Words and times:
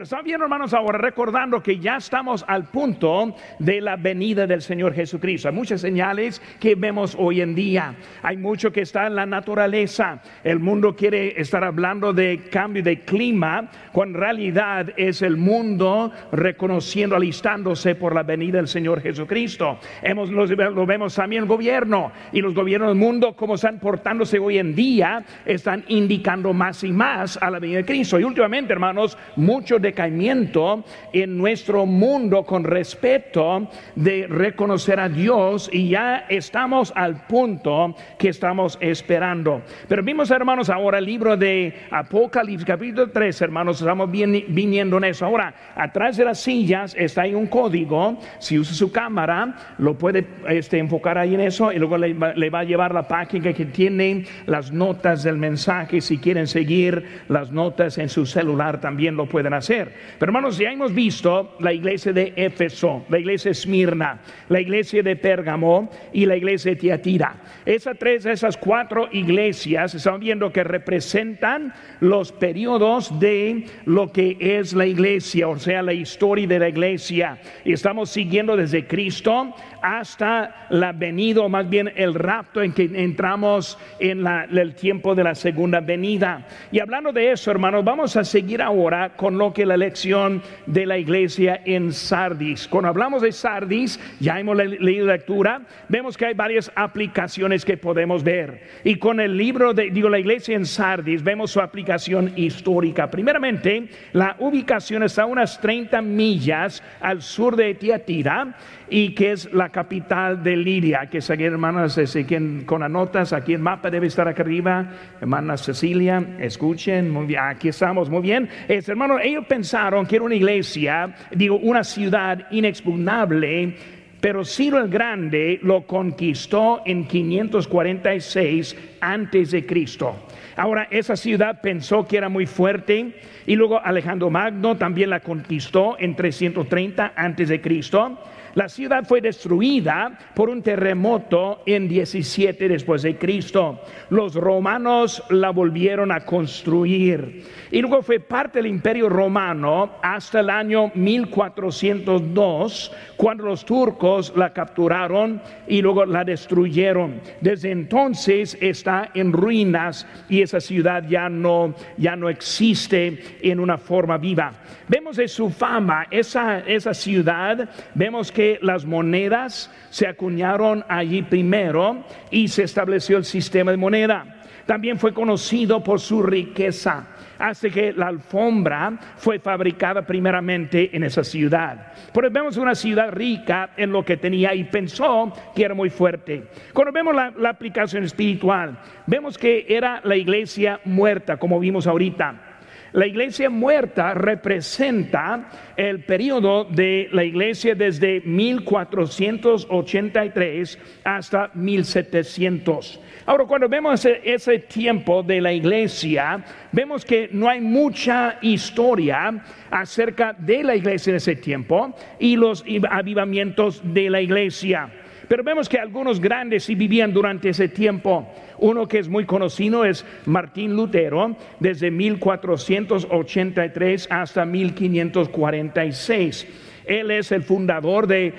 Pero 0.00 0.06
están 0.06 0.24
bien, 0.24 0.40
hermanos, 0.40 0.72
ahora 0.72 0.96
recordando 0.96 1.62
que 1.62 1.78
ya 1.78 1.98
estamos 1.98 2.42
al 2.48 2.64
punto 2.64 3.34
de 3.58 3.82
la 3.82 3.96
venida 3.96 4.46
del 4.46 4.62
Señor 4.62 4.94
Jesucristo. 4.94 5.48
Hay 5.48 5.54
muchas 5.54 5.82
señales 5.82 6.40
que 6.58 6.74
vemos 6.74 7.14
hoy 7.18 7.42
en 7.42 7.54
día. 7.54 7.94
Hay 8.22 8.38
mucho 8.38 8.72
que 8.72 8.80
está 8.80 9.08
en 9.08 9.14
la 9.14 9.26
naturaleza. 9.26 10.22
El 10.42 10.58
mundo 10.58 10.96
quiere 10.96 11.38
estar 11.38 11.62
hablando 11.62 12.14
de 12.14 12.48
cambio 12.50 12.82
de 12.82 13.00
clima, 13.00 13.68
cuando 13.92 14.16
en 14.16 14.22
realidad 14.22 14.86
es 14.96 15.20
el 15.20 15.36
mundo 15.36 16.10
reconociendo, 16.32 17.14
alistándose 17.14 17.94
por 17.94 18.14
la 18.14 18.22
venida 18.22 18.56
del 18.56 18.68
Señor 18.68 19.02
Jesucristo. 19.02 19.80
Hemos, 20.00 20.30
lo 20.30 20.86
vemos 20.86 21.14
también 21.14 21.42
el 21.42 21.48
gobierno 21.48 22.10
y 22.32 22.40
los 22.40 22.54
gobiernos 22.54 22.88
del 22.88 22.96
mundo, 22.96 23.36
como 23.36 23.56
están 23.56 23.78
portándose 23.78 24.38
hoy 24.38 24.56
en 24.56 24.74
día, 24.74 25.22
están 25.44 25.84
indicando 25.88 26.54
más 26.54 26.84
y 26.84 26.90
más 26.90 27.36
a 27.36 27.50
la 27.50 27.58
venida 27.58 27.80
de 27.80 27.84
Cristo. 27.84 28.18
Y 28.18 28.24
últimamente, 28.24 28.72
hermanos, 28.72 29.18
muchos 29.36 29.82
decaimiento 29.90 30.84
en 31.12 31.36
nuestro 31.36 31.84
mundo 31.84 32.44
con 32.44 32.64
respeto 32.64 33.68
de 33.96 34.26
reconocer 34.28 35.00
a 35.00 35.08
Dios 35.08 35.68
y 35.72 35.90
ya 35.90 36.26
estamos 36.28 36.92
al 36.94 37.26
punto 37.26 37.96
que 38.18 38.28
estamos 38.28 38.78
esperando. 38.80 39.62
Pero 39.88 40.02
vimos, 40.02 40.30
hermanos, 40.30 40.70
ahora 40.70 40.98
el 40.98 41.04
libro 41.04 41.36
de 41.36 41.74
Apocalipsis, 41.90 42.64
capítulo 42.64 43.10
3, 43.10 43.42
hermanos, 43.42 43.80
estamos 43.80 44.10
viniendo 44.10 44.96
en 44.98 45.04
eso. 45.04 45.26
Ahora, 45.26 45.54
atrás 45.74 46.16
de 46.16 46.24
las 46.24 46.38
sillas 46.38 46.94
está 46.96 47.22
ahí 47.22 47.34
un 47.34 47.46
código. 47.46 48.18
Si 48.38 48.58
usa 48.58 48.74
su 48.74 48.92
cámara, 48.92 49.56
lo 49.78 49.98
puede 49.98 50.26
este, 50.48 50.78
enfocar 50.78 51.18
ahí 51.18 51.34
en 51.34 51.40
eso 51.40 51.72
y 51.72 51.78
luego 51.78 51.98
le 51.98 52.50
va 52.50 52.60
a 52.60 52.64
llevar 52.64 52.94
la 52.94 53.08
página 53.08 53.52
que 53.52 53.64
tiene 53.66 54.24
las 54.46 54.70
notas 54.72 55.24
del 55.24 55.36
mensaje. 55.36 56.00
Si 56.00 56.18
quieren 56.18 56.46
seguir 56.46 57.22
las 57.28 57.50
notas 57.50 57.98
en 57.98 58.08
su 58.08 58.26
celular, 58.26 58.80
también 58.80 59.16
lo 59.16 59.26
pueden 59.26 59.54
hacer. 59.54 59.79
Pero 59.86 60.30
hermanos, 60.30 60.58
ya 60.58 60.70
hemos 60.70 60.94
visto 60.94 61.56
la 61.60 61.72
iglesia 61.72 62.12
de 62.12 62.32
Éfeso, 62.36 63.04
la 63.08 63.18
iglesia 63.18 63.50
de 63.50 63.52
Esmirna, 63.52 64.20
la 64.48 64.60
iglesia 64.60 65.02
de 65.02 65.16
Pérgamo 65.16 65.90
y 66.12 66.26
la 66.26 66.36
iglesia 66.36 66.72
de 66.72 66.76
Tiatira. 66.76 67.36
Esas 67.64 67.98
tres, 67.98 68.26
esas 68.26 68.56
cuatro 68.56 69.08
iglesias 69.12 69.94
estamos 69.94 70.20
viendo 70.20 70.52
que 70.52 70.64
representan 70.64 71.72
los 72.00 72.32
periodos 72.32 73.18
de 73.20 73.66
lo 73.84 74.12
que 74.12 74.36
es 74.40 74.72
la 74.72 74.86
iglesia, 74.86 75.48
o 75.48 75.58
sea, 75.58 75.82
la 75.82 75.92
historia 75.92 76.46
de 76.46 76.58
la 76.58 76.68
iglesia. 76.68 77.38
Y 77.64 77.72
estamos 77.72 78.10
siguiendo 78.10 78.56
desde 78.56 78.86
Cristo 78.86 79.54
hasta 79.82 80.66
la 80.70 80.92
venida, 80.92 81.42
o 81.42 81.48
más 81.48 81.68
bien 81.68 81.92
el 81.96 82.14
rapto 82.14 82.62
en 82.62 82.72
que 82.72 82.90
entramos 82.94 83.78
en 83.98 84.26
el 84.26 84.74
tiempo 84.74 85.14
de 85.14 85.24
la 85.24 85.34
segunda 85.34 85.80
venida. 85.80 86.46
Y 86.70 86.80
hablando 86.80 87.12
de 87.12 87.32
eso, 87.32 87.50
hermanos, 87.50 87.84
vamos 87.84 88.16
a 88.16 88.24
seguir 88.24 88.62
ahora 88.62 89.16
con 89.16 89.38
lo 89.38 89.52
que 89.52 89.59
la 89.66 89.76
lección 89.76 90.42
de 90.66 90.86
la 90.86 90.98
iglesia 90.98 91.60
en 91.64 91.92
Sardis. 91.92 92.68
Cuando 92.68 92.88
hablamos 92.88 93.22
de 93.22 93.32
Sardis, 93.32 93.98
ya 94.20 94.38
hemos 94.38 94.56
leído 94.56 95.06
la 95.06 95.14
lectura, 95.14 95.62
vemos 95.88 96.16
que 96.16 96.26
hay 96.26 96.34
varias 96.34 96.70
aplicaciones 96.74 97.64
que 97.64 97.76
podemos 97.76 98.22
ver. 98.22 98.62
Y 98.84 98.96
con 98.96 99.20
el 99.20 99.36
libro 99.36 99.74
de, 99.74 99.90
digo, 99.90 100.08
la 100.08 100.18
iglesia 100.18 100.56
en 100.56 100.66
Sardis, 100.66 101.22
vemos 101.22 101.50
su 101.50 101.60
aplicación 101.60 102.32
histórica. 102.36 103.10
Primeramente, 103.10 103.88
la 104.12 104.36
ubicación 104.38 105.02
está 105.02 105.22
a 105.22 105.26
unas 105.26 105.60
30 105.60 106.00
millas 106.02 106.82
al 107.00 107.22
sur 107.22 107.56
de 107.56 107.74
Tiatira 107.74 108.56
y 108.90 109.14
que 109.14 109.32
es 109.32 109.52
la 109.52 109.68
capital 109.68 110.42
de 110.42 110.56
Lidia, 110.56 111.06
que 111.06 111.18
aquí, 111.18 111.44
hermanas, 111.44 111.98
quien, 112.26 112.64
con 112.64 112.82
anotas, 112.82 113.32
aquí 113.32 113.54
el 113.54 113.60
mapa 113.60 113.88
debe 113.88 114.08
estar 114.08 114.26
aquí 114.26 114.42
arriba, 114.42 114.90
hermana 115.20 115.56
Cecilia, 115.56 116.36
escuchen, 116.40 117.08
muy 117.08 117.26
bien, 117.26 117.40
aquí 117.44 117.68
estamos, 117.68 118.10
muy 118.10 118.20
bien. 118.20 118.48
Es, 118.66 118.88
hermano, 118.88 119.20
ellos 119.20 119.46
pensaron 119.46 120.06
que 120.06 120.16
era 120.16 120.24
una 120.24 120.34
iglesia, 120.34 121.14
digo, 121.30 121.56
una 121.56 121.84
ciudad 121.84 122.46
inexpugnable, 122.50 123.76
pero 124.20 124.44
Ciro 124.44 124.78
el 124.78 124.90
Grande 124.90 125.60
lo 125.62 125.86
conquistó 125.86 126.82
en 126.84 127.06
546 127.06 128.76
antes 129.00 129.52
de 129.52 129.64
Cristo. 129.64 130.16
Ahora 130.56 130.88
esa 130.90 131.16
ciudad 131.16 131.60
pensó 131.62 132.06
que 132.06 132.18
era 132.18 132.28
muy 132.28 132.44
fuerte 132.44 133.14
y 133.46 133.56
luego 133.56 133.80
Alejandro 133.82 134.28
Magno 134.28 134.76
también 134.76 135.08
la 135.08 135.20
conquistó 135.20 135.96
en 135.98 136.14
330 136.14 137.12
antes 137.16 137.48
de 137.48 137.60
Cristo. 137.62 138.18
La 138.54 138.68
ciudad 138.68 139.04
fue 139.04 139.20
destruida 139.20 140.18
por 140.34 140.50
un 140.50 140.60
terremoto 140.62 141.62
en 141.66 141.86
17 141.86 142.68
después 142.68 143.02
de 143.02 143.16
Cristo. 143.16 143.80
Los 144.08 144.34
romanos 144.34 145.22
la 145.30 145.50
volvieron 145.50 146.10
a 146.10 146.24
construir. 146.24 147.44
Y 147.70 147.80
luego 147.80 148.02
fue 148.02 148.18
parte 148.18 148.58
del 148.58 148.66
imperio 148.66 149.08
romano 149.08 149.92
hasta 150.02 150.40
el 150.40 150.50
año 150.50 150.90
1402, 150.94 152.92
cuando 153.16 153.44
los 153.44 153.64
turcos 153.64 154.32
la 154.34 154.52
capturaron 154.52 155.40
y 155.68 155.80
luego 155.80 156.04
la 156.04 156.24
destruyeron. 156.24 157.20
Desde 157.40 157.70
entonces 157.70 158.58
está 158.60 159.10
en 159.14 159.32
ruinas 159.32 160.08
y 160.28 160.42
esa 160.42 160.60
ciudad 160.60 161.06
ya 161.08 161.28
no, 161.28 161.74
ya 161.96 162.16
no 162.16 162.28
existe 162.28 163.38
en 163.42 163.60
una 163.60 163.78
forma 163.78 164.18
viva. 164.18 164.52
Vemos 164.88 165.16
de 165.16 165.28
su 165.28 165.50
fama, 165.50 166.08
esa, 166.10 166.58
esa 166.60 166.92
ciudad, 166.94 167.68
vemos 167.94 168.32
que 168.32 168.39
las 168.62 168.84
monedas 168.84 169.70
se 169.90 170.06
acuñaron 170.06 170.84
allí 170.88 171.22
primero 171.22 172.04
y 172.30 172.48
se 172.48 172.64
estableció 172.64 173.16
el 173.16 173.24
sistema 173.24 173.70
de 173.70 173.76
moneda. 173.76 174.40
También 174.66 174.98
fue 174.98 175.12
conocido 175.12 175.82
por 175.82 175.98
su 175.98 176.22
riqueza, 176.22 177.08
hasta 177.38 177.70
que 177.70 177.92
la 177.92 178.06
alfombra 178.06 178.98
fue 179.16 179.40
fabricada 179.40 180.06
primeramente 180.06 180.94
en 180.94 181.02
esa 181.02 181.24
ciudad. 181.24 181.92
Pero 182.12 182.30
vemos 182.30 182.56
una 182.56 182.74
ciudad 182.74 183.10
rica 183.10 183.70
en 183.76 183.90
lo 183.90 184.04
que 184.04 184.16
tenía 184.16 184.54
y 184.54 184.64
pensó 184.64 185.32
que 185.56 185.64
era 185.64 185.74
muy 185.74 185.90
fuerte. 185.90 186.44
Cuando 186.72 186.92
vemos 186.92 187.14
la, 187.14 187.32
la 187.36 187.48
aplicación 187.48 188.04
espiritual, 188.04 188.78
vemos 189.06 189.36
que 189.36 189.66
era 189.68 190.00
la 190.04 190.16
iglesia 190.16 190.80
muerta, 190.84 191.36
como 191.36 191.58
vimos 191.58 191.86
ahorita 191.88 192.49
la 192.92 193.06
iglesia 193.06 193.48
muerta 193.50 194.14
representa 194.14 195.50
el 195.76 196.04
periodo 196.04 196.64
de 196.64 197.08
la 197.12 197.22
iglesia 197.24 197.74
desde 197.74 198.22
1483 198.22 200.78
hasta 201.04 201.50
1700. 201.54 203.00
Ahora, 203.26 203.44
cuando 203.44 203.68
vemos 203.68 204.02
ese, 204.04 204.58
tiempo 204.58 205.22
de 205.22 205.40
la 205.40 205.52
iglesia, 205.52 206.44
vemos 206.72 207.04
que 207.04 207.28
no 207.32 207.48
hay 207.48 207.60
mucha 207.60 208.38
historia 208.42 209.40
acerca 209.70 210.32
de 210.32 210.64
la 210.64 210.74
iglesia 210.74 211.10
en 211.10 211.16
ese 211.16 211.36
tiempo 211.36 211.94
y 212.18 212.34
los 212.36 212.64
avivamientos 212.90 213.80
de 213.84 214.10
la 214.10 214.20
iglesia. 214.20 214.90
Pero 215.30 215.42
vemos 215.44 215.68
que 215.68 215.78
algunos 215.78 216.20
grandes 216.20 216.64
sí 216.64 216.74
vivían 216.74 217.12
durante 217.12 217.50
ese 217.50 217.68
tiempo. 217.68 218.28
Uno 218.58 218.88
que 218.88 218.98
es 218.98 219.08
muy 219.08 219.26
conocido 219.26 219.84
es 219.84 220.04
Martín 220.26 220.74
Lutero, 220.74 221.36
desde 221.60 221.92
1483 221.92 224.08
hasta 224.10 224.44
1546. 224.44 226.48
Él 226.84 227.12
es 227.12 227.30
el 227.30 227.44
fundador 227.44 228.08
de 228.08 228.34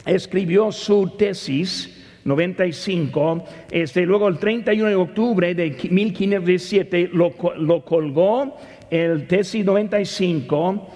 escribió 0.05 0.69
su 0.73 1.15
tesis 1.17 2.02
95, 2.25 3.43
este, 3.71 4.05
luego 4.05 4.27
el 4.27 4.37
31 4.37 4.89
de 4.89 4.95
octubre 4.95 5.55
de 5.55 5.69
1517 5.89 7.09
lo, 7.13 7.33
lo 7.57 7.83
colgó 7.83 8.57
el 8.89 9.27
tesis 9.27 9.65
95 9.65 10.89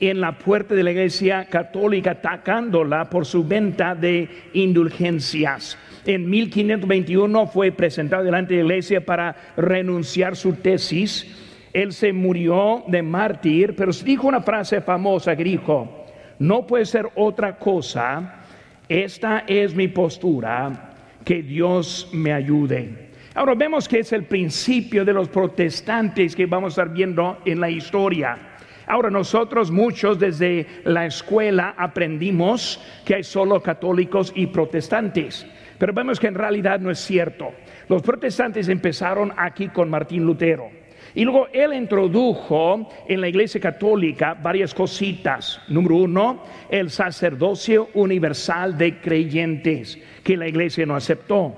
en 0.00 0.20
la 0.20 0.36
puerta 0.36 0.74
de 0.74 0.82
la 0.82 0.90
iglesia 0.90 1.46
católica 1.46 2.12
atacándola 2.12 3.08
por 3.08 3.24
su 3.24 3.44
venta 3.44 3.94
de 3.94 4.28
indulgencias. 4.52 5.78
En 6.04 6.28
1521 6.28 7.46
fue 7.46 7.72
presentado 7.72 8.24
delante 8.24 8.54
de 8.54 8.60
la 8.60 8.74
iglesia 8.74 9.04
para 9.04 9.34
renunciar 9.56 10.36
su 10.36 10.54
tesis. 10.54 11.26
Él 11.72 11.92
se 11.92 12.12
murió 12.12 12.84
de 12.88 13.02
mártir, 13.02 13.74
pero 13.74 13.92
dijo 14.04 14.28
una 14.28 14.42
frase 14.42 14.80
famosa 14.80 15.34
que 15.34 15.44
dijo, 15.44 16.04
no 16.38 16.66
puede 16.66 16.84
ser 16.84 17.08
otra 17.14 17.56
cosa 17.56 18.43
esta 18.88 19.44
es 19.46 19.74
mi 19.74 19.88
postura, 19.88 20.92
que 21.24 21.42
Dios 21.42 22.10
me 22.12 22.32
ayude. 22.32 23.10
Ahora 23.34 23.54
vemos 23.54 23.88
que 23.88 24.00
es 24.00 24.12
el 24.12 24.24
principio 24.24 25.04
de 25.04 25.12
los 25.12 25.28
protestantes 25.28 26.36
que 26.36 26.46
vamos 26.46 26.78
a 26.78 26.82
estar 26.82 26.94
viendo 26.94 27.38
en 27.44 27.60
la 27.60 27.70
historia. 27.70 28.38
Ahora 28.86 29.10
nosotros 29.10 29.70
muchos 29.70 30.18
desde 30.18 30.66
la 30.84 31.06
escuela 31.06 31.74
aprendimos 31.78 32.80
que 33.04 33.14
hay 33.14 33.24
solo 33.24 33.62
católicos 33.62 34.32
y 34.36 34.48
protestantes, 34.48 35.46
pero 35.78 35.94
vemos 35.94 36.20
que 36.20 36.26
en 36.26 36.34
realidad 36.34 36.78
no 36.78 36.90
es 36.90 36.98
cierto. 36.98 37.52
Los 37.88 38.02
protestantes 38.02 38.68
empezaron 38.68 39.32
aquí 39.36 39.68
con 39.68 39.88
Martín 39.88 40.24
Lutero 40.24 40.83
Y 41.14 41.24
luego 41.24 41.46
él 41.52 41.72
introdujo 41.74 42.88
en 43.06 43.20
la 43.20 43.28
iglesia 43.28 43.60
católica 43.60 44.34
varias 44.34 44.74
cositas. 44.74 45.60
Número 45.68 45.96
uno, 45.96 46.42
el 46.68 46.90
sacerdocio 46.90 47.88
universal 47.94 48.76
de 48.76 48.98
creyentes, 48.98 49.98
que 50.24 50.36
la 50.36 50.48
iglesia 50.48 50.84
no 50.86 50.96
aceptó. 50.96 51.54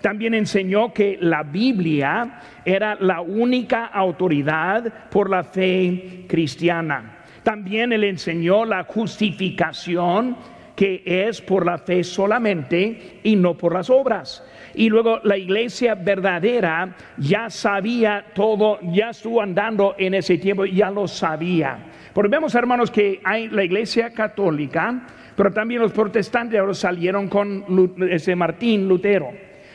También 0.00 0.34
enseñó 0.34 0.92
que 0.94 1.18
la 1.20 1.42
Biblia 1.42 2.40
era 2.64 2.94
la 2.94 3.20
única 3.20 3.86
autoridad 3.86 5.10
por 5.10 5.28
la 5.28 5.44
fe 5.44 6.24
cristiana. 6.28 7.18
También 7.42 7.92
él 7.92 8.04
enseñó 8.04 8.64
la 8.64 8.84
justificación 8.84 10.36
que 10.74 11.02
es 11.06 11.40
por 11.40 11.64
la 11.64 11.78
fe 11.78 12.04
solamente 12.04 13.20
y 13.22 13.34
no 13.34 13.56
por 13.56 13.74
las 13.74 13.88
obras. 13.88 14.44
Y 14.76 14.90
luego 14.90 15.20
la 15.24 15.38
iglesia 15.38 15.94
verdadera 15.94 16.94
ya 17.16 17.48
sabía 17.48 18.26
todo, 18.34 18.78
ya 18.82 19.10
estuvo 19.10 19.40
andando 19.40 19.94
en 19.98 20.12
ese 20.14 20.36
tiempo, 20.36 20.66
ya 20.66 20.90
lo 20.90 21.08
sabía. 21.08 21.78
Porque 22.12 22.30
vemos, 22.30 22.54
hermanos, 22.54 22.90
que 22.90 23.20
hay 23.24 23.48
la 23.48 23.64
iglesia 23.64 24.10
católica, 24.10 25.02
pero 25.34 25.50
también 25.50 25.80
los 25.80 25.92
protestantes 25.92 26.60
ahora 26.60 26.74
salieron 26.74 27.28
con 27.28 27.64
ese 28.10 28.36
Martín 28.36 28.86
Lutero. 28.86 29.30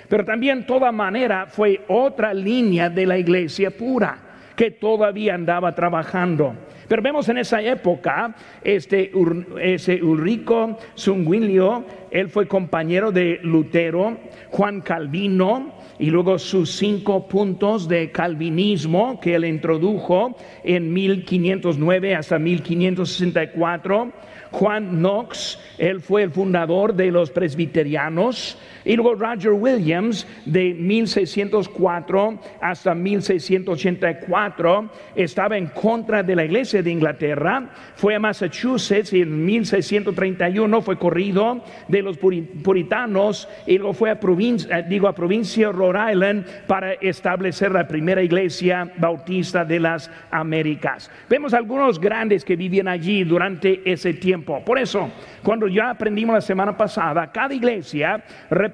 Pero 0.08 0.24
también, 0.24 0.68
toda 0.68 0.92
manera, 0.92 1.48
fue 1.48 1.82
otra 1.88 2.32
línea 2.32 2.90
de 2.90 3.06
la 3.08 3.18
iglesia 3.18 3.72
pura 3.72 4.31
que 4.62 4.70
todavía 4.70 5.34
andaba 5.34 5.74
trabajando. 5.74 6.54
Pero 6.88 7.02
vemos 7.02 7.28
en 7.30 7.40
esa 7.40 7.64
época, 7.64 8.36
este, 8.64 9.12
ese 9.60 10.04
Ulrico 10.04 10.78
Zunguilio, 10.96 11.84
él 12.12 12.30
fue 12.30 12.48
compañero 12.48 13.12
de 13.12 13.40
Lutero, 13.42 14.20
Juan 14.52 14.82
Calvino, 14.82 15.74
y 15.98 16.12
luego 16.12 16.38
sus 16.38 16.74
cinco 16.74 17.28
puntos 17.28 17.88
de 17.88 18.12
calvinismo 18.12 19.20
que 19.20 19.34
él 19.34 19.46
introdujo 19.46 20.36
en 20.64 20.94
1509 20.94 22.16
hasta 22.16 22.38
1564. 22.38 24.12
Juan 24.52 24.98
Knox, 24.98 25.60
él 25.80 26.02
fue 26.02 26.24
el 26.24 26.32
fundador 26.32 26.94
de 26.94 27.10
los 27.10 27.32
presbiterianos. 27.32 28.60
Y 28.84 28.96
luego 28.96 29.16
Roger 29.16 29.52
Williams, 29.52 30.26
de 30.46 30.74
1604 30.74 32.40
hasta 32.62 32.96
1684, 32.96 34.90
estaba 35.16 35.58
en 35.58 35.68
contra 35.68 36.24
de 36.24 36.36
la 36.36 36.46
iglesia 36.46 36.82
de 36.82 36.92
Inglaterra. 36.92 37.70
Fue 37.96 38.16
a 38.16 38.20
Massachusetts 38.20 39.14
y 39.14 39.22
en 39.22 39.46
1631 39.46 40.82
fue 40.82 40.98
corrido 40.98 41.64
de 41.88 42.02
los 42.02 42.18
puritanos 42.18 43.48
y 43.68 43.78
luego 43.78 43.94
fue 43.94 44.10
a 44.10 44.20
provincia, 44.20 44.80
eh, 44.80 44.86
digo, 44.88 45.08
a 45.08 45.14
provincia 45.14 45.72
Rhode 45.72 46.12
Island 46.12 46.46
para 46.68 46.94
establecer 46.94 47.72
la 47.72 47.88
primera 47.88 48.24
iglesia 48.24 48.92
bautista 48.98 49.64
de 49.64 49.80
las 49.80 50.10
Américas. 50.32 51.12
Vemos 51.30 51.54
algunos 51.54 52.00
grandes 52.00 52.44
que 52.44 52.56
vivían 52.56 52.88
allí 52.88 53.24
durante 53.24 53.82
ese 53.86 54.14
tiempo. 54.14 54.64
Por 54.66 54.80
eso, 54.80 55.10
cuando 55.44 55.68
ya 55.68 55.92
aprendimos 55.92 56.34
la 56.34 56.42
semana 56.42 56.76
pasada, 56.76 57.32
cada 57.32 57.54
iglesia 57.54 58.24
representa 58.50 58.71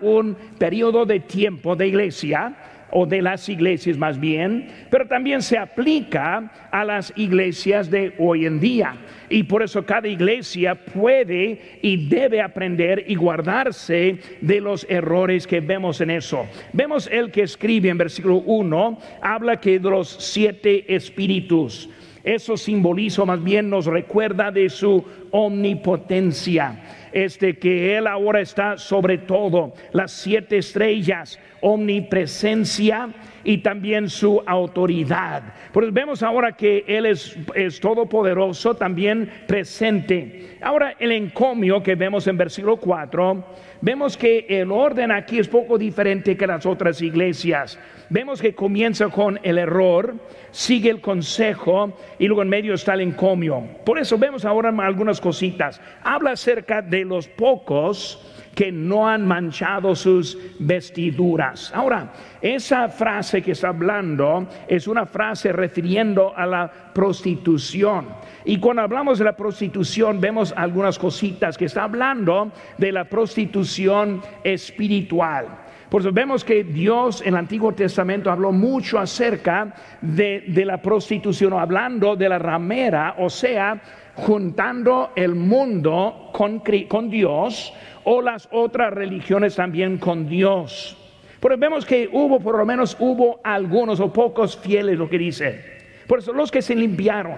un 0.00 0.36
periodo 0.58 1.04
de 1.06 1.20
tiempo 1.20 1.76
de 1.76 1.88
iglesia 1.88 2.54
o 2.92 3.06
de 3.06 3.22
las 3.22 3.48
iglesias 3.48 3.96
más 3.96 4.20
bien, 4.20 4.68
pero 4.90 5.06
también 5.06 5.40
se 5.42 5.56
aplica 5.56 6.68
a 6.70 6.84
las 6.84 7.12
iglesias 7.16 7.90
de 7.90 8.12
hoy 8.18 8.44
en 8.46 8.60
día. 8.60 8.94
Y 9.30 9.44
por 9.44 9.62
eso 9.62 9.84
cada 9.84 10.08
iglesia 10.08 10.74
puede 10.74 11.78
y 11.80 12.06
debe 12.06 12.42
aprender 12.42 13.04
y 13.08 13.14
guardarse 13.14 14.18
de 14.42 14.60
los 14.60 14.86
errores 14.90 15.46
que 15.46 15.60
vemos 15.60 16.02
en 16.02 16.10
eso. 16.10 16.46
Vemos 16.74 17.08
el 17.10 17.30
que 17.30 17.42
escribe 17.42 17.88
en 17.88 17.98
versículo 17.98 18.36
1, 18.44 18.98
habla 19.22 19.58
que 19.58 19.78
de 19.78 19.90
los 19.90 20.08
siete 20.08 20.94
espíritus. 20.94 21.88
Eso 22.22 22.56
simboliza 22.56 23.24
más 23.24 23.42
bien 23.42 23.68
nos 23.68 23.86
recuerda 23.86 24.52
de 24.52 24.68
su 24.68 25.04
omnipotencia 25.32 26.78
este 27.12 27.58
que 27.58 27.96
Él 27.96 28.06
ahora 28.06 28.40
está 28.40 28.76
sobre 28.78 29.18
todo, 29.18 29.74
las 29.92 30.12
siete 30.12 30.58
estrellas, 30.58 31.38
omnipresencia 31.60 33.10
y 33.44 33.58
también 33.58 34.08
su 34.08 34.42
autoridad. 34.46 35.42
Pues 35.72 35.92
vemos 35.92 36.22
ahora 36.22 36.52
que 36.52 36.84
Él 36.86 37.06
es, 37.06 37.36
es 37.54 37.80
todopoderoso, 37.80 38.74
también 38.74 39.30
presente. 39.46 40.58
Ahora 40.60 40.94
el 40.98 41.12
encomio 41.12 41.82
que 41.82 41.94
vemos 41.94 42.26
en 42.26 42.36
versículo 42.36 42.76
4, 42.76 43.44
vemos 43.82 44.16
que 44.16 44.46
el 44.48 44.72
orden 44.72 45.12
aquí 45.12 45.38
es 45.38 45.48
poco 45.48 45.76
diferente 45.76 46.36
que 46.36 46.46
las 46.46 46.64
otras 46.64 47.02
iglesias. 47.02 47.78
Vemos 48.08 48.40
que 48.40 48.54
comienza 48.54 49.08
con 49.08 49.38
el 49.42 49.58
error, 49.58 50.14
sigue 50.50 50.90
el 50.90 51.00
consejo 51.00 51.96
y 52.18 52.26
luego 52.26 52.42
en 52.42 52.48
medio 52.48 52.74
está 52.74 52.94
el 52.94 53.02
encomio. 53.02 53.62
Por 53.84 53.98
eso 53.98 54.16
vemos 54.16 54.44
ahora 54.44 54.72
algunas 54.86 55.20
cositas. 55.20 55.80
Habla 56.02 56.32
acerca 56.32 56.80
de 56.80 57.04
los 57.04 57.28
pocos 57.28 58.32
que 58.54 58.70
no 58.70 59.08
han 59.08 59.26
manchado 59.26 59.94
sus 59.94 60.38
vestiduras. 60.58 61.72
Ahora, 61.74 62.12
esa 62.40 62.88
frase 62.88 63.42
que 63.42 63.52
está 63.52 63.68
hablando 63.68 64.46
es 64.68 64.86
una 64.86 65.06
frase 65.06 65.52
refiriendo 65.52 66.36
a 66.36 66.46
la 66.46 66.70
prostitución. 66.92 68.08
Y 68.44 68.58
cuando 68.58 68.82
hablamos 68.82 69.18
de 69.18 69.24
la 69.24 69.36
prostitución 69.36 70.20
vemos 70.20 70.52
algunas 70.56 70.98
cositas 70.98 71.56
que 71.56 71.66
está 71.66 71.84
hablando 71.84 72.50
de 72.78 72.92
la 72.92 73.04
prostitución 73.04 74.20
espiritual. 74.42 75.46
Por 75.88 76.00
eso 76.00 76.10
vemos 76.10 76.42
que 76.42 76.64
Dios 76.64 77.20
en 77.20 77.28
el 77.28 77.36
Antiguo 77.36 77.72
Testamento 77.72 78.30
habló 78.30 78.50
mucho 78.50 78.98
acerca 78.98 79.74
de, 80.00 80.42
la 80.64 80.80
prostitución, 80.80 81.52
hablando 81.52 82.16
de 82.16 82.30
la 82.30 82.38
ramera, 82.38 83.16
o 83.18 83.28
sea, 83.28 83.78
juntando 84.14 85.12
el 85.14 85.34
mundo 85.34 86.30
con, 86.32 86.62
con 86.88 87.10
Dios 87.10 87.74
o 88.04 88.22
las 88.22 88.48
otras 88.52 88.92
religiones 88.94 89.54
también 89.54 89.98
con 89.98 90.26
Dios. 90.26 90.96
Pero 91.40 91.58
vemos 91.58 91.84
que 91.84 92.08
hubo, 92.10 92.40
por 92.40 92.56
lo 92.56 92.64
menos 92.64 92.96
hubo 92.98 93.40
algunos 93.44 94.00
o 94.00 94.12
pocos 94.12 94.56
fieles, 94.56 94.98
lo 94.98 95.10
que 95.10 95.18
dice. 95.18 95.60
Por 96.06 96.20
eso 96.20 96.32
los 96.32 96.50
que 96.50 96.62
se 96.62 96.74
limpiaron, 96.74 97.36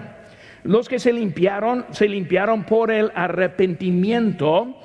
los 0.65 0.89
que 0.89 0.97
se 0.97 1.13
limpiaron, 1.13 1.85
se 1.91 2.09
limpiaron 2.09 2.63
por 2.63 2.91
el 2.91 3.11
arrepentimiento, 3.13 4.75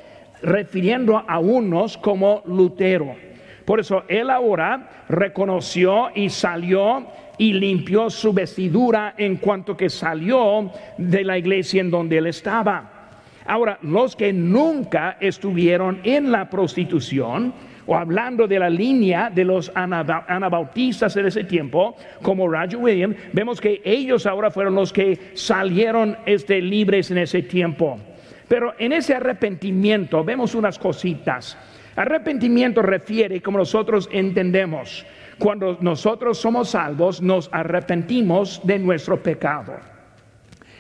refiriendo 0.42 1.24
a 1.26 1.38
unos 1.38 1.96
como 1.96 2.42
Lutero. 2.44 3.16
Por 3.64 3.80
eso 3.80 4.04
él 4.08 4.28
ahora 4.28 5.04
reconoció 5.08 6.10
y 6.14 6.28
salió 6.28 7.06
y 7.38 7.54
limpió 7.54 8.10
su 8.10 8.34
vestidura 8.34 9.14
en 9.16 9.36
cuanto 9.36 9.74
que 9.74 9.88
salió 9.88 10.70
de 10.98 11.24
la 11.24 11.38
iglesia 11.38 11.80
en 11.80 11.90
donde 11.90 12.18
él 12.18 12.26
estaba. 12.26 13.08
Ahora, 13.46 13.78
los 13.80 14.16
que 14.16 14.34
nunca 14.34 15.16
estuvieron 15.18 16.00
en 16.04 16.30
la 16.30 16.50
prostitución, 16.50 17.54
o 17.90 17.96
hablando 17.96 18.46
de 18.46 18.56
la 18.56 18.70
línea 18.70 19.30
de 19.30 19.44
los 19.44 19.72
anabautistas 19.74 21.16
en 21.16 21.26
ese 21.26 21.42
tiempo, 21.42 21.96
como 22.22 22.46
Roger 22.46 22.76
Williams, 22.76 23.16
vemos 23.32 23.60
que 23.60 23.82
ellos 23.84 24.26
ahora 24.26 24.48
fueron 24.48 24.76
los 24.76 24.92
que 24.92 25.32
salieron 25.34 26.16
este, 26.24 26.62
libres 26.62 27.10
en 27.10 27.18
ese 27.18 27.42
tiempo. 27.42 27.98
Pero 28.46 28.74
en 28.78 28.92
ese 28.92 29.16
arrepentimiento 29.16 30.22
vemos 30.22 30.54
unas 30.54 30.78
cositas. 30.78 31.58
Arrepentimiento 31.96 32.80
refiere, 32.80 33.42
como 33.42 33.58
nosotros 33.58 34.08
entendemos, 34.12 35.04
cuando 35.40 35.76
nosotros 35.80 36.38
somos 36.38 36.68
salvos, 36.68 37.20
nos 37.20 37.50
arrepentimos 37.52 38.60
de 38.62 38.78
nuestro 38.78 39.20
pecado. 39.20 39.74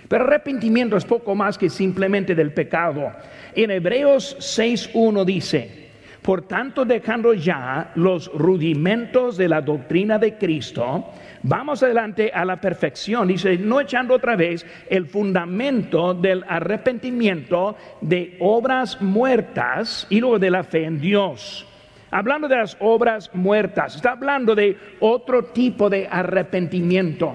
Pero 0.06 0.22
arrepentimiento 0.22 0.96
es 0.96 1.04
poco 1.04 1.34
más 1.34 1.58
que 1.58 1.70
simplemente 1.70 2.36
del 2.36 2.52
pecado. 2.52 3.10
En 3.56 3.72
Hebreos 3.72 4.36
6.1 4.38 5.24
dice, 5.24 5.89
por 6.22 6.42
tanto 6.42 6.84
dejando 6.84 7.32
ya 7.34 7.92
los 7.94 8.30
rudimentos 8.34 9.36
de 9.36 9.48
la 9.48 9.60
doctrina 9.60 10.18
de 10.18 10.36
Cristo, 10.36 11.06
vamos 11.42 11.82
adelante 11.82 12.30
a 12.32 12.44
la 12.44 12.60
perfección. 12.60 13.28
Dice, 13.28 13.56
no 13.56 13.80
echando 13.80 14.14
otra 14.14 14.36
vez 14.36 14.66
el 14.88 15.06
fundamento 15.06 16.14
del 16.14 16.44
arrepentimiento 16.46 17.76
de 18.00 18.36
obras 18.40 19.00
muertas 19.00 20.06
y 20.10 20.20
luego 20.20 20.38
de 20.38 20.50
la 20.50 20.62
fe 20.62 20.84
en 20.84 21.00
Dios. 21.00 21.66
Hablando 22.10 22.48
de 22.48 22.56
las 22.56 22.76
obras 22.80 23.30
muertas, 23.34 23.96
está 23.96 24.12
hablando 24.12 24.54
de 24.54 24.76
otro 24.98 25.44
tipo 25.44 25.88
de 25.88 26.08
arrepentimiento. 26.10 27.34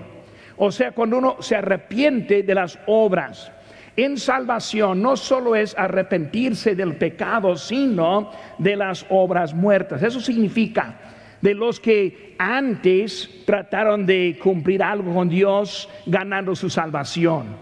O 0.58 0.72
sea, 0.72 0.92
cuando 0.92 1.18
uno 1.18 1.38
se 1.40 1.56
arrepiente 1.56 2.44
de 2.44 2.56
las 2.56 2.78
obras. 2.86 3.52
En 3.98 4.18
salvación 4.18 5.02
no 5.02 5.16
solo 5.16 5.56
es 5.56 5.78
arrepentirse 5.78 6.76
del 6.76 6.96
pecado, 6.96 7.56
sino 7.56 8.32
de 8.58 8.76
las 8.76 9.06
obras 9.10 9.54
muertas. 9.54 10.04
Eso 10.04 10.20
significa 10.20 10.98
de 11.42 11.54
los 11.54 11.80
que 11.80 12.36
antes 12.38 13.30
trataron 13.46 14.06
de 14.06 14.38
cumplir 14.42 14.84
algo 14.84 15.14
con 15.14 15.30
Dios 15.30 15.88
ganando 16.06 16.56
su 16.56 16.70
salvación. 16.70 17.56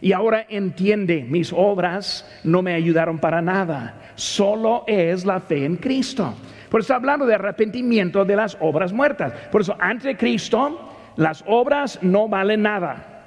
Y 0.00 0.12
ahora 0.12 0.46
entiende, 0.48 1.24
mis 1.28 1.52
obras 1.52 2.28
no 2.44 2.62
me 2.62 2.74
ayudaron 2.74 3.18
para 3.18 3.40
nada. 3.40 4.12
Solo 4.14 4.84
es 4.86 5.24
la 5.24 5.40
fe 5.40 5.64
en 5.64 5.76
Cristo. 5.76 6.34
Por 6.68 6.80
eso 6.80 6.94
hablando 6.94 7.26
de 7.26 7.34
arrepentimiento 7.34 8.24
de 8.24 8.36
las 8.36 8.56
obras 8.60 8.92
muertas. 8.92 9.32
Por 9.50 9.62
eso, 9.62 9.76
antes 9.78 10.04
de 10.04 10.16
Cristo, 10.16 10.94
las 11.16 11.42
obras 11.46 11.98
no 12.02 12.28
valen 12.28 12.62
nada. 12.62 13.17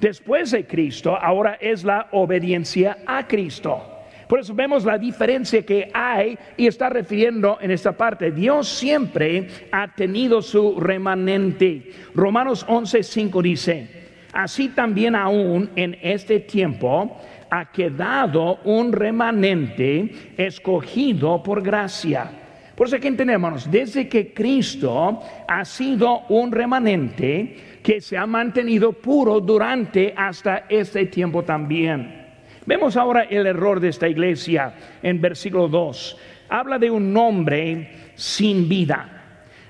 Después 0.00 0.52
de 0.52 0.66
Cristo, 0.66 1.16
ahora 1.16 1.58
es 1.60 1.82
la 1.82 2.08
obediencia 2.12 2.98
a 3.06 3.26
Cristo. 3.26 3.82
Por 4.28 4.40
eso 4.40 4.54
vemos 4.54 4.84
la 4.84 4.98
diferencia 4.98 5.64
que 5.64 5.90
hay 5.92 6.38
y 6.56 6.66
está 6.66 6.90
refiriendo 6.90 7.58
en 7.60 7.70
esta 7.70 7.92
parte. 7.92 8.30
Dios 8.30 8.68
siempre 8.68 9.48
ha 9.72 9.94
tenido 9.94 10.42
su 10.42 10.78
remanente. 10.78 11.90
Romanos 12.14 12.66
11:5 12.68 13.42
dice, 13.42 13.88
así 14.32 14.68
también 14.68 15.16
aún 15.16 15.70
en 15.74 15.96
este 16.02 16.40
tiempo 16.40 17.18
ha 17.50 17.72
quedado 17.72 18.58
un 18.64 18.92
remanente 18.92 20.34
escogido 20.36 21.42
por 21.42 21.62
gracia. 21.62 22.30
Por 22.76 22.86
eso 22.86 23.00
que 23.00 23.08
entendemos, 23.08 23.68
desde 23.68 24.08
que 24.08 24.32
Cristo 24.32 25.20
ha 25.48 25.64
sido 25.64 26.26
un 26.28 26.52
remanente 26.52 27.56
que 27.82 28.00
se 28.00 28.16
ha 28.16 28.26
mantenido 28.26 28.92
puro 28.92 29.40
durante 29.40 30.12
hasta 30.16 30.64
este 30.68 31.06
tiempo 31.06 31.42
también. 31.44 32.26
Vemos 32.66 32.96
ahora 32.96 33.22
el 33.22 33.46
error 33.46 33.80
de 33.80 33.88
esta 33.88 34.08
iglesia 34.08 34.74
en 35.02 35.20
versículo 35.20 35.68
2. 35.68 36.18
Habla 36.50 36.78
de 36.78 36.90
un 36.90 37.16
hombre 37.16 38.12
sin 38.14 38.68
vida. 38.68 39.18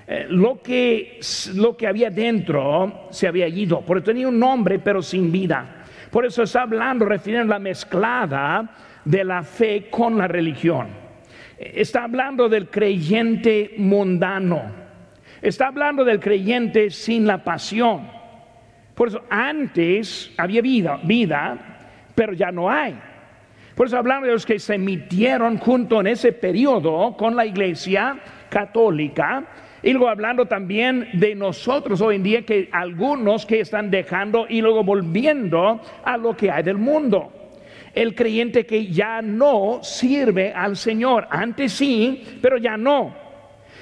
Eh, 0.05 0.25
lo, 0.29 0.61
que, 0.61 1.19
lo 1.55 1.77
que 1.77 1.87
había 1.87 2.09
dentro 2.09 3.07
se 3.11 3.27
había 3.27 3.47
ido, 3.47 3.81
porque 3.81 4.05
tenía 4.05 4.27
un 4.27 4.39
nombre 4.39 4.79
pero 4.79 5.01
sin 5.01 5.31
vida. 5.31 5.83
Por 6.11 6.25
eso 6.25 6.43
está 6.43 6.63
hablando, 6.63 7.05
refiriendo 7.05 7.53
la 7.53 7.59
mezclada 7.59 8.75
de 9.05 9.23
la 9.23 9.43
fe 9.43 9.87
con 9.89 10.17
la 10.17 10.27
religión. 10.27 10.87
Está 11.57 12.05
hablando 12.05 12.49
del 12.49 12.69
creyente 12.69 13.75
mundano. 13.77 14.78
Está 15.41 15.67
hablando 15.67 16.03
del 16.03 16.19
creyente 16.19 16.89
sin 16.89 17.25
la 17.25 17.43
pasión. 17.43 18.09
Por 18.95 19.07
eso 19.07 19.23
antes 19.29 20.31
había 20.37 20.61
vida, 20.61 20.99
vida, 21.03 21.57
pero 22.15 22.33
ya 22.33 22.51
no 22.51 22.69
hay. 22.69 22.99
Por 23.75 23.87
eso 23.87 23.97
hablando 23.97 24.27
de 24.27 24.33
los 24.33 24.45
que 24.45 24.59
se 24.59 24.75
emitieron 24.75 25.57
junto 25.57 26.01
en 26.01 26.07
ese 26.07 26.33
periodo 26.33 27.15
con 27.15 27.33
la 27.33 27.45
iglesia 27.45 28.19
católica, 28.49 29.45
y 29.81 29.93
luego 29.93 30.09
hablando 30.09 30.45
también 30.45 31.07
de 31.13 31.33
nosotros 31.35 32.01
hoy 32.01 32.17
en 32.17 32.23
día, 32.23 32.41
que 32.41 32.67
algunos 32.73 33.45
que 33.45 33.61
están 33.61 33.89
dejando 33.89 34.45
y 34.49 34.61
luego 34.61 34.83
volviendo 34.83 35.79
a 36.03 36.17
lo 36.17 36.35
que 36.35 36.51
hay 36.51 36.63
del 36.63 36.77
mundo. 36.77 37.31
El 37.95 38.13
creyente 38.15 38.65
que 38.65 38.87
ya 38.87 39.21
no 39.21 39.79
sirve 39.81 40.51
al 40.53 40.75
Señor, 40.75 41.27
antes 41.29 41.71
sí, 41.71 42.39
pero 42.41 42.57
ya 42.57 42.75
no. 42.75 43.28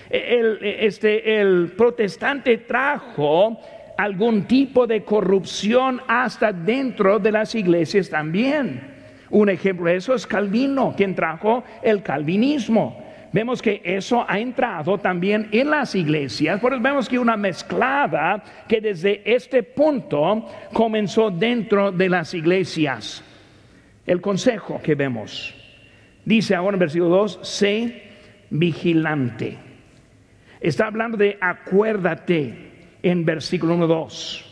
El, 0.09 0.59
este, 0.61 1.41
el 1.41 1.73
protestante 1.77 2.59
trajo 2.59 3.59
algún 3.97 4.43
tipo 4.43 4.87
de 4.87 5.03
corrupción 5.03 6.01
hasta 6.07 6.53
dentro 6.53 7.19
de 7.19 7.31
las 7.31 7.55
iglesias 7.55 8.09
también. 8.09 8.95
Un 9.29 9.49
ejemplo 9.49 9.87
de 9.87 9.97
eso 9.97 10.13
es 10.13 10.25
Calvino, 10.25 10.93
quien 10.95 11.15
trajo 11.15 11.63
el 11.81 12.01
calvinismo 12.01 13.07
vemos 13.31 13.61
que 13.61 13.81
eso 13.83 14.25
ha 14.27 14.39
entrado 14.39 14.97
también 14.97 15.49
en 15.51 15.69
las 15.69 15.95
iglesias, 15.95 16.59
por 16.59 16.73
eso 16.73 16.81
vemos 16.81 17.09
que 17.09 17.19
una 17.19 17.37
mezclada 17.37 18.43
que 18.67 18.81
desde 18.81 19.21
este 19.25 19.63
punto 19.63 20.47
comenzó 20.73 21.29
dentro 21.29 21.91
de 21.91 22.09
las 22.09 22.33
iglesias. 22.33 23.23
El 24.05 24.21
consejo 24.21 24.79
que 24.81 24.95
vemos, 24.95 25.53
dice 26.23 26.55
ahora 26.55 26.75
en 26.75 26.79
versículo 26.79 27.09
2, 27.09 27.39
sé 27.43 28.03
vigilante. 28.49 29.66
Está 30.59 30.87
hablando 30.87 31.17
de 31.17 31.37
acuérdate 31.39 32.53
en 33.03 33.25
versículo 33.25 33.75
1, 33.75 33.87
2. 33.87 34.45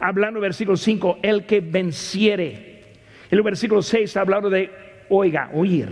Hablando 0.00 0.40
versículo 0.40 0.76
5, 0.76 1.18
el 1.22 1.44
que 1.44 1.60
venciere. 1.60 2.82
En 3.30 3.38
el 3.38 3.42
versículo 3.42 3.82
6 3.82 4.04
está 4.04 4.20
hablando 4.20 4.50
de 4.50 4.70
oiga, 5.08 5.50
oír. 5.52 5.88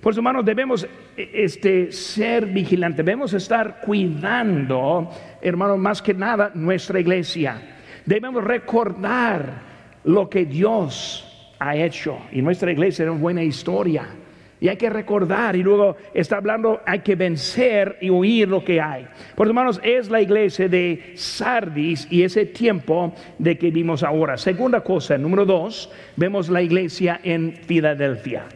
Por 0.00 0.12
eso, 0.12 0.20
hermanos, 0.20 0.44
debemos 0.44 0.86
e, 1.16 1.30
este, 1.32 1.90
ser 1.90 2.46
vigilantes, 2.46 3.04
debemos 3.04 3.32
estar 3.32 3.80
cuidando, 3.80 5.10
hermanos, 5.42 5.78
más 5.78 6.00
que 6.00 6.14
nada 6.14 6.52
nuestra 6.54 7.00
iglesia. 7.00 7.60
Debemos 8.04 8.44
recordar 8.44 9.62
lo 10.04 10.30
que 10.30 10.44
Dios 10.44 11.54
ha 11.58 11.74
hecho. 11.76 12.18
Y 12.30 12.40
nuestra 12.42 12.70
iglesia 12.70 13.04
es 13.04 13.10
una 13.10 13.20
buena 13.20 13.42
historia. 13.42 14.06
Y 14.60 14.68
hay 14.68 14.76
que 14.76 14.88
recordar 14.88 15.54
y 15.54 15.62
luego 15.62 15.96
está 16.14 16.38
hablando, 16.38 16.80
hay 16.86 17.00
que 17.00 17.14
vencer 17.14 17.98
y 18.00 18.08
huir 18.08 18.48
lo 18.48 18.64
que 18.64 18.80
hay. 18.80 19.06
Por 19.34 19.46
hermanos, 19.46 19.80
es 19.82 20.08
la 20.08 20.20
iglesia 20.20 20.68
de 20.68 21.12
Sardis 21.14 22.08
y 22.10 22.22
ese 22.22 22.46
tiempo 22.46 23.14
de 23.38 23.58
que 23.58 23.70
vimos 23.70 24.02
ahora. 24.02 24.38
Segunda 24.38 24.80
cosa, 24.80 25.18
número 25.18 25.44
dos, 25.44 25.92
vemos 26.16 26.48
la 26.48 26.62
iglesia 26.62 27.20
en 27.22 27.52
Filadelfia 27.52 28.46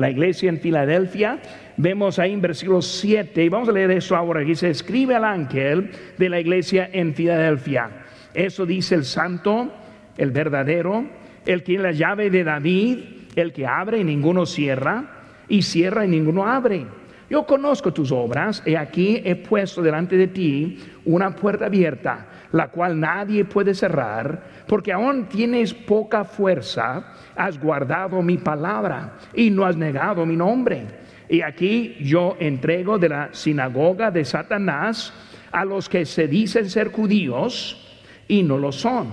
la 0.00 0.10
iglesia 0.10 0.48
en 0.48 0.58
Filadelfia. 0.58 1.38
Vemos 1.76 2.18
ahí 2.18 2.32
en 2.32 2.40
versículo 2.40 2.82
7, 2.82 3.44
y 3.44 3.48
vamos 3.48 3.68
a 3.68 3.72
leer 3.72 3.90
eso 3.90 4.16
ahora, 4.16 4.40
dice, 4.40 4.70
escribe 4.70 5.14
al 5.14 5.24
ángel 5.24 5.90
de 6.18 6.28
la 6.28 6.40
iglesia 6.40 6.88
en 6.92 7.14
Filadelfia. 7.14 7.90
Eso 8.34 8.66
dice 8.66 8.94
el 8.94 9.04
santo, 9.04 9.72
el 10.16 10.30
verdadero, 10.30 11.06
el 11.46 11.60
que 11.60 11.66
tiene 11.66 11.84
la 11.84 11.92
llave 11.92 12.30
de 12.30 12.44
David, 12.44 12.98
el 13.36 13.52
que 13.52 13.66
abre 13.66 13.98
y 13.98 14.04
ninguno 14.04 14.46
cierra, 14.46 15.19
y 15.50 15.60
cierra 15.60 16.06
y 16.06 16.08
ninguno 16.08 16.46
abre. 16.46 16.86
Yo 17.28 17.44
conozco 17.44 17.92
tus 17.92 18.10
obras, 18.10 18.62
y 18.66 18.74
aquí 18.74 19.20
he 19.24 19.36
puesto 19.36 19.82
delante 19.82 20.16
de 20.16 20.26
ti 20.26 20.78
una 21.04 21.36
puerta 21.36 21.66
abierta, 21.66 22.26
la 22.50 22.68
cual 22.68 22.98
nadie 22.98 23.44
puede 23.44 23.74
cerrar, 23.74 24.64
porque 24.66 24.92
aún 24.92 25.26
tienes 25.26 25.72
poca 25.72 26.24
fuerza 26.24 27.04
has 27.36 27.60
guardado 27.60 28.20
mi 28.20 28.36
palabra 28.36 29.16
y 29.32 29.50
no 29.50 29.64
has 29.64 29.76
negado 29.76 30.26
mi 30.26 30.36
nombre. 30.36 30.86
Y 31.28 31.42
aquí 31.42 31.96
yo 32.00 32.36
entrego 32.40 32.98
de 32.98 33.08
la 33.08 33.28
sinagoga 33.32 34.10
de 34.10 34.24
Satanás 34.24 35.12
a 35.52 35.64
los 35.64 35.88
que 35.88 36.04
se 36.04 36.26
dicen 36.26 36.68
ser 36.68 36.90
judíos 36.90 38.00
y 38.26 38.42
no 38.42 38.58
lo 38.58 38.72
son, 38.72 39.08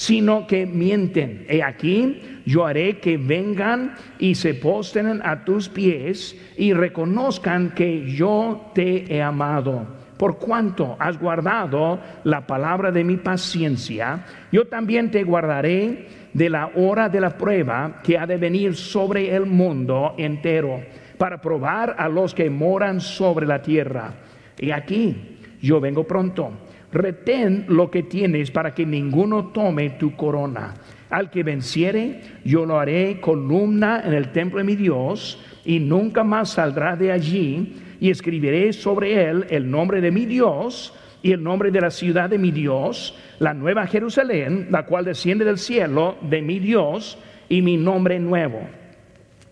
sino 0.00 0.46
que 0.46 0.64
mienten. 0.64 1.44
Y 1.50 1.60
aquí 1.60 2.22
yo 2.46 2.64
haré 2.64 3.00
que 3.00 3.18
vengan 3.18 3.96
y 4.18 4.34
se 4.34 4.54
posten 4.54 5.20
a 5.22 5.44
tus 5.44 5.68
pies 5.68 6.34
y 6.56 6.72
reconozcan 6.72 7.74
que 7.74 8.10
yo 8.10 8.72
te 8.74 9.14
he 9.14 9.20
amado 9.20 10.00
por 10.16 10.38
cuanto 10.38 10.96
has 10.98 11.18
guardado 11.18 11.98
la 12.24 12.46
palabra 12.46 12.90
de 12.90 13.04
mi 13.04 13.18
paciencia, 13.18 14.24
yo 14.50 14.66
también 14.66 15.10
te 15.10 15.22
guardaré 15.22 16.08
de 16.32 16.48
la 16.48 16.70
hora 16.76 17.10
de 17.10 17.20
la 17.20 17.36
prueba 17.36 18.00
que 18.02 18.16
ha 18.16 18.26
de 18.26 18.38
venir 18.38 18.76
sobre 18.76 19.34
el 19.34 19.44
mundo 19.44 20.14
entero, 20.16 20.80
para 21.18 21.42
probar 21.42 21.96
a 21.98 22.08
los 22.08 22.34
que 22.34 22.48
moran 22.48 23.02
sobre 23.02 23.46
la 23.46 23.60
tierra. 23.60 24.12
Y 24.58 24.70
aquí 24.70 25.38
yo 25.60 25.78
vengo 25.78 26.04
pronto. 26.04 26.52
Retén 26.92 27.66
lo 27.68 27.90
que 27.90 28.02
tienes 28.02 28.50
para 28.50 28.74
que 28.74 28.84
ninguno 28.84 29.46
tome 29.48 29.90
tu 29.90 30.16
corona. 30.16 30.74
Al 31.08 31.30
que 31.30 31.42
venciere, 31.42 32.20
yo 32.44 32.66
lo 32.66 32.78
haré 32.78 33.20
columna 33.20 34.02
en 34.04 34.12
el 34.12 34.32
templo 34.32 34.58
de 34.58 34.64
mi 34.64 34.76
Dios, 34.76 35.38
y 35.64 35.78
nunca 35.78 36.24
más 36.24 36.50
saldrá 36.50 36.96
de 36.96 37.12
allí 37.12 37.76
y 38.00 38.10
escribiré 38.10 38.72
sobre 38.72 39.28
él 39.28 39.46
el 39.50 39.70
nombre 39.70 40.00
de 40.00 40.10
mi 40.10 40.24
Dios 40.24 40.94
y 41.22 41.32
el 41.32 41.42
nombre 41.42 41.70
de 41.70 41.80
la 41.80 41.90
ciudad 41.90 42.30
de 42.30 42.38
mi 42.38 42.50
Dios, 42.50 43.16
la 43.38 43.52
nueva 43.52 43.86
Jerusalén, 43.86 44.68
la 44.70 44.86
cual 44.86 45.04
desciende 45.04 45.44
del 45.44 45.58
cielo 45.58 46.16
de 46.22 46.40
mi 46.40 46.58
Dios 46.58 47.18
y 47.48 47.62
mi 47.62 47.76
nombre 47.76 48.18
nuevo. 48.18 48.60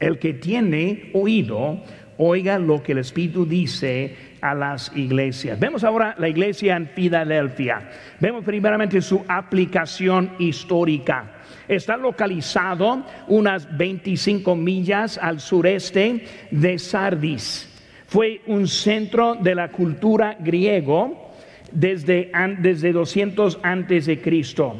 El 0.00 0.18
que 0.18 0.32
tiene 0.32 1.10
oído, 1.12 1.82
oiga 2.16 2.58
lo 2.58 2.82
que 2.82 2.92
el 2.92 2.98
Espíritu 2.98 3.44
dice 3.44 4.16
a 4.40 4.54
las 4.54 4.90
iglesias. 4.96 5.58
Vemos 5.58 5.84
ahora 5.84 6.14
la 6.18 6.28
iglesia 6.28 6.76
en 6.76 6.88
Filadelfia. 6.88 7.88
Vemos 8.20 8.44
primeramente 8.44 9.00
su 9.00 9.24
aplicación 9.28 10.32
histórica. 10.38 11.32
Está 11.66 11.96
localizado 11.96 13.04
unas 13.26 13.76
25 13.76 14.56
millas 14.56 15.18
al 15.18 15.40
sureste 15.40 16.24
de 16.50 16.78
Sardis 16.78 17.68
fue 18.08 18.40
un 18.46 18.66
centro 18.66 19.34
de 19.34 19.54
la 19.54 19.70
cultura 19.70 20.34
griego 20.40 21.30
desde, 21.70 22.32
desde 22.58 22.92
200 22.92 23.58
antes 23.62 24.06
de 24.06 24.20
Cristo. 24.22 24.76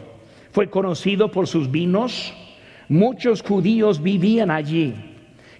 Fue 0.50 0.70
conocido 0.70 1.30
por 1.30 1.46
sus 1.46 1.70
vinos. 1.70 2.34
Muchos 2.88 3.42
judíos 3.42 4.02
vivían 4.02 4.50
allí. 4.50 4.94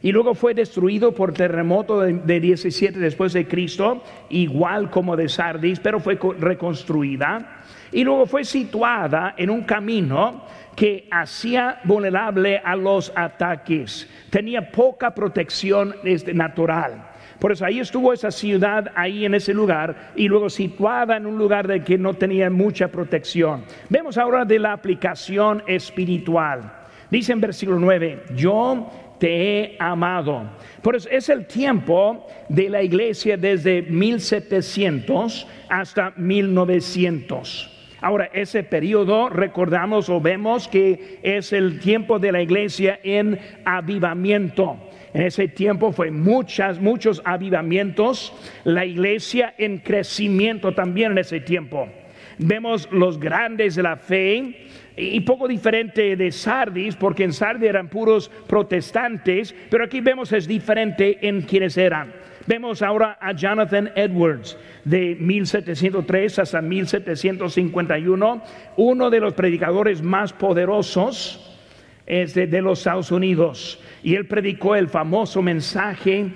Y 0.03 0.13
luego 0.13 0.35
fue 0.35 0.55
destruido 0.55 1.13
por 1.13 1.33
terremoto 1.33 2.01
de, 2.01 2.13
de 2.15 2.41
17 2.41 2.99
después 2.99 3.33
de 3.33 3.49
Cristo, 3.49 4.03
igual 4.31 4.91
como 4.91 5.17
de 5.17 5.29
Sardis, 5.29 5.81
pero 5.81 5.99
fue 5.99 6.19
reconstruida. 6.39 7.63
Y 7.91 8.05
luego 8.05 8.27
fue 8.27 8.45
situada 8.45 9.35
en 9.37 9.51
un 9.51 9.63
camino 9.63 10.45
que 10.79 11.09
hacía 11.11 11.81
vulnerable 11.83 12.61
a 12.65 12.77
los 12.77 13.13
ataques. 13.17 14.09
Tenía 14.31 14.71
poca 14.71 15.13
protección 15.13 15.97
este, 16.05 16.33
natural 16.33 17.05
Por 17.41 17.51
eso 17.51 17.65
ahí 17.65 17.81
estuvo 17.81 18.13
esa 18.13 18.31
ciudad, 18.31 18.93
ahí 18.95 19.25
en 19.25 19.35
ese 19.35 19.53
lugar, 19.53 20.13
y 20.15 20.29
luego 20.29 20.49
situada 20.49 21.17
en 21.17 21.27
un 21.27 21.37
lugar 21.37 21.67
de 21.67 21.83
que 21.83 21.99
no 21.99 22.15
tenía 22.15 22.49
mucha 22.49 22.87
protección. 22.89 23.65
Vemos 23.89 24.19
ahora 24.19 24.45
de 24.45 24.61
la 24.61 24.73
aplicación 24.73 25.65
espiritual. 25.67 26.73
Dice 27.11 27.33
en 27.33 27.41
versículo 27.41 27.81
9, 27.81 28.25
yo 28.37 29.08
te 29.19 29.61
he 29.61 29.77
amado. 29.79 30.51
Por 30.83 30.97
eso 30.97 31.09
es 31.11 31.29
el 31.29 31.47
tiempo 31.47 32.27
de 32.49 32.69
la 32.69 32.83
iglesia 32.83 33.37
desde 33.37 33.83
1700 33.83 35.47
hasta 35.69 36.13
1900. 36.17 37.75
Ahora, 38.01 38.31
ese 38.33 38.63
periodo 38.63 39.29
recordamos 39.29 40.09
o 40.09 40.21
vemos 40.21 40.69
que 40.69 41.19
es 41.23 41.53
el 41.53 41.81
tiempo 41.81 42.19
de 42.21 42.31
la 42.31 42.43
iglesia 42.43 43.01
en 43.03 43.41
avivamiento. 43.65 44.77
En 45.13 45.23
ese 45.23 45.49
tiempo 45.49 45.91
fue 45.91 46.13
muchas, 46.13 46.81
muchos 46.81 47.21
avivamientos. 47.25 48.33
La 48.63 48.85
iglesia 48.85 49.55
en 49.59 49.79
crecimiento 49.79 50.75
también 50.75 51.13
en 51.13 51.19
ese 51.19 51.41
tiempo. 51.41 51.89
Vemos 52.39 52.89
los 52.93 53.19
grandes 53.19 53.75
de 53.75 53.83
la 53.83 53.97
fe 53.97 54.68
y 54.99 55.21
poco 55.21 55.47
diferente 55.47 56.17
de 56.17 56.33
Sardis, 56.33 56.97
porque 56.97 57.25
en 57.25 57.33
Sardis 57.33 57.69
eran 57.69 57.89
puros 57.89 58.31
protestantes, 58.47 59.55
pero 59.71 59.85
aquí 59.85 60.01
vemos 60.01 60.33
es 60.33 60.47
diferente 60.47 61.19
en 61.27 61.43
quienes 61.43 61.77
eran. 61.77 62.13
Vemos 62.47 62.81
ahora 62.83 63.19
a 63.21 63.33
Jonathan 63.33 63.91
Edwards 63.95 64.57
de 64.85 65.17
1703 65.21 66.39
hasta 66.39 66.63
1751, 66.63 68.43
uno 68.77 69.11
de 69.11 69.21
los 69.21 69.35
predicadores 69.35 70.03
más 70.03 70.33
poderosos 70.33 71.48
de 72.09 72.63
los 72.63 72.79
Estados 72.79 73.13
Unidos 73.13 73.79
y 74.03 74.15
él 74.15 74.27
predicó 74.27 74.75
el 74.75 74.89
famoso 74.89 75.43
mensaje, 75.43 76.33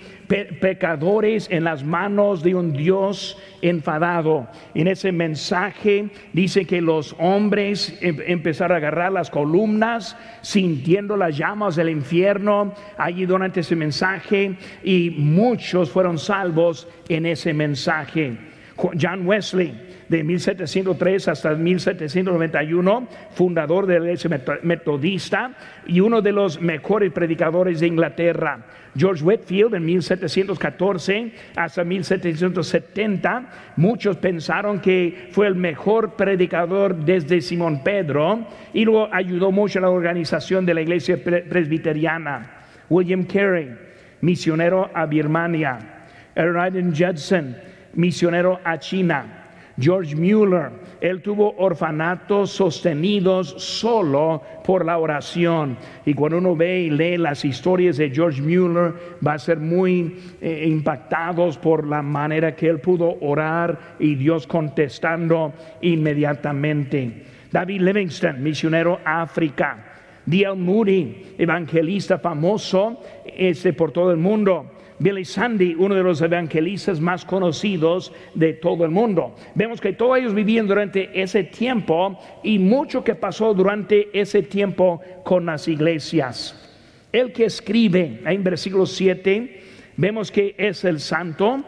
pecadores 0.60 1.48
en 1.50 1.64
las 1.64 1.84
manos 1.84 2.42
de 2.42 2.54
un 2.54 2.72
Dios 2.72 3.38
enfadado. 3.60 4.48
En 4.74 4.88
ese 4.88 5.12
mensaje 5.12 6.10
dice 6.32 6.66
que 6.66 6.80
los 6.80 7.14
hombres 7.18 7.98
em, 8.00 8.18
empezaron 8.26 8.74
a 8.74 8.78
agarrar 8.78 9.12
las 9.12 9.30
columnas, 9.30 10.16
sintiendo 10.40 11.16
las 11.16 11.36
llamas 11.36 11.76
del 11.76 11.90
infierno 11.90 12.74
allí 12.96 13.26
durante 13.26 13.60
ese 13.60 13.76
mensaje, 13.76 14.56
y 14.82 15.10
muchos 15.10 15.90
fueron 15.90 16.18
salvos 16.18 16.88
en 17.08 17.26
ese 17.26 17.52
mensaje. 17.52 18.51
John 18.76 19.26
Wesley 19.26 19.72
de 20.08 20.22
1703 20.22 21.28
hasta 21.28 21.54
1791, 21.54 23.08
fundador 23.34 23.86
de 23.86 23.98
la 23.98 24.06
iglesia 24.06 24.40
metodista 24.62 25.54
y 25.86 26.00
uno 26.00 26.20
de 26.20 26.32
los 26.32 26.60
mejores 26.60 27.12
predicadores 27.12 27.80
de 27.80 27.86
Inglaterra. 27.86 28.66
George 28.94 29.24
Whitfield 29.24 29.74
en 29.74 29.84
1714 29.86 31.32
hasta 31.56 31.82
1770, 31.82 33.50
muchos 33.76 34.18
pensaron 34.18 34.80
que 34.80 35.28
fue 35.32 35.46
el 35.46 35.54
mejor 35.54 36.14
predicador 36.14 36.94
desde 36.94 37.40
Simón 37.40 37.82
Pedro 37.82 38.46
y 38.74 38.84
luego 38.84 39.08
ayudó 39.10 39.50
mucho 39.50 39.78
a 39.78 39.82
la 39.82 39.90
organización 39.90 40.66
de 40.66 40.74
la 40.74 40.82
iglesia 40.82 41.22
presbiteriana. 41.22 42.50
William 42.90 43.24
Carey, 43.24 43.70
misionero 44.20 44.90
a 44.92 45.06
Birmania. 45.06 45.78
Erwin 46.34 46.94
Judson, 46.94 47.56
misionero 47.94 48.60
a 48.64 48.78
China. 48.78 49.42
George 49.78 50.14
Mueller, 50.14 50.70
él 51.00 51.22
tuvo 51.22 51.54
orfanatos 51.56 52.50
sostenidos 52.50 53.54
solo 53.58 54.42
por 54.64 54.84
la 54.84 54.98
oración. 54.98 55.76
Y 56.04 56.14
cuando 56.14 56.38
uno 56.38 56.54
ve 56.54 56.82
y 56.82 56.90
lee 56.90 57.16
las 57.16 57.44
historias 57.44 57.96
de 57.96 58.10
George 58.10 58.42
Mueller, 58.42 58.94
va 59.26 59.34
a 59.34 59.38
ser 59.38 59.58
muy 59.58 60.16
eh, 60.40 60.64
impactados 60.68 61.56
por 61.56 61.86
la 61.86 62.02
manera 62.02 62.54
que 62.54 62.68
él 62.68 62.80
pudo 62.80 63.16
orar 63.20 63.96
y 63.98 64.14
Dios 64.14 64.46
contestando 64.46 65.52
inmediatamente. 65.80 67.24
David 67.50 67.80
Livingston, 67.80 68.42
misionero 68.42 69.00
a 69.04 69.22
África. 69.22 69.88
D.L. 70.24 70.54
Moody, 70.54 71.34
evangelista 71.36 72.18
famoso 72.18 73.02
este, 73.24 73.72
por 73.72 73.90
todo 73.90 74.12
el 74.12 74.18
mundo. 74.18 74.70
Billy 75.02 75.24
Sandy, 75.24 75.74
uno 75.76 75.96
de 75.96 76.02
los 76.04 76.20
evangelistas 76.20 77.00
más 77.00 77.24
conocidos 77.24 78.12
de 78.34 78.52
todo 78.52 78.84
el 78.84 78.92
mundo. 78.92 79.34
Vemos 79.56 79.80
que 79.80 79.92
todos 79.92 80.18
ellos 80.18 80.32
vivían 80.32 80.68
durante 80.68 81.10
ese 81.20 81.42
tiempo 81.42 82.16
y 82.44 82.60
mucho 82.60 83.02
que 83.02 83.16
pasó 83.16 83.52
durante 83.52 84.08
ese 84.18 84.42
tiempo 84.42 85.00
con 85.24 85.44
las 85.46 85.66
iglesias. 85.66 86.56
El 87.12 87.32
que 87.32 87.46
escribe 87.46 88.20
en 88.24 88.44
versículo 88.44 88.86
7, 88.86 89.60
vemos 89.96 90.30
que 90.30 90.54
es 90.56 90.84
el 90.84 91.00
santo, 91.00 91.64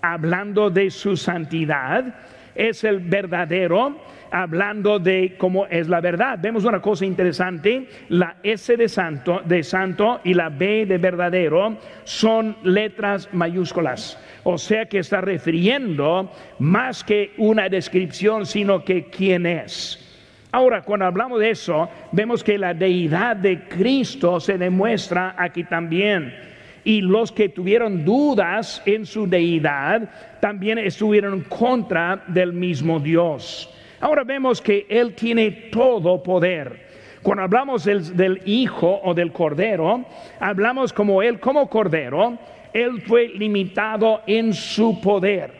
hablando 0.00 0.68
de 0.68 0.90
su 0.90 1.16
santidad, 1.16 2.16
es 2.56 2.82
el 2.82 2.98
verdadero, 2.98 3.96
hablando 4.32 4.98
de 4.98 5.34
cómo 5.38 5.66
es 5.66 5.88
la 5.88 6.00
verdad. 6.00 6.38
Vemos 6.40 6.64
una 6.64 6.80
cosa 6.80 7.04
interesante, 7.04 7.86
la 8.08 8.36
S 8.42 8.76
de 8.76 8.88
santo, 8.88 9.42
de 9.44 9.62
santo 9.62 10.20
y 10.24 10.34
la 10.34 10.48
B 10.48 10.86
de 10.86 10.98
verdadero 10.98 11.76
son 12.04 12.56
letras 12.64 13.28
mayúsculas. 13.32 14.18
O 14.42 14.58
sea 14.58 14.86
que 14.86 14.98
está 14.98 15.20
refiriendo 15.20 16.32
más 16.58 17.04
que 17.04 17.32
una 17.36 17.68
descripción, 17.68 18.46
sino 18.46 18.84
que 18.84 19.04
quién 19.04 19.46
es. 19.46 19.98
Ahora, 20.50 20.82
cuando 20.82 21.06
hablamos 21.06 21.40
de 21.40 21.50
eso, 21.50 21.88
vemos 22.10 22.42
que 22.42 22.58
la 22.58 22.74
deidad 22.74 23.36
de 23.36 23.60
Cristo 23.68 24.40
se 24.40 24.58
demuestra 24.58 25.34
aquí 25.38 25.64
también. 25.64 26.34
Y 26.84 27.00
los 27.00 27.30
que 27.30 27.48
tuvieron 27.48 28.04
dudas 28.04 28.82
en 28.84 29.06
su 29.06 29.26
deidad 29.26 30.10
también 30.40 30.78
estuvieron 30.78 31.42
contra 31.42 32.24
del 32.26 32.52
mismo 32.52 32.98
Dios. 32.98 33.72
Ahora 34.02 34.24
vemos 34.24 34.60
que 34.60 34.84
Él 34.88 35.14
tiene 35.14 35.70
todo 35.70 36.20
poder. 36.24 36.88
Cuando 37.22 37.44
hablamos 37.44 37.84
del, 37.84 38.42
Hijo 38.44 39.00
o 39.04 39.14
del 39.14 39.30
Cordero, 39.30 40.04
hablamos 40.40 40.92
como 40.92 41.22
Él, 41.22 41.38
como 41.38 41.70
Cordero, 41.70 42.36
Él 42.72 43.00
fue 43.02 43.28
limitado 43.28 44.22
en 44.26 44.54
su 44.54 45.00
poder. 45.00 45.52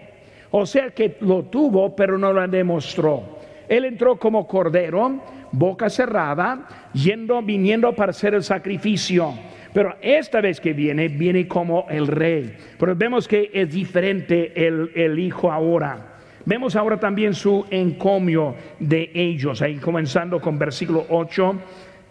O 0.50 0.66
sea 0.66 0.90
que 0.90 1.18
lo 1.20 1.44
tuvo, 1.44 1.94
pero 1.94 2.18
no 2.18 2.32
lo 2.32 2.48
demostró. 2.48 3.38
Él 3.68 3.84
entró 3.84 4.16
como 4.16 4.44
Cordero, 4.48 5.22
boca 5.52 5.88
cerrada, 5.88 6.90
yendo, 6.92 7.40
viniendo 7.42 7.92
para 7.94 8.10
hacer 8.10 8.34
el 8.34 8.42
sacrificio. 8.42 9.34
Pero 9.72 9.94
esta 10.02 10.40
vez 10.40 10.60
que 10.60 10.72
viene, 10.72 11.06
viene 11.06 11.46
como 11.46 11.86
el 11.88 12.08
rey. 12.08 12.56
Pero 12.76 12.96
vemos 12.96 13.28
que 13.28 13.52
es 13.54 13.72
diferente 13.72 14.66
el, 14.66 14.90
el 14.96 15.16
Hijo 15.20 15.52
ahora. 15.52 16.11
Vemos 16.44 16.74
ahora 16.74 16.98
también 16.98 17.34
su 17.34 17.64
encomio 17.70 18.56
de 18.80 19.10
ellos, 19.14 19.62
ahí 19.62 19.76
comenzando 19.76 20.40
con 20.40 20.58
versículo 20.58 21.06
8, 21.08 21.54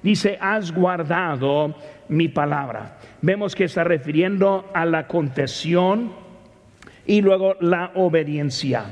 dice, 0.01 0.37
has 0.39 0.71
guardado 0.71 1.75
mi 2.07 2.29
palabra. 2.29 2.97
Vemos 3.21 3.55
que 3.55 3.65
está 3.65 3.83
refiriendo 3.83 4.69
a 4.73 4.85
la 4.85 5.07
confesión 5.07 6.13
y 7.05 7.21
luego 7.21 7.55
la 7.59 7.91
obediencia. 7.95 8.85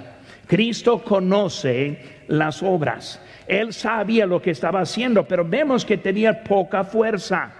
Cristo 0.45 1.03
conoce 1.03 2.23
las 2.27 2.63
obras. 2.63 3.21
Él 3.47 3.71
sabía 3.71 4.25
lo 4.25 4.41
que 4.41 4.51
estaba 4.51 4.81
haciendo, 4.81 5.27
pero 5.27 5.45
vemos 5.45 5.85
que 5.85 5.97
tenía 5.97 6.43
poca 6.43 6.83
fuerza. 6.83 7.51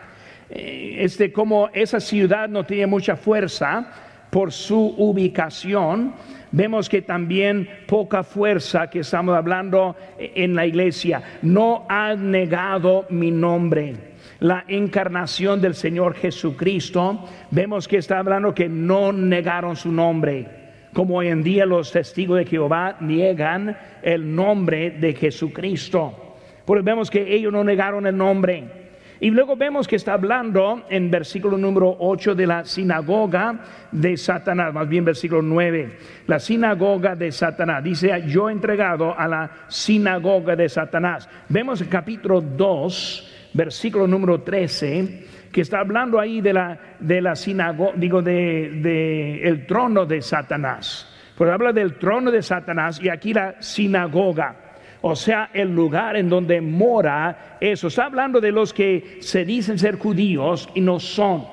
Eh, 0.50 0.98
este, 1.00 1.32
como 1.32 1.70
esa 1.74 2.00
ciudad 2.00 2.50
no 2.50 2.66
tenía 2.66 2.88
mucha 2.88 3.16
fuerza 3.16 3.92
por 4.30 4.52
su 4.52 4.96
ubicación, 4.98 6.14
vemos 6.52 6.90
que 6.90 7.02
también 7.02 7.70
poca 7.88 8.24
fuerza 8.24 8.90
que 8.90 9.00
estamos 9.00 9.36
hablando 9.36 9.96
en 10.18 10.56
la 10.56 10.66
iglesia. 10.66 11.22
No 11.42 11.86
ha 11.90 12.16
negado 12.16 13.06
mi 13.10 13.32
nombre. 13.32 13.96
La 14.40 14.64
encarnación 14.68 15.60
del 15.60 15.76
Señor 15.76 16.16
Jesucristo, 16.16 17.26
vemos 17.52 17.88
que 17.88 17.98
está 17.98 18.20
hablando 18.20 18.54
que 18.54 18.70
no 18.70 19.12
negaron 19.12 19.76
su 19.76 19.92
nombre. 19.92 20.48
Como 20.94 21.18
hoy 21.18 21.28
en 21.28 21.44
día 21.44 21.66
los 21.66 21.92
testigos 21.92 22.38
de 22.38 22.46
Jehová 22.46 22.98
niegan 23.00 23.78
el 24.02 24.34
nombre 24.34 24.92
de 24.92 25.14
Jesucristo. 25.14 26.36
Porque 26.66 26.84
vemos 26.84 27.10
que 27.10 27.34
ellos 27.34 27.52
no 27.52 27.64
negaron 27.64 28.08
el 28.08 28.16
nombre. 28.16 28.89
Y 29.22 29.32
luego 29.32 29.58
vemos 29.58 29.86
que 29.86 29.98
está 29.98 30.14
hablando 30.14 30.86
en 30.90 31.12
versículo 31.12 31.58
número 31.58 31.94
8 32.00 32.36
de 32.36 32.48
la 32.48 32.64
sinagoga 32.64 33.60
de 33.92 34.16
Satanás, 34.16 34.74
más 34.74 34.88
bien 34.88 35.04
versículo 35.04 35.42
9, 35.42 35.98
la 36.28 36.40
sinagoga 36.40 37.18
de 37.18 37.30
Satanás. 37.34 37.84
Dice, 37.84 38.24
yo 38.28 38.50
entregado 38.50 39.18
a 39.18 39.28
la 39.28 39.52
sinagoga 39.68 40.56
de 40.56 40.70
Satanás. 40.70 41.28
Vemos 41.50 41.82
el 41.82 41.90
capítulo 41.90 42.40
2, 42.40 43.50
versículo 43.56 44.08
número 44.08 44.42
13, 44.42 45.26
que 45.52 45.62
está 45.62 45.82
hablando 45.82 46.18
ahí 46.18 46.40
de 46.40 46.54
la, 46.54 46.80
de 47.00 47.22
la 47.22 47.36
sinagoga, 47.36 47.94
digo, 47.98 48.22
de, 48.22 48.80
de 48.82 49.44
el 49.44 49.66
trono 49.66 50.06
de 50.06 50.22
Satanás. 50.22 51.14
Pues 51.36 51.52
habla 51.52 51.74
del 51.74 51.96
trono 51.96 52.32
de 52.32 52.42
Satanás 52.42 53.02
y 53.04 53.10
aquí 53.10 53.34
la 53.34 53.62
sinagoga 53.62 54.69
o 55.02 55.16
sea, 55.16 55.50
el 55.54 55.74
lugar 55.74 56.18
en 56.18 56.30
donde 56.30 56.60
mora 56.60 57.58
eso. 57.62 57.88
Está 57.88 58.06
hablando 58.06 58.42
de 58.42 58.52
los 58.52 58.74
que 58.74 59.18
se 59.22 59.46
dicen 59.46 59.80
ser 59.80 59.98
judíos 59.98 60.70
y 60.74 60.82
no 60.82 61.00
son. 61.00 61.46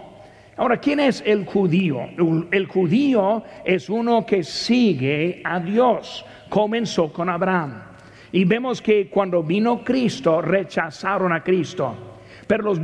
Ahora, 0.56 0.78
¿quién 0.78 1.00
es 1.00 1.22
el 1.26 1.44
judío? 1.44 2.00
El 2.50 2.66
judío 2.66 3.44
es 3.64 3.90
uno 3.90 4.24
que 4.24 4.42
sigue 4.42 5.42
a 5.44 5.60
Dios. 5.60 6.24
Comenzó 6.48 7.12
con 7.12 7.28
Abraham. 7.28 7.82
Y 8.32 8.44
vemos 8.44 8.82
que 8.82 9.08
cuando 9.08 9.42
vino 9.42 9.84
Cristo, 9.84 10.40
rechazaron 10.40 11.32
a 11.32 11.42
Cristo. 11.44 11.94
Pero 12.46 12.64
los 12.64 12.80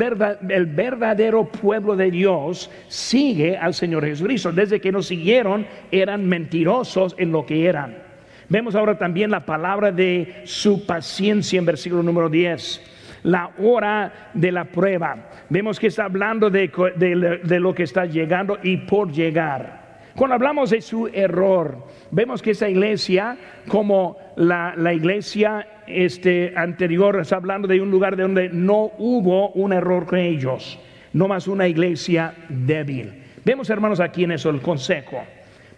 el 0.48 0.66
verdadero 0.66 1.44
pueblo 1.44 1.96
de 1.96 2.11
Dios 2.11 2.70
sigue 2.88 3.57
al 3.57 3.75
Señor 3.75 4.05
Jesucristo. 4.05 4.53
Desde 4.53 4.81
que 4.81 4.92
nos 4.92 5.07
siguieron, 5.07 5.66
eran 5.90 6.29
mentirosos 6.29 7.14
en 7.18 7.33
lo 7.33 7.46
que 7.46 7.66
eran. 7.66 8.12
Vemos 8.53 8.75
ahora 8.75 8.99
también 8.99 9.31
la 9.31 9.47
palabra 9.47 9.91
de 9.91 10.43
su 10.45 10.85
paciencia 10.85 11.59
en 11.59 11.65
versículo 11.65 12.03
número 12.03 12.29
10 12.29 12.83
la 13.23 13.51
hora 13.59 14.31
de 14.35 14.53
la 14.53 14.67
prueba. 14.67 15.31
Vemos 15.49 15.81
que 15.81 15.87
está 15.87 16.05
hablando 16.05 16.51
de, 16.51 16.71
lo 17.61 17.75
que 17.75 17.85
está 17.85 18.05
llegando 18.05 18.59
y 18.62 18.77
por 18.77 19.11
llegar. 19.11 20.01
Cuando 20.15 20.35
hablamos 20.35 20.69
de 20.69 20.83
su 20.83 21.07
error, 21.07 21.87
vemos 22.11 22.43
que 22.43 22.51
esa 22.51 22.69
iglesia, 22.69 23.38
como 23.69 24.19
la, 24.37 24.93
iglesia 24.93 25.67
este, 25.87 26.53
anterior, 26.55 27.21
está 27.21 27.37
hablando 27.37 27.67
de 27.67 27.81
un 27.81 27.91
lugar 27.91 28.19
donde 28.19 28.51
no 28.51 28.93
hubo 28.99 29.49
un 29.53 29.73
error 29.73 30.05
con 30.05 30.19
ellos, 30.19 30.79
no 31.15 31.27
más 31.27 31.49
una 31.49 31.69
iglesia 31.69 32.35
débil. 32.51 33.15
Vemos, 33.47 33.71
hermanos, 33.71 33.99
aquí 33.99 34.25
en 34.25 34.33
eso 34.33 34.51
el 34.51 34.61
consejo. 34.61 35.23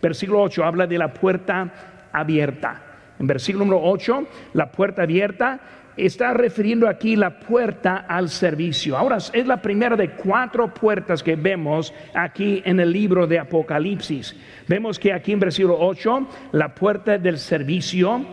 Versículo 0.03 0.43
8 0.43 0.65
habla 0.65 0.89
de 0.89 0.99
la 0.99 1.15
puerta 1.15 1.94
abierta. 2.15 2.81
En 3.19 3.27
versículo 3.27 3.65
número 3.65 3.83
8, 3.85 4.27
la 4.55 4.73
puerta 4.73 5.03
abierta 5.03 5.61
está 5.97 6.35
refiriendo 6.35 6.89
aquí 6.89 7.17
la 7.17 7.39
puerta 7.39 8.05
al 8.09 8.29
servicio. 8.29 8.97
Ahora 8.97 9.19
es 9.19 9.47
la 9.47 9.63
primera 9.63 9.97
de 9.97 10.11
cuatro 10.11 10.73
puertas 10.73 11.23
que 11.23 11.37
vemos 11.37 11.93
aquí 12.15 12.63
en 12.65 12.81
el 12.81 12.93
libro 12.93 13.27
de 13.27 13.39
Apocalipsis. 13.39 14.37
Vemos 14.67 14.99
que 14.99 15.13
aquí 15.13 15.33
en 15.33 15.41
versículo 15.41 15.77
8, 15.79 16.29
la 16.53 16.75
puerta 16.75 17.19
del 17.19 17.39
servicio, 17.39 18.25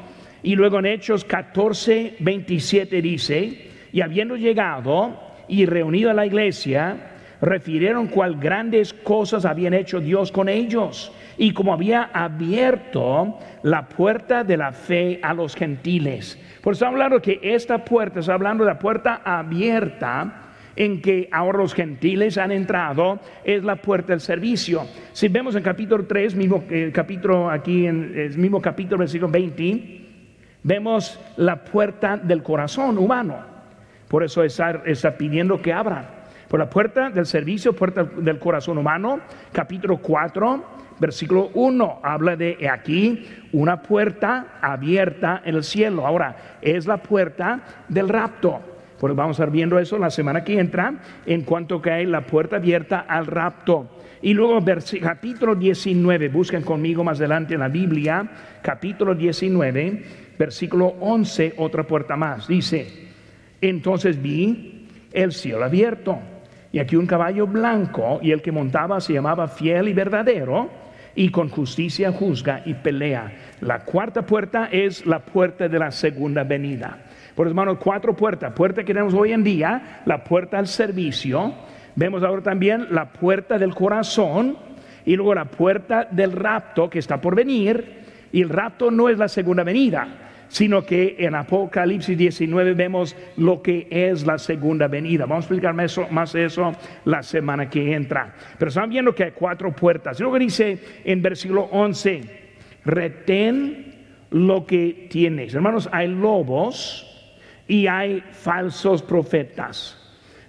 y 0.43 0.55
luego 0.55 0.79
en 0.79 0.87
Hechos 0.87 1.23
14, 1.23 2.15
27 2.19 3.01
dice, 3.01 3.69
y 3.91 4.01
habiendo 4.01 4.35
llegado 4.35 5.19
y 5.47 5.65
reunido 5.65 6.09
a 6.09 6.15
la 6.15 6.25
iglesia, 6.25 7.10
refirieron 7.41 8.07
cuál 8.07 8.35
grandes 8.39 8.93
cosas 8.93 9.45
habían 9.45 9.73
hecho 9.73 9.99
Dios 9.99 10.31
con 10.31 10.47
ellos 10.47 11.11
y 11.37 11.53
como 11.53 11.73
había 11.73 12.09
abierto 12.13 13.39
la 13.63 13.89
puerta 13.89 14.43
de 14.43 14.57
la 14.57 14.71
fe 14.71 15.19
a 15.23 15.33
los 15.33 15.55
gentiles. 15.55 16.39
Por 16.61 16.73
eso 16.73 16.85
hablando 16.85 17.21
que 17.21 17.39
esta 17.41 17.83
puerta, 17.83 18.19
está 18.19 18.35
hablando 18.35 18.63
de 18.63 18.69
la 18.69 18.79
puerta 18.79 19.21
abierta 19.25 20.37
en 20.75 21.01
que 21.01 21.27
ahora 21.31 21.57
los 21.57 21.73
gentiles 21.73 22.37
han 22.37 22.51
entrado, 22.51 23.19
es 23.43 23.63
la 23.63 23.75
puerta 23.75 24.13
del 24.13 24.21
servicio. 24.21 24.85
Si 25.11 25.27
vemos 25.27 25.55
en 25.55 25.63
capítulo 25.63 26.05
3, 26.05 26.35
mismo 26.35 26.63
eh, 26.69 26.91
capítulo 26.93 27.49
aquí, 27.49 27.87
en 27.87 28.13
el 28.15 28.37
mismo 28.37 28.61
capítulo, 28.61 28.99
versículo 28.99 29.31
20, 29.31 30.01
vemos 30.63 31.19
la 31.37 31.63
puerta 31.63 32.17
del 32.17 32.41
corazón 32.41 32.97
humano. 32.97 33.51
Por 34.07 34.23
eso 34.23 34.43
está, 34.43 34.81
está 34.85 35.17
pidiendo 35.17 35.61
que 35.61 35.73
abran 35.73 36.20
por 36.51 36.59
la 36.59 36.69
puerta 36.69 37.09
del 37.09 37.25
servicio, 37.25 37.71
puerta 37.71 38.03
del 38.03 38.37
corazón 38.37 38.77
humano, 38.77 39.21
capítulo 39.53 39.99
4, 39.99 40.65
versículo 40.99 41.49
1, 41.53 42.01
habla 42.03 42.35
de 42.35 42.67
aquí 42.69 43.25
una 43.53 43.81
puerta 43.81 44.59
abierta 44.61 45.43
en 45.45 45.55
el 45.55 45.63
cielo. 45.63 46.05
Ahora, 46.05 46.57
es 46.61 46.87
la 46.87 46.97
puerta 46.97 47.61
del 47.87 48.09
rapto. 48.09 48.59
Pues 48.99 49.15
vamos 49.15 49.39
a 49.39 49.43
estar 49.43 49.49
viendo 49.49 49.79
eso 49.79 49.97
la 49.97 50.09
semana 50.09 50.43
que 50.43 50.59
entra, 50.59 50.95
en 51.25 51.43
cuanto 51.43 51.81
que 51.81 51.89
hay 51.89 52.05
la 52.05 52.25
puerta 52.25 52.57
abierta 52.57 53.05
al 53.07 53.27
rapto. 53.27 53.89
Y 54.21 54.33
luego 54.33 54.59
capítulo 55.01 55.55
19, 55.55 56.27
busquen 56.27 56.63
conmigo 56.63 57.01
más 57.01 57.19
adelante 57.19 57.53
en 57.53 57.61
la 57.61 57.69
Biblia, 57.69 58.29
capítulo 58.61 59.15
19, 59.15 60.03
versículo 60.37 60.95
11, 60.99 61.53
otra 61.55 61.87
puerta 61.87 62.17
más. 62.17 62.45
Dice, 62.45 63.07
entonces 63.61 64.21
vi 64.21 64.89
el 65.13 65.31
cielo 65.31 65.63
abierto 65.63 66.19
y 66.71 66.79
aquí 66.79 66.95
un 66.95 67.05
caballo 67.05 67.47
blanco, 67.47 68.19
y 68.21 68.31
el 68.31 68.41
que 68.41 68.51
montaba 68.51 69.01
se 69.01 69.13
llamaba 69.13 69.47
fiel 69.47 69.89
y 69.89 69.93
verdadero, 69.93 70.69
y 71.13 71.29
con 71.29 71.49
justicia 71.49 72.11
juzga 72.11 72.61
y 72.65 72.73
pelea. 72.73 73.31
La 73.59 73.79
cuarta 73.79 74.25
puerta 74.25 74.69
es 74.71 75.05
la 75.05 75.19
puerta 75.19 75.67
de 75.67 75.77
la 75.77 75.91
segunda 75.91 76.43
venida. 76.43 76.97
Por 77.35 77.47
hermanos, 77.47 77.77
cuatro 77.79 78.15
puertas. 78.15 78.53
Puerta 78.53 78.81
que 78.81 78.93
tenemos 78.93 79.13
hoy 79.13 79.33
en 79.33 79.43
día, 79.43 80.01
la 80.05 80.23
puerta 80.23 80.57
al 80.57 80.67
servicio. 80.67 81.53
Vemos 81.95 82.23
ahora 82.23 82.41
también 82.41 82.87
la 82.91 83.11
puerta 83.11 83.57
del 83.57 83.75
corazón 83.75 84.57
y 85.05 85.15
luego 85.15 85.35
la 85.35 85.45
puerta 85.45 86.07
del 86.09 86.31
rapto 86.31 86.89
que 86.89 86.99
está 86.99 87.19
por 87.19 87.35
venir. 87.35 87.99
Y 88.31 88.41
el 88.41 88.49
rapto 88.49 88.89
no 88.91 89.09
es 89.09 89.17
la 89.17 89.27
segunda 89.27 89.63
venida 89.63 90.30
sino 90.51 90.85
que 90.85 91.15
en 91.17 91.33
Apocalipsis 91.33 92.17
19 92.17 92.73
vemos 92.73 93.15
lo 93.37 93.61
que 93.61 93.87
es 93.89 94.25
la 94.25 94.37
segunda 94.37 94.89
venida. 94.89 95.25
Vamos 95.25 95.45
a 95.45 95.47
explicar 95.47 95.73
más 95.73 96.35
eso, 96.35 96.73
la 97.05 97.23
semana 97.23 97.69
que 97.69 97.93
entra. 97.93 98.35
Pero 98.59 98.67
están 98.67 98.89
viendo 98.89 99.15
que 99.15 99.23
hay 99.23 99.31
cuatro 99.31 99.73
puertas. 99.73 100.19
Y 100.19 100.23
luego 100.23 100.37
dice 100.37 100.77
en 101.05 101.21
versículo 101.21 101.69
11, 101.71 102.21
retén 102.83 103.95
lo 104.31 104.65
que 104.65 105.07
tienes. 105.09 105.53
Hermanos, 105.55 105.87
hay 105.89 106.09
lobos 106.09 107.07
y 107.65 107.87
hay 107.87 108.21
falsos 108.31 109.01
profetas. 109.01 109.97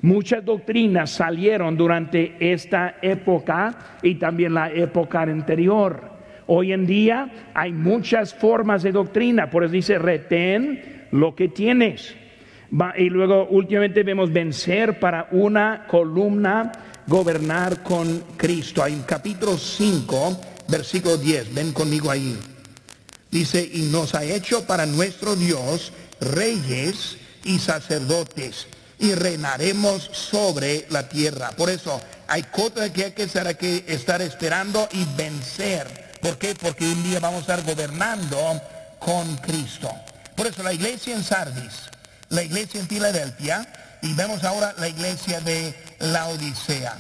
Muchas 0.01 0.45
doctrinas 0.45 1.11
salieron 1.11 1.77
durante 1.77 2.35
esta 2.41 2.97
época 3.03 3.99
y 4.03 4.17
también 4.17 4.55
la 4.55 4.69
época 4.69 5.23
anterior. 5.23 6.12
Hoy 6.47 6.73
en 6.73 6.87
día 6.87 7.51
hay 7.55 7.73
muchas 7.73 8.35
formas 8.35 8.83
de 8.83 8.93
doctrina, 8.93 9.51
por 9.51 9.65
eso 9.65 9.73
dice, 9.73 9.99
retén 9.99 11.07
lo 11.13 11.35
que 11.35 11.49
tienes. 11.49 12.15
y 12.97 13.11
luego 13.11 13.47
últimamente 13.49 14.03
vemos 14.03 14.33
vencer 14.33 14.99
para 14.99 15.29
una 15.31 15.87
columna, 15.87 16.73
gobernar 17.07 17.83
con 17.83 18.25
Cristo. 18.37 18.83
Hay 18.83 18.95
un 18.95 19.03
capítulo 19.03 19.57
5, 19.57 20.41
versículo 20.69 21.17
10, 21.17 21.55
ven 21.55 21.73
conmigo 21.73 22.11
ahí. 22.11 22.37
Dice, 23.31 23.69
y 23.73 23.83
nos 23.93 24.15
ha 24.15 24.25
hecho 24.25 24.67
para 24.67 24.87
nuestro 24.87 25.37
Dios 25.37 25.93
reyes 26.21 27.19
y 27.45 27.59
sacerdotes 27.59 28.67
y 28.99 29.15
reinaremos 29.15 30.03
sobre 30.13 30.87
la 30.91 31.09
tierra. 31.09 31.51
Por 31.51 31.71
eso 31.71 32.01
hay 32.29 32.43
cosas 32.45 32.91
que 32.91 33.05
hay 33.05 33.13
que 33.13 33.85
estar 33.89 34.23
esperando 34.23 34.89
y 34.93 35.05
vencer 35.17 36.02
¿Por 36.23 36.39
qué? 36.39 36.55
Porque 36.55 36.85
un 36.85 37.03
día 37.03 37.19
vamos 37.19 37.39
a 37.39 37.41
estar 37.41 37.63
gobernando 37.65 38.63
con 39.01 39.37
Cristo. 39.39 39.93
Por 40.37 40.47
eso 40.47 40.63
la 40.63 40.73
iglesia 40.73 41.17
en 41.17 41.25
Sardis, 41.25 41.91
la 42.29 42.45
iglesia 42.45 42.81
en 42.81 42.87
Filadelfia 42.87 43.67
y 44.03 44.15
vemos 44.15 44.45
ahora 44.45 44.73
la 44.79 44.87
iglesia 44.87 45.41
de 45.41 45.75
la 45.99 46.29
Odisea. 46.29 46.97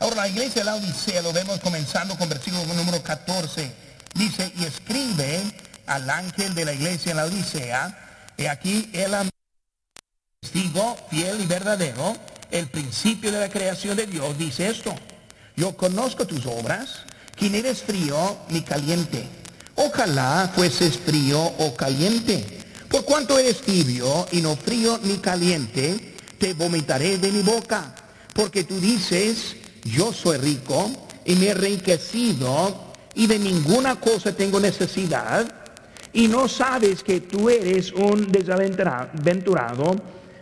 Ahora 0.00 0.16
la 0.16 0.28
iglesia 0.28 0.62
de 0.62 0.64
la 0.64 0.76
Odisea 0.76 1.20
lo 1.20 1.34
vemos 1.34 1.60
comenzando 1.60 2.16
con 2.16 2.30
versículo 2.30 2.64
número 2.72 3.02
14. 3.02 3.70
Dice, 4.14 4.52
y 4.56 4.64
escribe 4.64 5.42
al 5.86 6.08
ángel 6.08 6.54
de 6.54 6.64
la 6.64 6.72
iglesia 6.72 7.10
en 7.10 7.18
la 7.18 7.26
Odisea, 7.26 8.32
y 8.38 8.46
aquí 8.46 8.88
el 8.94 9.30
testigo 10.40 10.96
fiel 11.10 11.42
y 11.42 11.46
verdadero, 11.46 12.16
el 12.50 12.68
principio 12.70 13.30
de 13.30 13.40
la 13.40 13.50
creación 13.50 13.98
de 13.98 14.06
Dios, 14.06 14.38
dice 14.38 14.68
esto, 14.68 14.94
yo 15.56 15.76
conozco 15.76 16.26
tus 16.26 16.46
obras 16.46 17.04
quien 17.38 17.54
eres 17.54 17.82
frío 17.82 18.38
ni 18.50 18.62
caliente. 18.62 19.24
Ojalá 19.76 20.50
fueses 20.54 20.98
frío 20.98 21.40
o 21.40 21.74
caliente. 21.76 22.44
Por 22.88 23.04
cuanto 23.04 23.38
eres 23.38 23.60
tibio 23.60 24.26
y 24.32 24.40
no 24.40 24.56
frío 24.56 24.98
ni 25.04 25.18
caliente, 25.18 26.14
te 26.38 26.54
vomitaré 26.54 27.18
de 27.18 27.30
mi 27.30 27.42
boca. 27.42 27.94
Porque 28.34 28.64
tú 28.64 28.80
dices, 28.80 29.56
yo 29.84 30.12
soy 30.12 30.38
rico 30.38 30.90
y 31.24 31.36
me 31.36 31.46
he 31.46 31.50
enriquecido 31.50 32.88
y 33.14 33.26
de 33.26 33.38
ninguna 33.38 34.00
cosa 34.00 34.34
tengo 34.34 34.58
necesidad. 34.58 35.46
Y 36.12 36.26
no 36.26 36.48
sabes 36.48 37.02
que 37.02 37.20
tú 37.20 37.50
eres 37.50 37.92
un 37.92 38.32
desaventurado, 38.32 39.94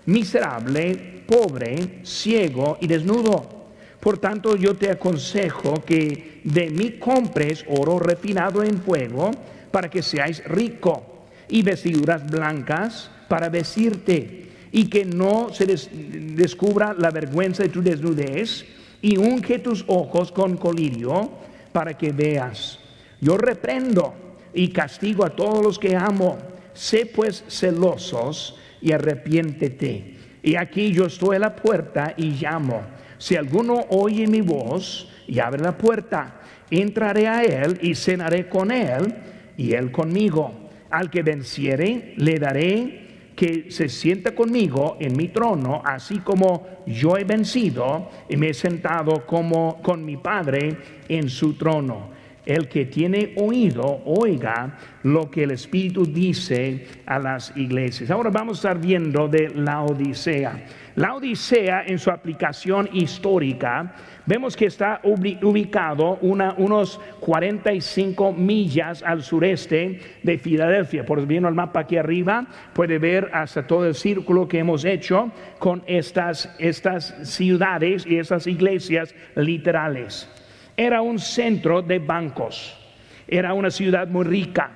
miserable, 0.07 1.25
pobre, 1.27 2.01
ciego 2.05 2.79
y 2.81 2.87
desnudo. 2.87 3.56
Por 4.01 4.19
tanto, 4.19 4.57
yo 4.57 4.75
te 4.75 4.91
aconsejo 4.91 5.75
que 5.85 6.41
de 6.45 6.71
mí 6.71 6.93
compres 6.99 7.65
oro 7.69 7.99
refinado 7.99 8.63
en 8.63 8.79
fuego 8.79 9.31
para 9.71 9.91
que 9.91 10.03
seáis 10.03 10.45
rico 10.45 11.25
y 11.49 11.63
vestiduras 11.63 12.29
blancas 12.31 13.11
para 13.29 13.49
vestirte 13.49 14.47
y 14.73 14.89
que 14.89 15.05
no 15.05 15.53
se 15.53 15.67
descubra 15.67 16.95
la 16.97 17.11
vergüenza 17.11 17.63
de 17.63 17.69
tu 17.69 17.83
desnudez 17.83 18.65
y 19.03 19.17
unge 19.17 19.59
tus 19.59 19.85
ojos 19.87 20.33
con 20.33 20.57
colirio 20.57 21.31
para 21.73 21.97
que 21.97 22.13
veas. 22.13 22.79
Yo 23.21 23.37
reprendo 23.37 24.15
y 24.55 24.69
castigo 24.69 25.25
a 25.25 25.31
todos 25.31 25.63
los 25.65 25.79
que 25.79 25.97
amo. 25.97 26.39
Sé 26.75 27.07
pues 27.07 27.45
celosos 27.49 28.57
y 28.81 28.93
arrepiéntete. 28.93 30.15
Y 30.43 30.57
aquí 30.57 30.93
yo 30.93 31.07
estoy 31.07 31.37
a 31.37 31.41
la 31.41 31.57
puerta 31.57 32.15
y 32.17 32.31
llamo. 32.31 32.96
Si 33.19 33.37
alguno 33.37 33.87
oye 33.91 34.27
mi 34.27 34.41
voz 34.41 35.09
y 35.27 35.39
abre 35.39 35.63
la 35.63 35.77
puerta, 35.77 36.41
entraré 36.71 37.29
a 37.29 37.43
él 37.43 37.79
y 37.83 37.95
cenaré 37.95 38.49
con 38.49 38.71
él 38.71 39.15
y 39.57 39.73
él 39.73 39.91
conmigo. 39.91 40.53
Al 40.91 41.11
que 41.11 41.23
venciere, 41.23 42.15
le 42.17 42.39
daré 42.39 43.07
que 43.37 43.71
se 43.71 43.89
sienta 43.89 44.35
conmigo 44.35 44.97
en 44.99 45.17
mi 45.17 45.29
trono, 45.29 45.83
así 45.85 46.19
como 46.21 46.67
yo 46.87 47.17
he 47.17 47.25
vencido 47.25 48.09
y 48.29 48.37
me 48.37 48.49
he 48.49 48.55
sentado 48.55 49.27
como 49.27 49.83
con 49.83 50.05
mi 50.05 50.17
Padre 50.17 50.77
en 51.09 51.29
su 51.29 51.55
trono. 51.55 52.17
El 52.47 52.69
que 52.69 52.87
tiene 52.87 53.35
oído, 53.37 54.03
oiga 54.05 54.79
lo 55.03 55.31
que 55.31 55.43
el 55.43 55.51
Espíritu 55.51 56.07
dice 56.07 56.87
a 57.05 57.19
las 57.19 57.55
iglesias. 57.57 58.11
Ahora 58.11 58.31
vamos 58.31 58.59
a 58.65 58.69
estar 58.69 58.81
viendo 58.81 59.29
de 59.29 59.49
la 59.49 59.83
Odisea. 59.83 60.65
La 60.97 61.15
Odisea 61.15 61.85
en 61.87 61.99
su 61.99 62.11
aplicación 62.11 62.89
histórica, 62.91 63.95
vemos 64.25 64.57
que 64.57 64.65
está 64.65 65.03
ubicado 65.03 66.19
unos 66.23 66.99
45 67.21 68.33
millas 68.33 69.03
al 69.03 69.23
sureste 69.23 70.01
de 70.23 70.39
Filadelfia. 70.39 71.05
Por 71.05 71.27
viendo 71.27 71.51
el 71.51 71.55
mapa 71.55 71.81
aquí 71.81 71.99
arriba, 71.99 72.47
puede 72.73 72.99
ver 72.99 73.29
hasta 73.35 73.67
todo 73.67 73.87
el 73.87 73.95
círculo 73.95 74.49
que 74.49 74.59
hemos 74.59 74.87
hecho 74.87 75.31
con 75.59 75.83
estas, 75.87 76.57
estas 76.59 77.15
ciudades 77.25 78.07
y 78.07 78.17
estas 78.17 78.47
iglesias 78.47 79.15
literales. 79.35 80.27
Era 80.79 81.03
un 81.03 81.19
centro 81.19 81.83
de 81.83 81.99
bancos, 81.99 82.75
era 83.29 83.53
una 83.53 83.71
ciudad 83.71 84.09
muy 84.09 84.25
rica, 84.25 84.71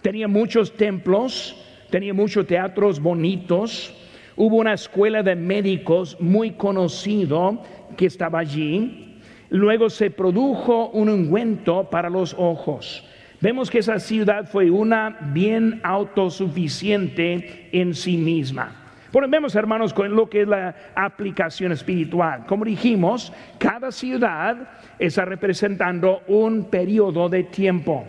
tenía 0.00 0.28
muchos 0.28 0.74
templos, 0.78 1.62
tenía 1.90 2.14
muchos 2.14 2.46
teatros 2.46 3.00
bonitos 3.00 3.94
Hubo 4.40 4.58
una 4.58 4.74
escuela 4.74 5.24
de 5.24 5.34
médicos 5.34 6.16
muy 6.20 6.52
conocido 6.52 7.60
que 7.96 8.06
estaba 8.06 8.38
allí. 8.38 9.18
Luego 9.50 9.90
se 9.90 10.12
produjo 10.12 10.90
un 10.90 11.08
ungüento 11.08 11.90
para 11.90 12.08
los 12.08 12.36
ojos. 12.38 13.04
Vemos 13.40 13.68
que 13.68 13.80
esa 13.80 13.98
ciudad 13.98 14.48
fue 14.48 14.70
una 14.70 15.32
bien 15.32 15.80
autosuficiente 15.82 17.68
en 17.72 17.94
sí 17.94 18.16
misma. 18.16 18.76
Bueno, 19.12 19.26
vemos, 19.28 19.56
hermanos, 19.56 19.92
con 19.92 20.14
lo 20.14 20.30
que 20.30 20.42
es 20.42 20.48
la 20.48 20.72
aplicación 20.94 21.72
espiritual. 21.72 22.46
Como 22.46 22.64
dijimos, 22.64 23.32
cada 23.58 23.90
ciudad 23.90 24.68
está 25.00 25.24
representando 25.24 26.22
un 26.28 26.66
periodo 26.66 27.28
de 27.28 27.42
tiempo. 27.42 28.06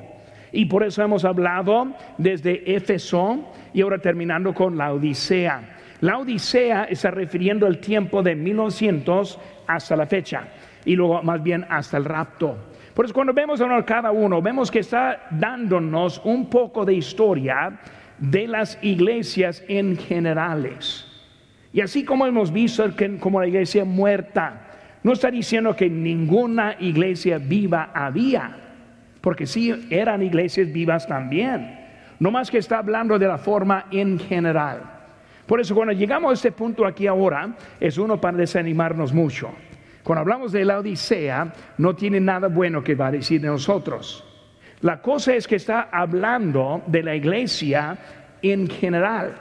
Y 0.52 0.66
por 0.66 0.84
eso 0.84 1.02
hemos 1.02 1.26
hablado 1.26 1.88
desde 2.20 2.76
Éfeso 2.76 3.52
y 3.74 3.82
ahora 3.82 3.98
terminando 3.98 4.54
con 4.54 4.78
la 4.78 4.94
Odisea. 4.94 5.78
La 6.02 6.18
Odisea 6.18 6.86
está 6.86 7.12
refiriendo 7.12 7.68
el 7.68 7.80
tiempo 7.80 8.24
de 8.24 8.36
1900 8.36 9.40
hasta 9.68 9.96
la 9.96 10.06
fecha 10.06 10.48
y 10.86 10.96
luego 10.96 11.22
más 11.24 11.44
bien 11.44 11.66
hasta 11.70 11.98
el 11.98 12.06
rapto. 12.06 12.58
Por 12.94 13.06
eso 13.06 13.14
cuando 13.14 13.34
vemos 13.34 13.62
a 13.62 13.86
cada 13.86 14.12
uno, 14.12 14.42
vemos 14.42 14.72
que 14.72 14.80
está 14.80 15.28
dándonos 15.30 16.22
un 16.24 16.50
poco 16.50 16.86
de 16.86 16.94
historia 16.94 17.80
de 18.18 18.48
las 18.48 18.78
iglesias 18.82 19.64
en 19.68 19.98
generales. 19.98 21.06
Y 21.72 21.82
así 21.82 22.04
como 22.04 22.26
hemos 22.26 22.52
visto 22.52 22.96
que 22.96 23.18
como 23.18 23.40
la 23.40 23.48
iglesia 23.48 23.86
muerta, 23.86 24.68
no 25.04 25.14
está 25.14 25.30
diciendo 25.32 25.76
que 25.76 25.90
ninguna 25.90 26.76
iglesia 26.80 27.38
viva 27.38 27.92
había, 27.94 28.58
porque 29.22 29.46
sí 29.46 29.88
eran 29.90 30.22
iglesias 30.22 30.72
vivas 30.72 31.08
también. 31.08 31.78
No 32.20 32.32
más 32.32 32.52
que 32.52 32.58
está 32.58 32.80
hablando 32.80 33.18
de 33.18 33.28
la 33.28 33.38
forma 33.38 33.86
en 33.92 34.20
general. 34.20 34.99
Por 35.50 35.60
eso 35.60 35.74
cuando 35.74 35.94
llegamos 35.94 36.30
a 36.30 36.34
este 36.36 36.52
punto 36.52 36.86
aquí 36.86 37.08
ahora, 37.08 37.58
es 37.80 37.98
uno 37.98 38.22
para 38.22 38.38
desanimarnos 38.38 39.12
mucho. 39.12 39.50
Cuando 40.04 40.22
hablamos 40.22 40.52
de 40.52 40.64
la 40.64 40.78
Odisea, 40.78 41.52
no 41.80 41.96
tiene 41.96 42.20
nada 42.20 42.50
bueno 42.50 42.84
que 42.84 42.94
va 42.94 43.08
a 43.08 43.12
decir 43.14 43.42
de 43.42 43.48
nosotros. 43.48 44.24
La 44.82 45.02
cosa 45.02 45.34
es 45.34 45.48
que 45.48 45.56
está 45.56 45.90
hablando 45.92 46.84
de 46.86 47.02
la 47.02 47.16
iglesia 47.16 47.98
en 48.44 48.70
general 48.70 49.38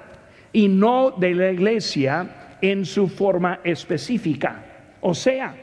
y 0.50 0.68
no 0.68 1.10
de 1.10 1.34
la 1.34 1.50
iglesia 1.50 2.56
en 2.62 2.86
su 2.86 3.08
forma 3.08 3.60
específica. 3.62 4.64
O 5.02 5.12
sea, 5.12 5.54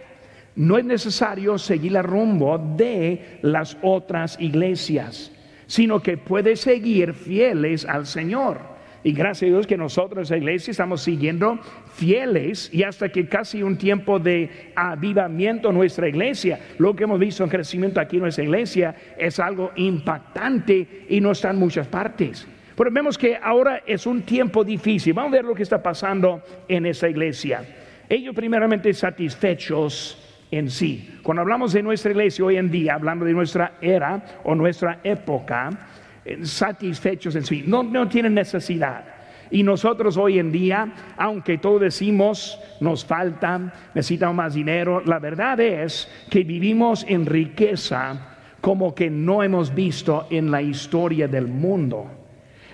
no 0.57 0.77
es 0.77 0.85
necesario 0.85 1.57
seguir 1.57 1.97
el 1.97 2.03
rumbo 2.03 2.59
de 2.59 3.39
las 3.41 3.75
otras 3.81 4.39
iglesias, 4.39 5.31
sino 5.65 6.03
que 6.03 6.19
puede 6.19 6.55
seguir 6.55 7.15
fieles 7.15 7.83
al 7.83 8.05
Señor. 8.05 8.74
Y 9.05 9.11
gracias 9.11 9.49
a 9.49 9.53
Dios 9.53 9.67
que 9.67 9.77
nosotros, 9.77 10.31
la 10.31 10.37
iglesia, 10.37 10.71
estamos 10.71 11.03
siguiendo 11.03 11.59
fieles 11.93 12.73
y 12.73 12.81
hasta 12.81 13.09
que 13.09 13.27
casi 13.27 13.61
un 13.61 13.77
tiempo 13.77 14.17
de 14.17 14.71
avivamiento 14.75 15.69
en 15.69 15.75
nuestra 15.75 16.09
iglesia. 16.09 16.59
Lo 16.79 16.95
que 16.95 17.03
hemos 17.03 17.19
visto 17.19 17.43
en 17.43 17.51
crecimiento 17.51 18.01
aquí 18.01 18.15
en 18.15 18.23
nuestra 18.23 18.43
iglesia 18.43 18.95
es 19.15 19.39
algo 19.39 19.71
impactante 19.75 21.05
y 21.07 21.21
no 21.21 21.33
está 21.33 21.51
en 21.51 21.57
muchas 21.57 21.87
partes. 21.87 22.47
Pero 22.75 22.89
vemos 22.91 23.15
que 23.15 23.37
ahora 23.39 23.83
es 23.85 24.07
un 24.07 24.23
tiempo 24.23 24.63
difícil. 24.63 25.13
Vamos 25.13 25.33
a 25.33 25.35
ver 25.35 25.45
lo 25.45 25.53
que 25.53 25.61
está 25.61 25.83
pasando 25.83 26.41
en 26.67 26.87
esa 26.87 27.07
iglesia. 27.07 27.63
Ellos 28.09 28.33
primeramente 28.33 28.91
satisfechos 28.91 30.19
en 30.49 30.67
sí. 30.69 31.19
Cuando 31.21 31.41
hablamos 31.41 31.73
de 31.73 31.83
nuestra 31.83 32.09
iglesia 32.09 32.43
hoy 32.43 32.57
en 32.57 32.71
día, 32.71 32.95
hablando 32.95 33.23
de 33.23 33.33
nuestra 33.33 33.73
era 33.81 34.41
o 34.43 34.55
nuestra 34.55 34.99
época, 35.03 35.69
satisfechos 36.43 37.35
en 37.35 37.45
sí, 37.45 37.63
no, 37.65 37.83
no 37.83 38.07
tienen 38.07 38.33
necesidad. 38.33 39.03
Y 39.51 39.63
nosotros 39.63 40.17
hoy 40.17 40.39
en 40.39 40.51
día, 40.51 40.91
aunque 41.17 41.57
todos 41.57 41.81
decimos 41.81 42.59
nos 42.79 43.05
falta, 43.05 43.73
necesitamos 43.93 44.35
más 44.35 44.53
dinero, 44.55 45.01
la 45.05 45.19
verdad 45.19 45.59
es 45.59 46.09
que 46.29 46.43
vivimos 46.43 47.05
en 47.07 47.25
riqueza 47.25 48.35
como 48.59 48.95
que 48.95 49.09
no 49.09 49.43
hemos 49.43 49.73
visto 49.73 50.27
en 50.31 50.49
la 50.49 50.61
historia 50.61 51.27
del 51.27 51.47
mundo. 51.47 52.09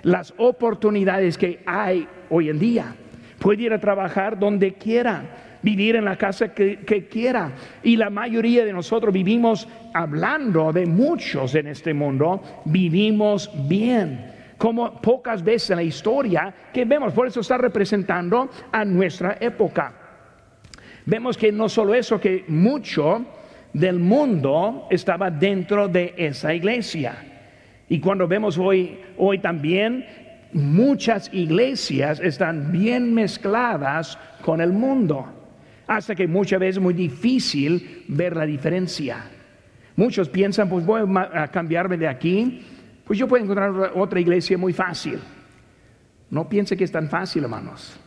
Las 0.04 0.34
oportunidades 0.38 1.38
que 1.38 1.62
hay 1.66 2.08
hoy 2.30 2.50
en 2.50 2.60
día, 2.60 2.96
puede 3.38 3.64
ir 3.64 3.74
a 3.74 3.80
trabajar 3.80 4.40
donde 4.40 4.74
quiera, 4.76 5.51
vivir 5.62 5.96
en 5.96 6.06
la 6.06 6.18
casa 6.18 6.54
que, 6.54 7.08
quiera. 7.10 7.52
Y 7.84 7.98
la 7.98 8.10
mayoría 8.10 8.66
de 8.66 8.74
nosotros 8.74 9.14
vivimos, 9.14 9.68
hablando 9.94 10.72
de 10.72 10.86
muchos 10.86 11.56
en 11.56 11.68
este 11.68 11.94
mundo, 11.94 12.42
vivimos 12.66 13.50
bien. 13.68 14.32
Como 14.58 15.02
pocas 15.02 15.44
veces 15.44 15.72
en 15.72 15.78
la 15.78 15.84
historia 15.84 16.54
que 16.74 16.86
vemos, 16.86 17.14
por 17.14 17.28
eso 17.28 17.40
está 17.40 17.58
representando 17.58 18.50
a 18.72 18.86
nuestra 18.86 19.38
época. 19.40 19.94
Vemos 21.06 21.38
que 21.38 21.52
no 21.52 21.68
solo 21.68 21.96
eso, 21.96 22.20
que 22.20 22.46
mucho 22.48 23.26
del 23.74 24.00
mundo 24.00 24.88
estaba 24.92 25.32
dentro 25.32 25.88
de 25.88 26.14
esa 26.16 26.54
iglesia. 26.54 27.16
Y 27.90 28.00
cuando 28.00 28.28
vemos 28.28 28.58
hoy, 28.58 29.00
hoy 29.18 29.40
también, 29.40 30.06
muchas 30.54 31.34
iglesias 31.34 32.20
están 32.20 32.72
bien 32.72 33.14
mezcladas 33.14 34.18
con 34.44 34.62
el 34.62 34.72
mundo 34.72 35.41
hasta 35.98 36.16
que 36.16 36.26
muchas 36.26 36.58
veces 36.58 36.78
es 36.78 36.82
muy 36.82 36.94
difícil 36.94 38.06
ver 38.08 38.38
la 38.38 38.46
diferencia. 38.46 39.26
Muchos 39.98 40.30
piensan, 40.30 40.70
pues 40.70 40.86
voy 40.86 41.02
a 41.34 41.50
cambiarme 41.50 41.98
de 41.98 42.08
aquí, 42.08 42.66
pues 43.06 43.20
yo 43.20 43.28
puedo 43.28 43.44
encontrar 43.44 43.92
otra 43.96 44.22
iglesia 44.22 44.58
muy 44.58 44.72
fácil. 44.72 45.20
No 46.30 46.48
piense 46.48 46.78
que 46.78 46.86
es 46.86 46.92
tan 46.94 47.10
fácil, 47.10 47.44
hermanos. 47.44 48.00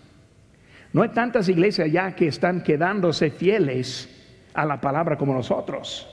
No 0.95 1.03
hay 1.03 1.11
tantas 1.11 1.47
iglesias 1.51 1.93
ya 1.93 2.17
que 2.17 2.29
están 2.29 2.63
quedándose 2.63 3.31
fieles 3.31 4.09
a 4.55 4.65
la 4.65 4.81
palabra 4.81 5.19
como 5.19 5.35
nosotros. 5.35 6.09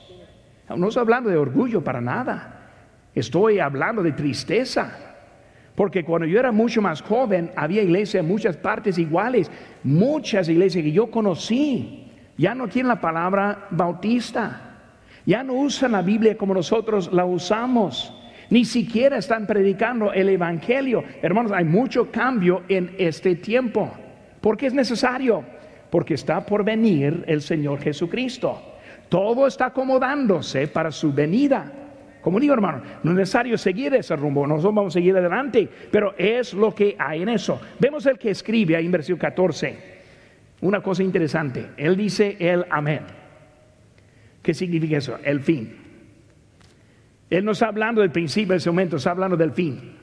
No 0.76 0.88
estoy 0.88 1.00
hablando 1.00 1.30
de 1.30 1.38
orgullo 1.38 1.82
para 1.82 2.02
nada. 2.02 2.68
Estoy 3.14 3.60
hablando 3.60 4.02
de 4.02 4.12
tristeza. 4.12 5.11
Porque 5.74 6.04
cuando 6.04 6.26
yo 6.26 6.38
era 6.38 6.52
mucho 6.52 6.82
más 6.82 7.00
joven, 7.00 7.50
había 7.56 7.82
iglesias 7.82 8.22
en 8.22 8.28
muchas 8.28 8.56
partes 8.56 8.98
iguales. 8.98 9.50
Muchas 9.82 10.48
iglesias 10.48 10.84
que 10.84 10.92
yo 10.92 11.10
conocí 11.10 12.10
ya 12.36 12.54
no 12.54 12.68
tienen 12.68 12.88
la 12.88 13.00
palabra 13.00 13.68
bautista. 13.70 14.68
Ya 15.24 15.42
no 15.42 15.54
usan 15.54 15.92
la 15.92 16.02
Biblia 16.02 16.36
como 16.36 16.54
nosotros 16.54 17.12
la 17.12 17.24
usamos. 17.24 18.12
Ni 18.50 18.64
siquiera 18.64 19.16
están 19.16 19.46
predicando 19.46 20.12
el 20.12 20.28
Evangelio. 20.28 21.04
Hermanos, 21.22 21.52
hay 21.52 21.64
mucho 21.64 22.10
cambio 22.10 22.62
en 22.68 22.94
este 22.98 23.36
tiempo. 23.36 23.90
¿Por 24.40 24.56
qué 24.56 24.66
es 24.66 24.74
necesario? 24.74 25.42
Porque 25.88 26.14
está 26.14 26.44
por 26.44 26.64
venir 26.64 27.24
el 27.26 27.40
Señor 27.40 27.80
Jesucristo. 27.80 28.60
Todo 29.08 29.46
está 29.46 29.66
acomodándose 29.66 30.68
para 30.68 30.90
su 30.90 31.12
venida. 31.12 31.72
Como 32.22 32.38
digo, 32.38 32.54
hermano, 32.54 32.82
no 33.02 33.10
es 33.10 33.16
necesario 33.16 33.58
seguir 33.58 33.92
ese 33.94 34.14
rumbo, 34.14 34.46
nosotros 34.46 34.74
vamos 34.74 34.94
a 34.94 34.98
seguir 34.98 35.16
adelante, 35.16 35.68
pero 35.90 36.14
es 36.16 36.54
lo 36.54 36.72
que 36.72 36.94
hay 36.96 37.22
en 37.22 37.28
eso. 37.28 37.60
Vemos 37.80 38.06
el 38.06 38.16
que 38.16 38.30
escribe 38.30 38.76
ahí 38.76 38.86
en 38.86 38.92
versículo 38.92 39.20
14, 39.20 39.92
una 40.60 40.80
cosa 40.80 41.02
interesante, 41.02 41.70
él 41.76 41.96
dice 41.96 42.36
el 42.38 42.64
amén. 42.70 43.00
¿Qué 44.40 44.54
significa 44.54 44.98
eso? 44.98 45.18
El 45.22 45.40
fin. 45.40 45.76
Él 47.28 47.44
no 47.44 47.52
está 47.52 47.66
hablando 47.66 48.00
del 48.00 48.10
principio 48.10 48.52
de 48.52 48.58
ese 48.58 48.70
momento, 48.70 48.96
está 48.96 49.10
hablando 49.10 49.36
del 49.36 49.52
fin. 49.52 49.96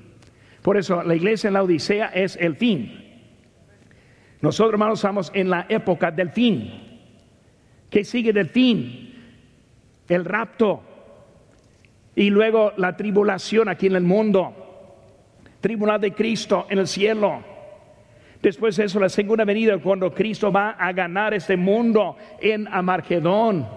Por 0.61 0.77
eso 0.77 1.01
la 1.03 1.15
iglesia 1.15 1.47
en 1.47 1.53
la 1.53 1.63
Odisea 1.63 2.07
es 2.07 2.35
el 2.35 2.55
fin. 2.55 3.05
Nosotros, 4.41 4.73
hermanos, 4.73 4.99
estamos 4.99 5.31
en 5.33 5.49
la 5.49 5.65
época 5.69 6.11
del 6.11 6.31
fin. 6.31 6.71
¿Qué 7.89 8.03
sigue 8.03 8.33
del 8.33 8.49
fin? 8.49 9.13
El 10.07 10.25
rapto. 10.25 10.83
Y 12.15 12.29
luego 12.29 12.73
la 12.77 12.95
tribulación 12.95 13.69
aquí 13.69 13.87
en 13.87 13.95
el 13.95 14.03
mundo. 14.03 14.53
Tribunal 15.61 16.01
de 16.01 16.13
Cristo 16.13 16.67
en 16.69 16.79
el 16.79 16.87
cielo. 16.87 17.43
Después 18.41 18.77
de 18.77 18.85
eso, 18.85 18.99
la 18.99 19.09
segunda 19.09 19.43
venida, 19.43 19.77
cuando 19.79 20.13
Cristo 20.13 20.51
va 20.51 20.71
a 20.71 20.93
ganar 20.93 21.33
este 21.33 21.57
mundo 21.57 22.15
en 22.39 22.67
Amargedón. 22.67 23.67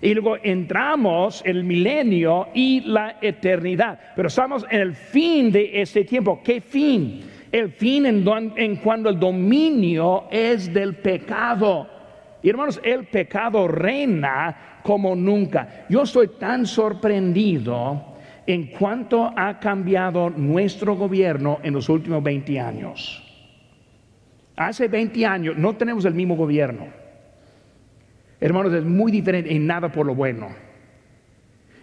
Y 0.00 0.14
luego 0.14 0.36
entramos 0.42 1.42
el 1.44 1.64
milenio 1.64 2.48
y 2.54 2.80
la 2.80 3.16
eternidad. 3.20 3.98
Pero 4.16 4.28
estamos 4.28 4.64
en 4.70 4.80
el 4.80 4.94
fin 4.94 5.50
de 5.52 5.82
este 5.82 6.04
tiempo. 6.04 6.40
¿Qué 6.42 6.60
fin? 6.60 7.22
El 7.50 7.72
fin 7.72 8.06
en, 8.06 8.24
en 8.56 8.76
cuando 8.76 9.10
el 9.10 9.18
dominio 9.18 10.24
es 10.30 10.72
del 10.72 10.96
pecado. 10.96 11.88
Y 12.42 12.50
hermanos, 12.50 12.80
el 12.84 13.04
pecado 13.06 13.66
reina 13.66 14.77
como 14.88 15.14
nunca. 15.14 15.84
Yo 15.90 16.04
estoy 16.04 16.28
tan 16.28 16.64
sorprendido 16.64 18.16
en 18.46 18.68
cuanto 18.68 19.30
ha 19.36 19.60
cambiado 19.60 20.30
nuestro 20.30 20.96
gobierno 20.96 21.58
en 21.62 21.74
los 21.74 21.90
últimos 21.90 22.22
20 22.22 22.58
años. 22.58 23.22
Hace 24.56 24.88
20 24.88 25.26
años 25.26 25.58
no 25.58 25.76
tenemos 25.76 26.06
el 26.06 26.14
mismo 26.14 26.36
gobierno. 26.36 26.86
Hermanos, 28.40 28.72
es 28.72 28.82
muy 28.82 29.12
diferente 29.12 29.54
en 29.54 29.66
nada 29.66 29.92
por 29.92 30.06
lo 30.06 30.14
bueno. 30.14 30.48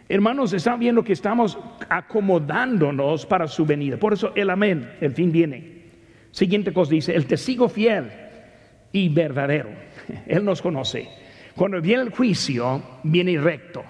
Hermanos, 0.09 0.53
están 0.53 0.79
viendo 0.79 1.03
que 1.03 1.13
estamos 1.13 1.59
acomodándonos 1.87 3.23
para 3.27 3.47
su 3.47 3.67
venida. 3.67 3.97
Por 3.97 4.13
eso 4.13 4.31
el 4.33 4.49
amén, 4.49 4.93
el 4.99 5.11
fin 5.11 5.31
viene. 5.31 5.83
Siguiente 6.31 6.73
cosa 6.73 6.89
dice, 6.89 7.15
el 7.15 7.27
testigo 7.27 7.69
fiel 7.69 8.09
y 8.91 9.09
verdadero. 9.09 9.69
Él 10.25 10.43
nos 10.43 10.59
conoce. 10.59 11.07
Cuando 11.55 11.79
viene 11.79 12.03
el 12.03 12.09
juicio, 12.09 12.81
viene 13.03 13.39
recto, 13.39 13.83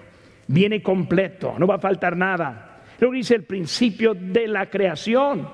viene 0.47 0.83
completo, 0.83 1.55
no 1.57 1.65
va 1.65 1.75
a 1.75 1.79
faltar 1.79 2.15
nada. 2.15 2.83
Luego 2.99 3.15
dice 3.15 3.35
el 3.35 3.43
principio 3.43 4.13
de 4.13 4.47
la 4.47 4.67
creación. 4.67 5.49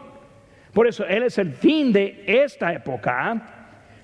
Por 0.74 0.88
eso 0.88 1.06
Él 1.06 1.24
es 1.24 1.38
el 1.38 1.54
fin 1.54 1.93
de 1.93 2.24
esta 2.28 2.74
época, 2.74 3.41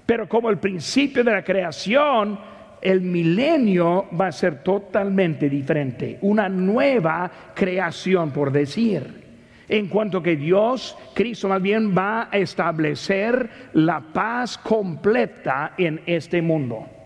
pero 0.05 0.27
como 0.27 0.49
el 0.49 0.57
principio 0.57 1.23
de 1.23 1.31
la 1.31 1.43
creación, 1.43 2.39
el 2.81 3.01
milenio 3.01 4.07
va 4.19 4.27
a 4.27 4.31
ser 4.31 4.63
totalmente 4.63 5.49
diferente, 5.49 6.17
una 6.21 6.47
nueva 6.47 7.29
creación, 7.53 8.31
por 8.31 8.51
decir. 8.51 9.25
En 9.67 9.87
cuanto 9.87 10.23
que 10.23 10.37
Dios, 10.37 10.97
Cristo 11.13 11.49
más 11.49 11.61
bien 11.61 11.93
va 11.95 12.29
a 12.31 12.37
establecer 12.37 13.49
la 13.73 13.99
paz 13.99 14.57
completa 14.57 15.73
en 15.77 16.01
este 16.05 16.41
mundo. 16.41 16.96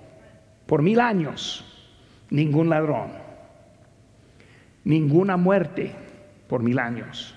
Por 0.72 0.82
mil 0.84 1.02
años, 1.02 1.66
ningún 2.30 2.70
ladrón, 2.70 3.12
ninguna 4.86 5.36
muerte 5.36 5.92
por 6.48 6.64
mil 6.64 6.80
años. 6.80 7.36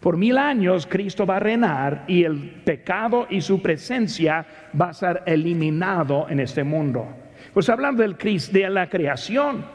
Por 0.00 0.16
mil 0.16 0.38
años 0.38 0.86
Cristo 0.86 1.26
va 1.26 1.36
a 1.36 1.40
reinar 1.40 2.06
y 2.08 2.24
el 2.24 2.62
pecado 2.64 3.26
y 3.28 3.42
su 3.42 3.60
presencia 3.60 4.46
va 4.80 4.88
a 4.88 4.94
ser 4.94 5.22
eliminado 5.26 6.30
en 6.30 6.40
este 6.40 6.64
mundo. 6.64 7.06
Pues 7.52 7.68
hablando 7.68 8.00
del 8.00 8.16
Cristo, 8.16 8.54
de 8.54 8.70
la 8.70 8.88
creación, 8.88 9.66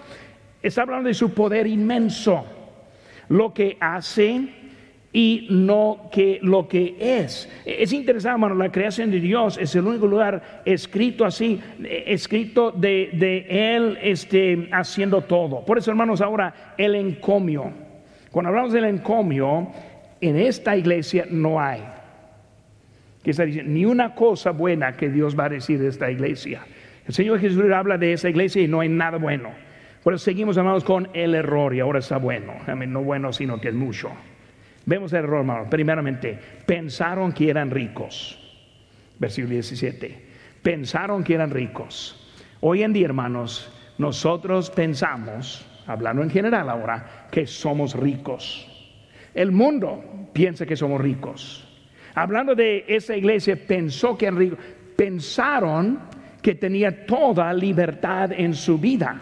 está 0.59 0.81
hablando 0.81 1.09
de 1.09 1.13
su 1.13 1.35
poder 1.35 1.67
inmenso, 1.67 2.47
lo 3.29 3.53
que 3.53 3.77
hace 3.79 4.64
y 5.15 5.47
no 5.49 6.09
que 6.11 6.39
lo 6.41 6.67
que 6.67 6.97
es. 6.99 7.49
Es 7.63 7.93
interesante, 7.93 8.33
hermano, 8.33 8.53
la 8.55 8.69
creación 8.69 9.11
de 9.11 9.21
Dios 9.21 9.57
es 9.57 9.73
el 9.73 9.87
único 9.87 10.07
lugar 10.07 10.61
escrito 10.65 11.23
así, 11.23 11.57
escrito 11.81 12.71
de, 12.71 13.11
de 13.13 13.45
Él 13.49 13.97
este, 14.01 14.67
haciendo 14.73 15.21
todo. 15.21 15.63
Por 15.63 15.77
eso, 15.77 15.89
hermanos, 15.89 16.19
ahora 16.19 16.73
el 16.77 16.95
encomio. 16.95 17.71
Cuando 18.29 18.49
hablamos 18.49 18.73
del 18.73 18.83
encomio, 18.83 19.71
en 20.19 20.35
esta 20.35 20.75
iglesia 20.75 21.25
no 21.29 21.61
hay. 21.61 21.81
Ni 23.63 23.85
una 23.85 24.15
cosa 24.15 24.51
buena 24.51 24.97
que 24.97 25.07
Dios 25.09 25.39
va 25.39 25.45
a 25.45 25.49
decir 25.49 25.79
de 25.79 25.87
esta 25.87 26.11
iglesia. 26.11 26.63
El 27.07 27.13
Señor 27.13 27.39
Jesús 27.39 27.63
habla 27.71 27.97
de 27.97 28.11
esa 28.11 28.27
iglesia 28.27 28.61
y 28.61 28.67
no 28.67 28.81
hay 28.81 28.89
nada 28.89 29.17
bueno. 29.17 29.51
Por 30.03 30.13
eso 30.13 30.25
seguimos, 30.25 30.57
hermanos, 30.57 30.83
con 30.83 31.07
el 31.13 31.35
error 31.35 31.73
y 31.73 31.79
ahora 31.79 31.99
está 31.99 32.17
bueno. 32.17 32.51
no 32.67 33.01
bueno, 33.01 33.31
sino 33.31 33.61
que 33.61 33.69
es 33.69 33.73
mucho. 33.73 34.11
Vemos 34.85 35.11
el 35.13 35.19
error, 35.19 35.39
hermanos. 35.39 35.67
Primeramente, 35.69 36.37
pensaron 36.65 37.31
que 37.31 37.49
eran 37.49 37.71
ricos. 37.71 38.39
Versículo 39.17 39.53
17. 39.53 40.25
Pensaron 40.61 41.23
que 41.23 41.33
eran 41.33 41.49
ricos. 41.49 42.21
Hoy 42.61 42.83
en 42.83 42.93
día, 42.93 43.05
hermanos, 43.05 43.71
nosotros 43.97 44.69
pensamos, 44.69 45.65
hablando 45.87 46.21
en 46.21 46.29
general 46.29 46.69
ahora, 46.69 47.27
que 47.31 47.47
somos 47.47 47.95
ricos. 47.95 48.71
El 49.33 49.51
mundo 49.51 50.29
piensa 50.33 50.65
que 50.65 50.75
somos 50.75 51.01
ricos. 51.01 51.67
Hablando 52.13 52.55
de 52.55 52.85
esa 52.87 53.15
iglesia, 53.15 53.55
pensó 53.55 54.17
que 54.17 54.25
eran 54.27 54.39
ricos. 54.39 54.59
Pensaron 54.95 55.99
que 56.41 56.55
tenía 56.55 57.05
toda 57.05 57.51
libertad 57.53 58.31
en 58.31 58.53
su 58.53 58.77
vida. 58.77 59.19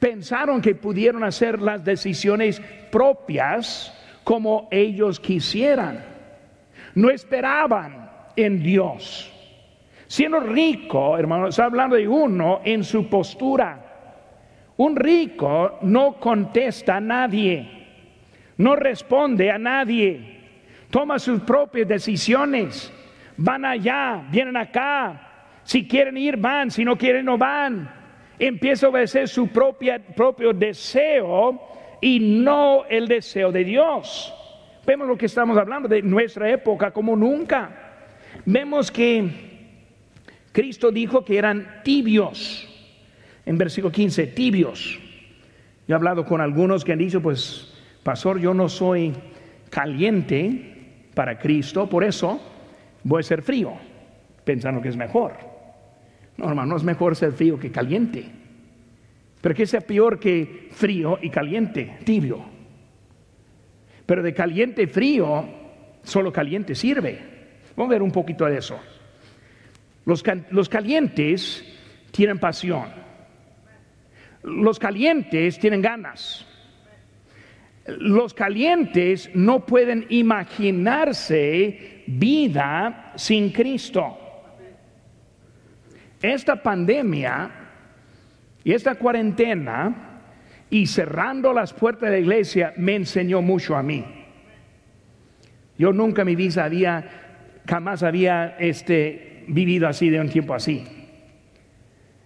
Pensaron 0.00 0.60
que 0.60 0.74
pudieron 0.74 1.22
hacer 1.22 1.60
las 1.60 1.84
decisiones 1.84 2.60
propias 2.90 3.92
como 4.24 4.68
ellos 4.70 5.18
quisieran. 5.20 6.04
No 6.94 7.10
esperaban 7.10 8.10
en 8.36 8.62
Dios. 8.62 9.30
Siendo 10.06 10.40
rico, 10.40 11.16
hermano, 11.16 11.48
está 11.48 11.64
hablando 11.64 11.96
de 11.96 12.06
uno 12.06 12.60
en 12.64 12.84
su 12.84 13.08
postura. 13.08 13.78
Un 14.76 14.96
rico 14.96 15.78
no 15.82 16.14
contesta 16.14 16.96
a 16.96 17.00
nadie, 17.00 17.68
no 18.56 18.74
responde 18.76 19.50
a 19.50 19.58
nadie, 19.58 20.40
toma 20.90 21.18
sus 21.18 21.40
propias 21.42 21.88
decisiones. 21.88 22.92
Van 23.36 23.64
allá, 23.64 24.22
vienen 24.30 24.56
acá, 24.56 25.32
si 25.64 25.86
quieren 25.86 26.16
ir, 26.16 26.36
van. 26.36 26.70
Si 26.70 26.84
no 26.84 26.96
quieren, 26.96 27.24
no 27.24 27.38
van. 27.38 27.90
Empieza 28.38 28.86
a 28.86 28.90
obedecer 28.90 29.28
su 29.28 29.48
propia, 29.48 29.98
propio 29.98 30.52
deseo 30.52 31.60
y 32.02 32.18
no 32.18 32.84
el 32.90 33.08
deseo 33.08 33.50
de 33.52 33.64
Dios. 33.64 34.34
Vemos 34.84 35.06
lo 35.06 35.16
que 35.16 35.26
estamos 35.26 35.56
hablando 35.56 35.88
de 35.88 36.02
nuestra 36.02 36.50
época 36.50 36.90
como 36.90 37.16
nunca. 37.16 38.10
Vemos 38.44 38.90
que 38.90 39.30
Cristo 40.50 40.90
dijo 40.90 41.24
que 41.24 41.38
eran 41.38 41.80
tibios. 41.84 42.68
En 43.46 43.56
versículo 43.56 43.92
15, 43.92 44.26
tibios. 44.26 44.98
Yo 45.86 45.94
he 45.94 45.96
hablado 45.96 46.26
con 46.26 46.40
algunos 46.40 46.84
que 46.84 46.92
han 46.92 46.98
dicho, 46.98 47.22
pues, 47.22 47.72
pastor, 48.02 48.40
yo 48.40 48.52
no 48.52 48.68
soy 48.68 49.14
caliente 49.70 51.06
para 51.14 51.38
Cristo, 51.38 51.88
por 51.88 52.04
eso 52.04 52.40
voy 53.04 53.20
a 53.20 53.22
ser 53.22 53.42
frío, 53.42 53.74
pensando 54.44 54.82
que 54.82 54.88
es 54.88 54.96
mejor. 54.96 55.34
No, 56.36 56.48
hermano, 56.48 56.76
es 56.76 56.82
mejor 56.82 57.14
ser 57.14 57.32
frío 57.32 57.58
que 57.58 57.70
caliente. 57.70 58.41
Pero 59.42 59.54
que 59.56 59.66
sea 59.66 59.80
peor 59.80 60.20
que 60.20 60.68
frío 60.70 61.18
y 61.20 61.28
caliente, 61.28 61.98
tibio. 62.04 62.42
Pero 64.06 64.22
de 64.22 64.32
caliente 64.32 64.86
frío, 64.86 65.44
solo 66.04 66.32
caliente 66.32 66.76
sirve. 66.76 67.18
Vamos 67.76 67.90
a 67.90 67.94
ver 67.94 68.02
un 68.02 68.12
poquito 68.12 68.46
de 68.46 68.58
eso. 68.58 68.78
Los, 70.04 70.22
los 70.50 70.68
calientes 70.68 71.64
tienen 72.12 72.38
pasión. 72.38 72.86
Los 74.44 74.78
calientes 74.78 75.58
tienen 75.58 75.82
ganas. 75.82 76.46
Los 77.86 78.32
calientes 78.34 79.28
no 79.34 79.66
pueden 79.66 80.06
imaginarse 80.08 82.04
vida 82.06 83.12
sin 83.16 83.50
Cristo. 83.50 84.18
Esta 86.20 86.62
pandemia 86.62 87.61
y 88.64 88.72
esta 88.72 88.94
cuarentena 88.94 90.12
y 90.70 90.86
cerrando 90.86 91.52
las 91.52 91.72
puertas 91.72 92.10
de 92.10 92.16
la 92.16 92.18
iglesia 92.18 92.72
me 92.76 92.94
enseñó 92.94 93.42
mucho 93.42 93.76
a 93.76 93.82
mí. 93.82 94.04
Yo 95.78 95.92
nunca 95.92 96.22
en 96.22 96.26
mi 96.26 96.36
vida 96.36 96.64
había, 96.64 97.04
jamás 97.66 98.02
había 98.02 98.56
este, 98.58 99.44
vivido 99.48 99.88
así 99.88 100.10
de 100.10 100.20
un 100.20 100.28
tiempo 100.28 100.54
así. 100.54 100.84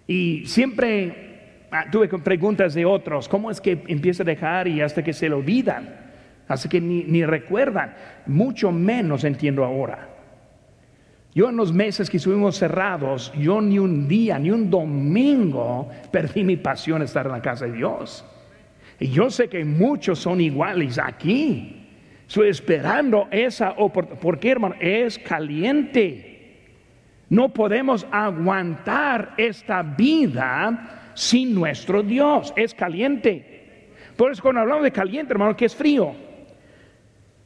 Y 0.07 0.45
siempre 0.47 1.67
ah, 1.71 1.87
tuve 1.91 2.09
preguntas 2.09 2.75
de 2.75 2.85
otros, 2.85 3.29
¿cómo 3.29 3.51
es 3.51 3.61
que 3.61 3.83
empieza 3.89 4.23
a 4.23 4.27
dejar 4.27 4.69
y 4.69 4.81
hasta 4.81 5.03
que 5.03 5.13
se 5.13 5.29
lo 5.29 5.39
olvidan? 5.39 6.07
Hasta 6.47 6.69
que 6.69 6.81
ni, 6.81 7.03
ni 7.05 7.25
recuerdan. 7.25 7.95
Mucho 8.27 8.71
menos 8.71 9.25
entiendo 9.25 9.65
ahora. 9.65 10.16
Yo 11.37 11.51
en 11.51 11.57
los 11.57 11.71
meses 11.71 12.09
que 12.09 12.17
estuvimos 12.17 12.57
cerrados, 12.57 13.31
yo 13.35 13.61
ni 13.61 13.79
un 13.79 14.09
día, 14.09 14.39
ni 14.39 14.51
un 14.51 14.71
domingo 14.71 15.87
perdí 16.11 16.43
mi 16.43 16.57
pasión 16.57 17.01
de 17.01 17.05
estar 17.05 17.27
en 17.27 17.33
la 17.33 17.43
casa 17.43 17.67
de 17.67 17.73
Dios. 17.73 18.25
Y 18.99 19.09
yo 19.09 19.29
sé 19.29 19.47
que 19.47 19.63
muchos 19.63 20.19
son 20.19 20.41
iguales 20.41 20.99
aquí. 20.99 21.91
Estoy 22.27 22.49
esperando 22.49 23.29
esa 23.31 23.73
oportunidad. 23.73 24.19
¿Por 24.19 24.39
qué, 24.39 24.53
hermano? 24.53 24.77
Es 24.81 25.19
caliente. 25.19 26.73
No 27.29 27.51
podemos 27.51 28.07
aguantar 28.11 29.35
esta 29.37 29.83
vida 29.83 31.11
sin 31.13 31.55
nuestro 31.55 32.03
Dios. 32.03 32.55
Es 32.57 32.73
caliente. 32.73 33.91
Por 34.17 34.33
eso 34.33 34.41
cuando 34.41 34.63
hablamos 34.63 34.85
de 34.85 34.91
caliente, 34.91 35.35
hermano, 35.35 35.55
que 35.55 35.67
es 35.67 35.77
frío. 35.77 36.15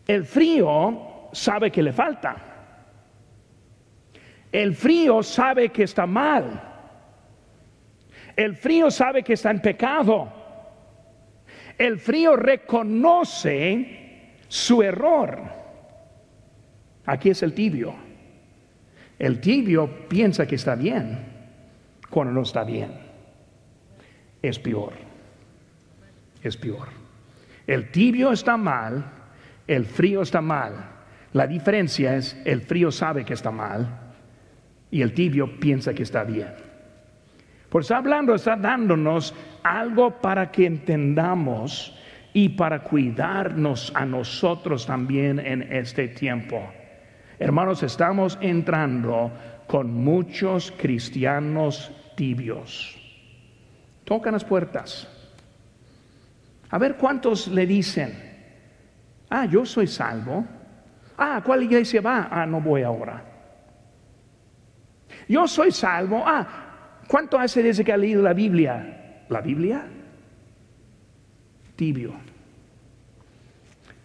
El 0.06 0.24
frío 0.24 1.28
sabe 1.32 1.72
que 1.72 1.82
le 1.82 1.92
falta. 1.92 2.49
El 4.52 4.74
frío 4.74 5.22
sabe 5.22 5.70
que 5.70 5.84
está 5.84 6.06
mal. 6.06 6.68
El 8.36 8.56
frío 8.56 8.90
sabe 8.90 9.22
que 9.22 9.34
está 9.34 9.50
en 9.50 9.60
pecado. 9.60 10.32
El 11.78 11.98
frío 11.98 12.36
reconoce 12.36 14.36
su 14.48 14.82
error. 14.82 15.40
Aquí 17.06 17.30
es 17.30 17.42
el 17.42 17.54
tibio. 17.54 17.94
El 19.18 19.40
tibio 19.40 20.08
piensa 20.08 20.46
que 20.46 20.56
está 20.56 20.74
bien 20.74 21.18
cuando 22.08 22.32
no 22.32 22.42
está 22.42 22.64
bien. 22.64 22.92
Es 24.42 24.58
peor. 24.58 24.94
Es 26.42 26.56
peor. 26.56 26.88
El 27.66 27.90
tibio 27.90 28.32
está 28.32 28.56
mal, 28.56 29.04
el 29.66 29.84
frío 29.84 30.22
está 30.22 30.40
mal. 30.40 30.72
La 31.32 31.46
diferencia 31.46 32.16
es 32.16 32.36
el 32.44 32.62
frío 32.62 32.90
sabe 32.90 33.24
que 33.24 33.34
está 33.34 33.50
mal 33.50 33.99
y 34.90 35.02
el 35.02 35.12
tibio 35.12 35.58
piensa 35.58 35.94
que 35.94 36.02
está 36.02 36.24
bien. 36.24 36.48
Por 37.68 37.82
está 37.82 37.98
hablando, 37.98 38.34
está 38.34 38.56
dándonos 38.56 39.32
algo 39.62 40.20
para 40.20 40.50
que 40.50 40.66
entendamos 40.66 41.96
y 42.32 42.50
para 42.50 42.82
cuidarnos 42.82 43.92
a 43.94 44.04
nosotros 44.04 44.86
también 44.86 45.38
en 45.38 45.62
este 45.62 46.08
tiempo. 46.08 46.60
Hermanos, 47.38 47.82
estamos 47.82 48.38
entrando 48.40 49.30
con 49.66 49.94
muchos 49.94 50.72
cristianos 50.72 51.92
tibios. 52.16 52.96
Tocan 54.04 54.32
las 54.32 54.44
puertas. 54.44 55.08
A 56.70 56.78
ver 56.78 56.96
cuántos 56.96 57.48
le 57.48 57.66
dicen, 57.66 58.12
ah, 59.28 59.46
yo 59.46 59.64
soy 59.64 59.86
salvo. 59.86 60.44
Ah, 61.16 61.40
¿cuál 61.44 61.62
iglesia 61.62 62.00
va? 62.00 62.28
Ah, 62.30 62.46
no 62.46 62.60
voy 62.60 62.82
ahora. 62.82 63.29
Yo 65.30 65.46
soy 65.46 65.70
salvo. 65.70 66.24
Ah, 66.26 66.44
¿Cuánto 67.06 67.38
hace 67.38 67.62
desde 67.62 67.84
que 67.84 67.92
ha 67.92 67.96
leído 67.96 68.20
la 68.20 68.32
Biblia? 68.32 69.22
¿La 69.28 69.40
Biblia? 69.40 69.86
Tibio. 71.76 72.14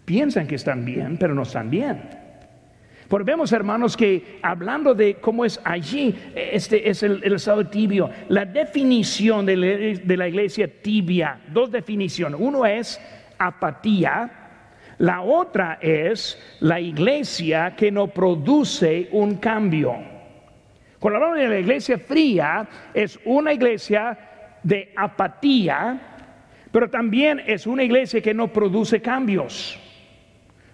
Piensan 0.05 0.45
que 0.45 0.53
están 0.53 0.86
bien, 0.86 1.17
pero 1.17 1.34
no 1.34 1.41
están 1.41 1.67
bien. 1.71 1.99
Porque 3.07 3.32
vemos, 3.32 3.51
hermanos, 3.53 3.97
que 3.97 4.38
hablando 4.43 4.93
de 4.93 5.15
cómo 5.15 5.45
es 5.45 5.59
allí, 5.63 6.15
este 6.36 6.88
es 6.88 7.01
el, 7.01 7.23
estado 7.34 7.65
tibio. 7.65 8.11
La 8.30 8.45
definición 8.45 9.47
de 9.47 9.57
la, 10.15 10.28
iglesia 10.28 10.67
tibia, 10.80 11.41
dos 11.51 11.71
definiciones. 11.71 12.39
Uno 12.39 12.67
es 12.67 13.01
apatía, 13.39 14.32
la 14.99 15.21
otra 15.21 15.80
es 15.82 16.39
la 16.59 16.80
iglesia 16.80 17.76
que 17.76 17.91
no 17.91 18.07
produce 18.09 19.09
un 19.11 19.38
cambio. 19.38 20.14
Cuando 21.06 21.18
hablamos 21.20 21.38
de 21.38 21.47
la 21.49 21.60
iglesia 21.60 21.99
fría, 21.99 22.68
es 22.91 23.20
una 23.26 23.53
iglesia 23.53 24.18
de 24.64 24.91
apatía, 24.95 25.99
pero 26.72 26.89
también 26.89 27.43
es 27.45 27.68
una 27.68 27.84
iglesia 27.84 28.22
que 28.22 28.34
no 28.34 28.47
produce 28.47 28.99
cambios. 29.03 29.80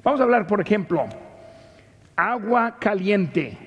Vamos 0.01 0.21
a 0.21 0.23
hablar, 0.23 0.47
por 0.47 0.61
ejemplo, 0.61 1.05
agua 2.15 2.77
caliente. 2.79 3.57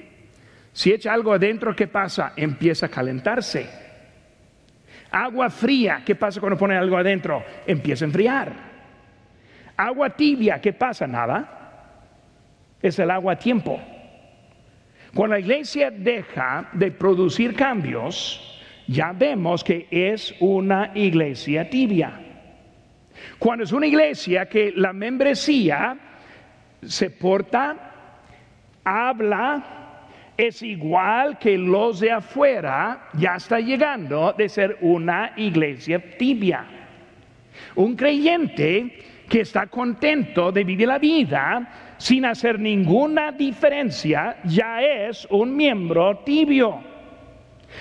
Si 0.73 0.91
echa 0.91 1.12
algo 1.12 1.35
adentro, 1.35 1.77
¿qué 1.77 1.87
pasa? 1.87 2.33
Empieza 2.35 2.87
a 2.87 2.89
calentarse. 2.89 3.69
Agua 5.11 5.51
fría, 5.51 6.01
¿qué 6.03 6.15
pasa 6.15 6.41
cuando 6.41 6.59
pone 6.59 6.79
algo 6.79 6.97
adentro? 6.97 7.45
Empieza 7.67 8.07
a 8.07 8.09
enfriar. 8.09 8.53
Agua 9.77 10.09
tibia, 10.09 10.62
¿qué 10.62 10.73
pasa? 10.73 11.07
Nada. 11.07 11.99
Es 12.81 12.99
el 12.99 13.11
agua 13.11 13.35
a 13.35 13.39
tiempo. 13.39 13.79
Cuando 15.15 15.35
la 15.37 15.41
iglesia 15.41 15.93
deja 15.93 16.69
de 16.73 16.91
producir 16.91 17.55
cambios, 17.55 18.61
ya 18.89 19.12
vemos 19.12 19.62
que 19.62 19.87
es 19.91 20.35
una 20.41 20.91
iglesia 20.95 21.71
tibia. 21.71 22.21
Cuando 23.39 23.62
es 23.62 23.71
una 23.71 23.87
iglesia 23.87 24.47
que 24.47 24.73
la 24.75 24.93
membresía 24.93 25.97
se 26.83 27.11
porta, 27.11 27.77
habla, 28.83 29.65
es 30.37 30.62
igual 30.62 31.39
que 31.39 31.57
los 31.57 32.01
de 32.01 32.11
afuera, 32.11 33.09
ya 33.12 33.37
está 33.37 33.61
llegando 33.61 34.35
de 34.37 34.49
ser 34.49 34.79
una 34.81 35.33
iglesia 35.37 36.03
tibia. 36.19 36.67
Un 37.77 37.95
creyente 37.95 38.99
que 39.29 39.41
está 39.41 39.66
contento 39.66 40.53
de 40.53 40.64
vivir 40.64 40.89
la 40.89 40.99
vida 40.99 41.95
sin 41.99 42.25
hacer 42.25 42.59
ninguna 42.59 43.33
diferencia, 43.33 44.37
ya 44.45 44.83
es 44.83 45.27
un 45.31 45.57
miembro 45.57 46.18
tibio. 46.18 46.81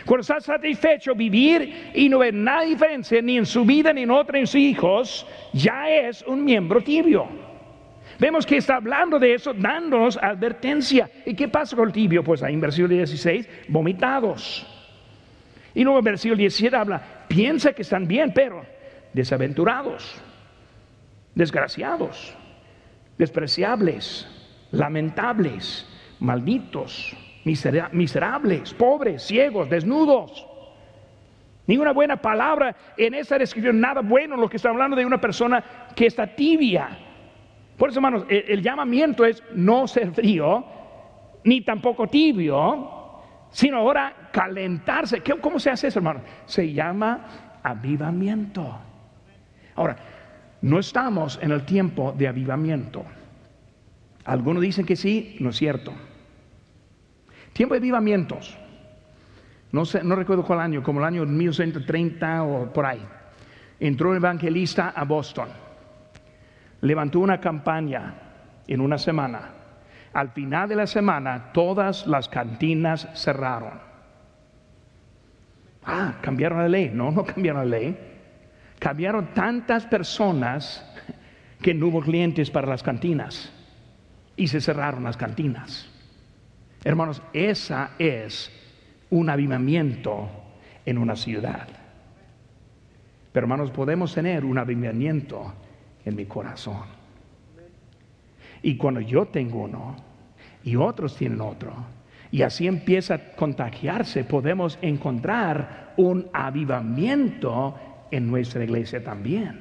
Cuando 0.06 0.22
está 0.22 0.39
satisfecho 0.39 1.14
vivir 1.14 1.91
y 1.94 2.10
no 2.10 2.20
ve 2.20 2.32
nada 2.32 2.64
diferencia 2.64 3.22
ni 3.22 3.38
en 3.38 3.46
su 3.46 3.64
vida 3.64 3.94
ni 3.94 4.04
en 4.04 4.12
otra 4.12 4.39
en 4.39 4.48
sus 4.48 4.56
hijos, 4.60 5.28
ya 5.54 5.89
es 5.89 6.24
un 6.24 6.44
miembro 6.44 6.82
tibio. 6.82 7.28
Vemos 8.20 8.46
que 8.46 8.58
está 8.58 8.76
hablando 8.76 9.20
de 9.20 9.34
eso, 9.34 9.54
dándonos 9.54 10.18
advertencia. 10.18 11.10
¿Y 11.26 11.34
qué 11.34 11.48
pasa 11.48 11.76
con 11.76 11.88
el 11.88 11.94
tibio? 11.94 12.24
Pues 12.24 12.44
ahí 12.44 12.54
en 12.54 12.62
versículo 12.62 12.96
16, 12.96 13.48
vomitados. 13.68 14.68
Y 15.74 15.84
luego 15.84 16.00
en 16.00 16.06
versículo 16.06 16.38
17 16.38 16.76
habla, 16.76 17.02
piensa 17.28 17.74
que 17.74 17.82
están 17.82 18.08
bien, 18.08 18.32
pero 18.34 18.64
desaventurados, 19.14 20.22
desgraciados 21.36 22.36
despreciables, 23.18 24.28
lamentables, 24.72 25.88
malditos, 26.20 27.16
miserables, 27.44 28.74
pobres, 28.74 29.24
ciegos, 29.24 29.70
desnudos. 29.70 30.48
Ninguna 31.68 31.94
buena 31.94 32.18
palabra 32.18 32.76
en 32.98 33.14
esa 33.14 33.38
descripción, 33.38 33.80
nada 33.80 34.02
bueno 34.02 34.36
lo 34.36 34.50
que 34.50 34.58
está 34.58 34.70
hablando 34.70 34.98
de 34.98 35.06
una 35.06 35.22
persona 35.22 35.64
que 35.96 36.08
está 36.08 36.28
tibia. 36.28 36.98
Por 37.78 37.90
eso, 37.90 38.00
hermanos, 38.00 38.26
el, 38.30 38.62
llamamiento 38.62 39.26
es 39.26 39.42
no 39.54 39.88
ser 39.88 40.12
frío, 40.12 40.66
ni 41.44 41.62
tampoco 41.62 42.08
tibio, 42.08 43.22
sino 43.50 43.78
ahora 43.78 44.30
calentarse. 44.32 45.22
¿Cómo 45.42 45.60
se 45.60 45.70
hace 45.70 45.88
eso, 45.88 46.00
hermano? 46.00 46.22
Se 46.46 46.74
llama 46.74 47.60
avivamiento. 47.64 48.80
Ahora, 49.76 49.96
no 50.64 50.80
estamos 50.80 51.38
en 51.41 51.51
el 51.51 51.66
tiempo 51.66 52.14
de 52.18 52.26
avivamiento. 52.26 53.03
Algunos 54.24 54.61
dicen 54.61 54.86
que 54.86 54.95
sí, 54.95 55.36
no 55.41 55.49
es 55.49 55.57
cierto. 55.57 55.91
Tiempo 57.51 57.74
de 57.74 57.80
avivamientos. 57.80 58.57
No, 59.74 59.84
sé, 59.84 60.05
no 60.05 60.16
recuerdo 60.16 60.45
cuál 60.45 60.61
año, 60.61 60.82
como 60.82 61.01
el 61.01 61.05
año 61.05 61.26
1930 61.26 62.43
o 62.43 62.72
por 62.72 62.86
ahí. 62.86 63.05
Entró 63.78 64.11
un 64.11 64.16
evangelista 64.16 64.93
a 64.95 65.03
Boston. 65.03 65.49
Levantó 66.80 67.20
una 67.20 67.41
campaña 67.41 68.14
en 68.66 68.80
una 68.80 68.97
semana. 68.97 69.49
Al 70.14 70.30
final 70.30 70.70
de 70.70 70.78
la 70.78 70.88
semana, 70.88 71.51
todas 71.51 72.07
las 72.07 72.30
cantinas 72.30 73.09
cerraron. 73.16 73.82
Ah, 75.84 76.14
cambiaron 76.22 76.59
la 76.59 76.70
ley. 76.70 76.89
No, 76.93 77.11
no 77.11 77.26
cambiaron 77.26 77.70
la 77.70 77.78
ley 77.78 78.12
cambiaron 78.84 79.28
tantas 79.34 79.86
personas 79.86 80.86
que 81.62 81.74
no 81.74 81.88
hubo 81.88 82.02
clientes 82.02 82.52
para 82.52 82.68
las 82.68 82.84
cantinas 82.84 83.50
y 84.36 84.50
se 84.50 84.60
cerraron 84.60 85.06
las 85.06 85.16
cantinas. 85.16 85.90
Hermanos, 86.84 87.22
esa 87.32 87.92
es 87.98 88.52
un 89.10 89.30
avivamiento 89.30 90.30
en 90.86 90.98
una 90.98 91.16
ciudad. 91.16 91.66
Pero 93.32 93.46
hermanos, 93.46 93.72
podemos 93.72 94.14
tener 94.14 94.44
un 94.44 94.58
avivamiento 94.58 95.54
en 96.04 96.18
mi 96.18 96.26
corazón. 96.26 96.84
Y 98.64 98.76
cuando 98.76 99.00
yo 99.00 99.28
tengo 99.28 99.62
uno 99.62 99.96
y 100.62 100.76
otros 100.76 101.16
tienen 101.16 101.40
otro, 101.40 101.74
y 102.32 102.42
así 102.42 102.68
empieza 102.68 103.14
a 103.14 103.32
contagiarse, 103.38 104.26
podemos 104.26 104.78
encontrar 104.82 105.94
un 105.96 106.28
avivamiento 106.34 107.80
en 108.14 108.30
nuestra 108.30 108.64
iglesia 108.64 109.03
también. 109.03 109.59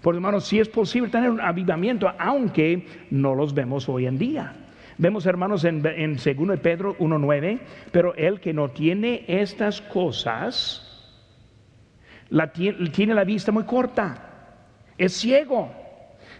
Por 0.00 0.14
hermanos, 0.14 0.44
si 0.44 0.60
es 0.60 0.68
posible 0.68 1.10
tener 1.10 1.30
un 1.30 1.40
avivamiento, 1.40 2.10
aunque 2.18 2.86
no 3.10 3.34
los 3.34 3.52
vemos 3.52 3.88
hoy 3.88 4.06
en 4.06 4.16
día. 4.16 4.54
Vemos, 4.96 5.26
hermanos, 5.26 5.64
en, 5.64 5.84
en 5.84 6.14
2 6.14 6.60
Pedro 6.60 6.96
1.9, 6.98 7.58
pero 7.90 8.14
el 8.14 8.38
que 8.38 8.52
no 8.52 8.70
tiene 8.70 9.24
estas 9.26 9.80
cosas, 9.80 11.10
tiene 12.92 13.14
la 13.14 13.24
vista 13.24 13.50
muy 13.50 13.64
corta, 13.64 14.14
es 14.96 15.14
ciego, 15.14 15.72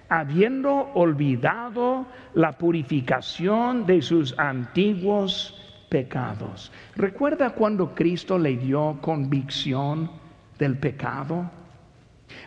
habiendo 0.09 0.93
olvidado 0.95 2.07
la 2.35 2.53
purificación 2.53 3.87
de 3.87 4.03
sus 4.03 4.39
antiguos 4.39 5.61
pecados. 5.89 6.70
¿Recuerda 6.95 7.51
cuando 7.51 7.93
Cristo 7.93 8.39
le 8.39 8.57
dio 8.57 8.99
convicción 9.01 10.24
del 10.59 10.79
pecado? 10.79 11.51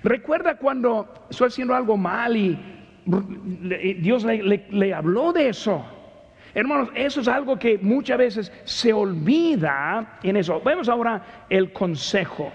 ¿Recuerda 0.04 0.58
cuando 0.58 1.26
estoy 1.30 1.48
haciendo 1.48 1.76
algo 1.76 1.98
mal 1.98 2.36
y 2.36 2.58
Dios 4.00 4.24
le, 4.26 4.94
habló 4.94 5.34
de 5.34 5.50
eso? 5.50 5.86
Hermanos, 6.54 6.90
eso 6.96 7.22
es 7.22 7.28
algo 7.28 7.60
que 7.60 7.78
muchas 7.78 8.18
veces 8.18 8.52
se 8.64 8.92
olvida 8.94 10.20
en 10.24 10.38
eso. 10.38 10.60
Vemos 10.62 10.90
ahora 10.90 11.46
el 11.50 11.72
consejo. 11.72 12.52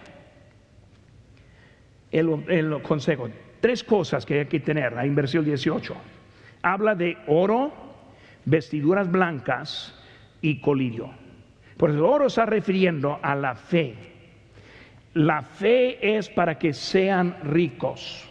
El, 2.10 2.82
consejo. 2.82 3.28
Tres 3.60 3.84
cosas 3.84 4.26
que 4.26 4.40
hay 4.40 4.46
que 4.46 4.60
tener 4.60 4.92
en 4.94 5.14
versículo 5.14 5.48
18. 5.48 5.94
Habla 6.62 6.94
de 6.94 7.16
oro, 7.28 7.72
vestiduras 8.44 9.10
blancas 9.10 9.94
y 10.40 10.60
colirio. 10.60 11.10
Por 11.76 11.90
eso 11.90 12.06
oro 12.08 12.26
está 12.26 12.44
refiriendo 12.44 13.18
a 13.22 13.34
la 13.34 13.54
fe. 13.54 14.11
La 15.14 15.42
fe 15.42 16.16
es 16.16 16.30
para 16.30 16.58
que 16.58 16.72
sean 16.72 17.36
ricos. 17.44 18.28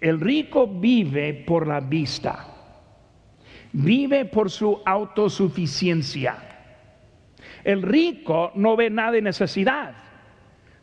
El 0.00 0.20
rico 0.20 0.66
vive 0.66 1.32
por 1.46 1.66
la 1.66 1.80
vista, 1.80 2.46
vive 3.72 4.24
por 4.24 4.50
su 4.50 4.82
autosuficiencia. 4.84 6.36
El 7.62 7.82
rico 7.82 8.52
no 8.56 8.76
ve 8.76 8.90
nada 8.90 9.12
de 9.12 9.22
necesidad. 9.22 9.94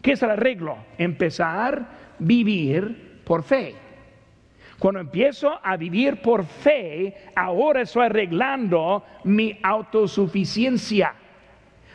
¿Qué 0.02 0.14
es 0.14 0.24
el 0.24 0.32
arreglo? 0.32 0.78
Empezar 0.98 1.80
a 1.80 2.16
vivir 2.20 3.22
por 3.24 3.44
fe. 3.44 3.76
Cuando 4.80 5.00
empiezo 5.00 5.60
a 5.62 5.78
vivir 5.78 6.22
por 6.24 6.44
fe, 6.44 7.16
ahora 7.36 7.82
estoy 7.82 8.06
arreglando 8.06 9.04
mi 9.26 9.60
autosuficiencia. 9.62 11.14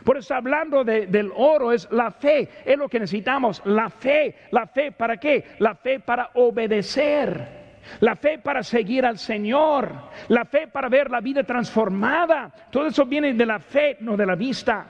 Por 0.06 0.18
eso 0.18 0.36
hablando 0.36 0.84
del 0.84 1.32
oro 1.34 1.72
es 1.72 1.90
la 1.90 2.12
fe, 2.12 2.48
es 2.64 2.78
lo 2.78 2.88
que 2.88 3.00
necesitamos, 3.00 3.60
la 3.64 3.90
fe. 3.90 4.36
¿La 4.52 4.68
fe 4.68 4.92
para 4.92 5.16
qué? 5.16 5.56
La 5.58 5.74
fe 5.74 5.98
para 5.98 6.30
obedecer. 6.34 7.66
La 7.98 8.14
fe 8.14 8.38
para 8.38 8.62
seguir 8.62 9.04
al 9.04 9.18
Señor, 9.18 9.90
la 10.28 10.44
fe 10.44 10.68
para 10.68 10.88
ver 10.88 11.10
la 11.10 11.20
vida 11.20 11.42
transformada. 11.42 12.52
Todo 12.70 12.86
eso 12.86 13.04
viene 13.04 13.34
de 13.34 13.46
la 13.46 13.58
fe, 13.58 13.96
no 13.98 14.16
de 14.16 14.26
la 14.26 14.36
vista. 14.36 14.86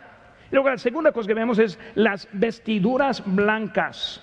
luego 0.50 0.68
la 0.68 0.76
segunda 0.76 1.12
cosa 1.12 1.28
que 1.28 1.34
vemos 1.34 1.58
es 1.58 1.78
las 1.94 2.28
vestiduras 2.32 3.22
blancas. 3.24 4.22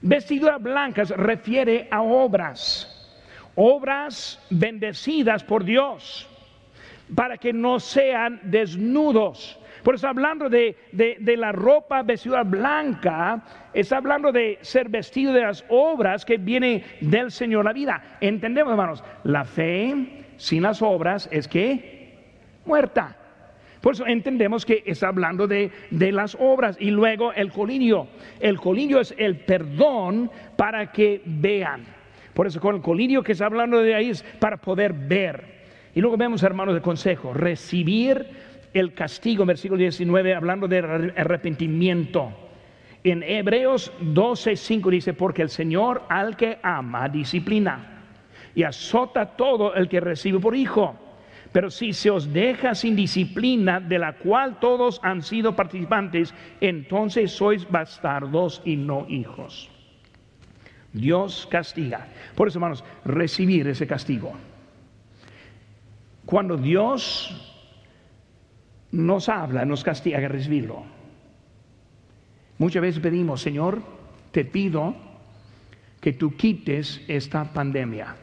Vestiduras 0.00 0.60
blancas 0.60 1.10
refiere 1.10 1.86
a 1.88 2.02
obras, 2.02 3.14
obras 3.54 4.44
bendecidas 4.50 5.44
por 5.44 5.62
Dios, 5.62 6.28
para 7.14 7.38
que 7.38 7.52
no 7.52 7.78
sean 7.78 8.40
desnudos. 8.42 9.59
Por 9.82 9.94
eso 9.94 10.08
hablando 10.08 10.48
de, 10.48 10.76
la 11.36 11.52
ropa 11.52 12.02
vestida 12.02 12.42
blanca, 12.42 13.42
está 13.72 13.96
hablando 13.96 14.32
de 14.32 14.58
ser 14.60 14.88
vestido 14.88 15.32
de 15.32 15.42
las 15.42 15.64
obras 15.68 16.24
que 16.24 16.36
viene 16.36 16.84
del 17.00 17.30
Señor 17.30 17.64
la 17.64 17.72
vida. 17.72 18.18
Entendemos, 18.20 18.72
hermanos, 18.72 19.04
la 19.24 19.44
fe 19.44 20.24
sin 20.36 20.62
las 20.62 20.82
obras 20.82 21.28
es 21.32 21.48
que 21.48 22.14
muerta. 22.64 23.16
Por 23.80 23.94
eso 23.94 24.06
entendemos 24.06 24.66
que 24.66 24.82
está 24.84 25.08
hablando 25.08 25.46
de, 25.46 25.70
las 25.90 26.36
obras 26.38 26.76
y 26.78 26.90
luego 26.90 27.32
el 27.32 27.50
colinio. 27.50 28.08
El 28.38 28.60
colinio 28.60 29.00
es 29.00 29.14
el 29.16 29.36
perdón 29.38 30.30
para 30.56 30.92
que 30.92 31.22
vean. 31.24 31.84
Por 32.34 32.46
eso 32.46 32.60
con 32.60 32.76
el 32.76 32.82
colinio 32.82 33.22
que 33.22 33.32
está 33.32 33.46
hablando 33.46 33.80
de 33.80 33.94
ahí 33.94 34.10
es 34.10 34.22
para 34.38 34.58
poder 34.58 34.92
ver. 34.92 35.60
Y 35.94 36.00
luego 36.00 36.16
vemos, 36.16 36.42
hermanos, 36.42 36.74
de 36.74 36.82
consejo, 36.82 37.32
recibir 37.32 38.26
el 38.72 38.94
castigo, 38.94 39.44
versículo 39.44 39.78
19, 39.78 40.34
hablando 40.34 40.68
de 40.68 40.78
arrepentimiento. 41.16 42.32
En 43.02 43.22
Hebreos 43.22 43.92
12, 44.00 44.56
5 44.56 44.90
dice, 44.90 45.14
porque 45.14 45.42
el 45.42 45.48
Señor 45.48 46.02
al 46.08 46.36
que 46.36 46.58
ama 46.62 47.08
disciplina 47.08 48.04
y 48.54 48.62
azota 48.62 49.36
todo 49.36 49.74
el 49.74 49.88
que 49.88 50.00
recibe 50.00 50.38
por 50.38 50.54
hijo. 50.54 50.96
Pero 51.52 51.70
si 51.70 51.92
se 51.92 52.10
os 52.10 52.32
deja 52.32 52.74
sin 52.74 52.94
disciplina, 52.94 53.80
de 53.80 53.98
la 53.98 54.12
cual 54.14 54.60
todos 54.60 55.00
han 55.02 55.22
sido 55.22 55.56
participantes, 55.56 56.32
entonces 56.60 57.32
sois 57.32 57.68
bastardos 57.68 58.62
y 58.64 58.76
no 58.76 59.06
hijos. 59.08 59.70
Dios 60.92 61.48
castiga. 61.50 62.06
Por 62.34 62.48
eso, 62.48 62.58
hermanos, 62.58 62.84
recibir 63.04 63.66
ese 63.66 63.86
castigo. 63.86 64.32
Cuando 66.24 66.56
Dios 66.56 67.49
nos 68.92 69.28
habla, 69.28 69.64
nos 69.64 69.84
castiga, 69.84 70.18
recibirlo. 70.28 70.82
Muchas 72.58 72.82
veces 72.82 73.00
pedimos, 73.00 73.40
Señor, 73.40 73.82
te 74.32 74.44
pido 74.44 74.94
que 76.00 76.12
tú 76.12 76.36
quites 76.36 77.00
esta 77.08 77.52
pandemia. 77.52 78.16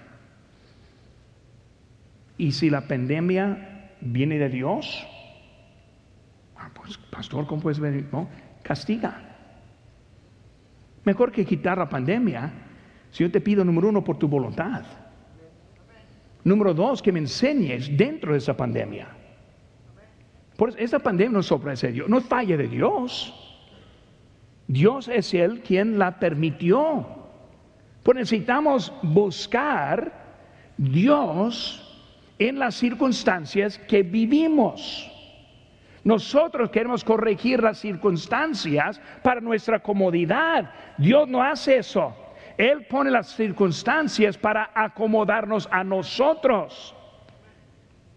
Y 2.37 2.51
si 2.51 2.69
la 2.69 2.81
pandemia 2.81 3.93
viene 4.01 4.37
de 4.37 4.49
Dios, 4.49 5.07
ah, 6.55 6.69
pues 6.73 6.97
pastor, 6.97 7.47
¿cómo 7.47 7.61
puedes 7.61 7.79
ver? 7.79 8.05
No, 8.11 8.29
castiga. 8.61 9.23
Mejor 11.03 11.31
que 11.31 11.45
quitar 11.45 11.77
la 11.77 11.89
pandemia, 11.89 12.51
si 13.09 13.23
yo 13.23 13.31
te 13.31 13.41
pido, 13.41 13.63
número 13.63 13.89
uno, 13.89 14.03
por 14.03 14.17
tu 14.17 14.27
voluntad. 14.27 14.83
Número 16.43 16.73
dos, 16.73 17.01
que 17.01 17.11
me 17.11 17.19
enseñes 17.19 17.95
dentro 17.97 18.33
de 18.33 18.37
esa 18.37 18.55
pandemia. 18.55 19.16
Por 20.57 20.69
eso, 20.69 20.77
esta 20.79 20.99
pandemia 20.99 21.31
no 21.31 21.39
es 21.71 21.81
de 21.81 21.91
Dios, 21.91 22.09
no 22.09 22.17
es 22.17 22.25
falla 22.25 22.57
de 22.57 22.67
Dios. 22.67 23.33
Dios 24.67 25.07
es 25.07 25.33
el 25.33 25.61
quien 25.61 25.97
la 25.97 26.19
permitió. 26.19 27.05
Pues 28.03 28.17
necesitamos 28.17 28.91
buscar 29.01 30.11
Dios 30.77 31.83
en 32.39 32.59
las 32.59 32.75
circunstancias 32.75 33.77
que 33.77 34.03
vivimos. 34.03 35.11
Nosotros 36.03 36.69
queremos 36.69 37.03
corregir 37.03 37.61
las 37.61 37.79
circunstancias 37.79 38.99
para 39.21 39.41
nuestra 39.41 39.79
comodidad. 39.79 40.71
Dios 40.97 41.27
no 41.27 41.43
hace 41.43 41.77
eso. 41.77 42.15
Él 42.57 42.85
pone 42.85 43.11
las 43.11 43.27
circunstancias 43.27 44.37
para 44.37 44.71
acomodarnos 44.73 45.67
a 45.71 45.83
nosotros. 45.83 46.95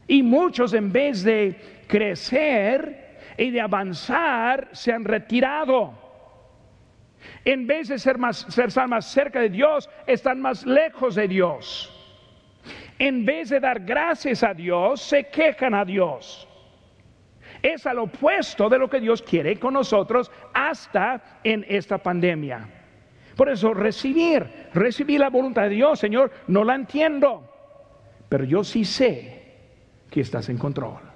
Y 0.06 0.22
muchos 0.22 0.72
en 0.72 0.90
vez 0.90 1.22
de 1.22 1.79
crecer 1.90 3.18
y 3.36 3.50
de 3.50 3.60
avanzar 3.60 4.68
se 4.72 4.92
han 4.92 5.04
retirado. 5.04 5.98
En 7.44 7.66
vez 7.66 7.88
de 7.88 7.98
ser 7.98 8.16
más, 8.16 8.46
ser 8.48 8.70
más 8.88 9.06
cerca 9.06 9.40
de 9.40 9.50
Dios, 9.50 9.90
están 10.06 10.40
más 10.40 10.64
lejos 10.64 11.14
de 11.14 11.28
Dios 11.28 11.96
en 13.00 13.24
vez 13.24 13.48
de 13.48 13.58
dar 13.58 13.80
gracias 13.80 14.42
a 14.42 14.52
Dios, 14.52 15.00
se 15.00 15.24
quejan 15.28 15.74
a 15.74 15.86
Dios. 15.86 16.46
Es 17.62 17.86
al 17.86 17.98
opuesto 17.98 18.68
de 18.68 18.78
lo 18.78 18.90
que 18.90 19.00
Dios 19.00 19.22
quiere 19.22 19.58
con 19.58 19.72
nosotros 19.72 20.30
hasta 20.52 21.40
en 21.42 21.64
esta 21.66 21.96
pandemia. 21.96 22.68
Por 23.36 23.48
eso 23.48 23.72
recibir, 23.72 24.68
recibir 24.74 25.18
la 25.18 25.30
voluntad 25.30 25.62
de 25.62 25.70
Dios, 25.70 25.98
Señor, 25.98 26.30
no 26.46 26.62
la 26.62 26.74
entiendo, 26.74 27.42
pero 28.28 28.44
yo 28.44 28.62
sí 28.62 28.84
sé 28.84 29.44
que 30.10 30.20
estás 30.20 30.50
en 30.50 30.58
control. 30.58 31.09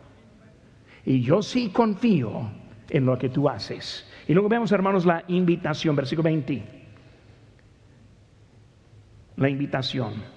Y 1.05 1.20
yo 1.20 1.42
sí 1.42 1.70
confío 1.70 2.48
en 2.90 3.07
lo 3.07 3.18
que 3.18 3.28
tú 3.28 3.48
haces. 3.48 4.09
Y 4.26 4.32
luego 4.32 4.48
vemos, 4.48 4.72
hermanos, 4.72 5.05
la 5.05 5.24
invitación, 5.28 5.96
versículo 5.96 6.24
20. 6.24 6.62
La 9.36 9.48
invitación 9.48 10.34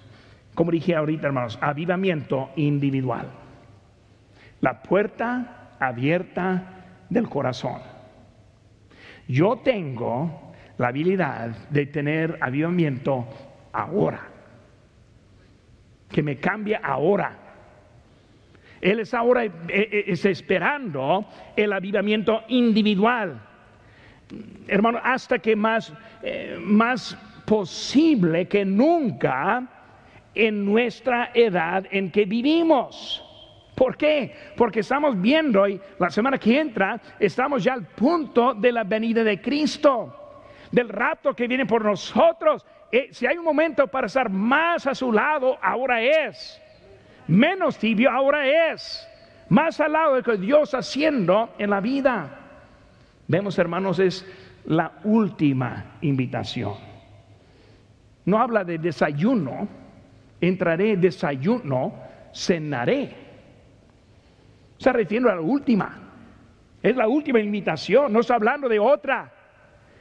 como 0.57 0.71
dije 0.71 0.95
ahorita, 0.95 1.27
hermanos, 1.27 1.59
avivamiento 1.61 2.49
individual. 2.55 3.29
La 4.59 4.81
puerta 4.81 5.75
abierta 5.79 7.03
del 7.11 7.29
corazón. 7.29 7.79
Yo 9.27 9.57
tengo 9.57 10.51
la 10.79 10.87
habilidad 10.87 11.49
de 11.69 11.85
tener 11.85 12.39
avivamiento 12.41 13.27
ahora. 13.71 14.29
Que 16.09 16.23
me 16.23 16.37
cambie 16.37 16.79
ahora. 16.81 17.37
Él 18.81 18.99
es 18.99 19.13
ahora 19.13 19.45
eh, 19.45 19.51
eh, 19.69 20.03
está 20.07 20.29
esperando 20.29 21.25
el 21.55 21.73
avivamiento 21.73 22.43
individual. 22.47 23.41
Hermano, 24.67 24.99
hasta 25.03 25.39
que 25.39 25.55
más, 25.55 25.93
eh, 26.21 26.57
más 26.59 27.17
posible 27.45 28.47
que 28.47 28.65
nunca 28.65 29.65
en 30.35 30.65
nuestra 30.65 31.31
edad 31.33 31.85
en 31.89 32.11
que 32.11 32.25
vivimos. 32.25 33.23
¿Por 33.75 33.95
qué? 33.95 34.35
Porque 34.55 34.81
estamos 34.81 35.19
viendo 35.19 35.67
y 35.67 35.79
la 35.99 36.09
semana 36.09 36.37
que 36.37 36.59
entra 36.59 36.99
estamos 37.19 37.63
ya 37.63 37.73
al 37.73 37.85
punto 37.85 38.53
de 38.53 38.71
la 38.71 38.83
venida 38.83 39.23
de 39.23 39.39
Cristo, 39.39 40.43
del 40.71 40.89
rato 40.89 41.35
que 41.35 41.47
viene 41.47 41.65
por 41.65 41.85
nosotros. 41.85 42.65
Si 43.11 43.25
hay 43.25 43.37
un 43.37 43.45
momento 43.45 43.87
para 43.87 44.07
estar 44.07 44.29
más 44.29 44.87
a 44.87 44.95
su 44.95 45.11
lado, 45.11 45.57
ahora 45.61 46.01
es. 46.01 46.61
Menos 47.27 47.77
tibio, 47.77 48.09
ahora 48.09 48.73
es. 48.73 49.07
más 49.49 49.79
al 49.79 49.93
lado 49.93 50.15
de 50.15 50.21
lo 50.21 50.23
que 50.23 50.37
Dios 50.37 50.73
haciendo 50.73 51.53
en 51.57 51.69
la 51.69 51.79
vida. 51.79 52.39
Vemos, 53.27 53.57
hermanos, 53.59 53.99
es 53.99 54.25
la 54.65 54.93
última 55.03 55.97
invitación. 56.01 56.75
No 58.25 58.39
habla 58.39 58.63
de 58.63 58.77
desayuno, 58.77 59.67
entraré, 60.41 60.97
desayuno, 60.97 61.93
cenaré. 62.33 63.15
Se 64.77 64.91
refiere 64.91 65.29
a 65.29 65.35
la 65.35 65.41
última. 65.41 65.97
Es 66.83 66.95
la 66.95 67.07
última 67.07 67.39
invitación, 67.39 68.13
no 68.13 68.19
está 68.19 68.35
hablando 68.35 68.69
de 68.69 68.79
otra. 68.79 69.33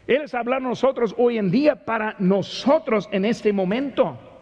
Él 0.06 0.22
está 0.22 0.40
hablando 0.40 0.68
a 0.68 0.70
nosotros 0.70 1.14
hoy 1.18 1.38
en 1.38 1.50
día 1.50 1.84
para 1.84 2.14
nosotros 2.18 3.08
en 3.10 3.24
este 3.24 3.52
momento. 3.52 4.35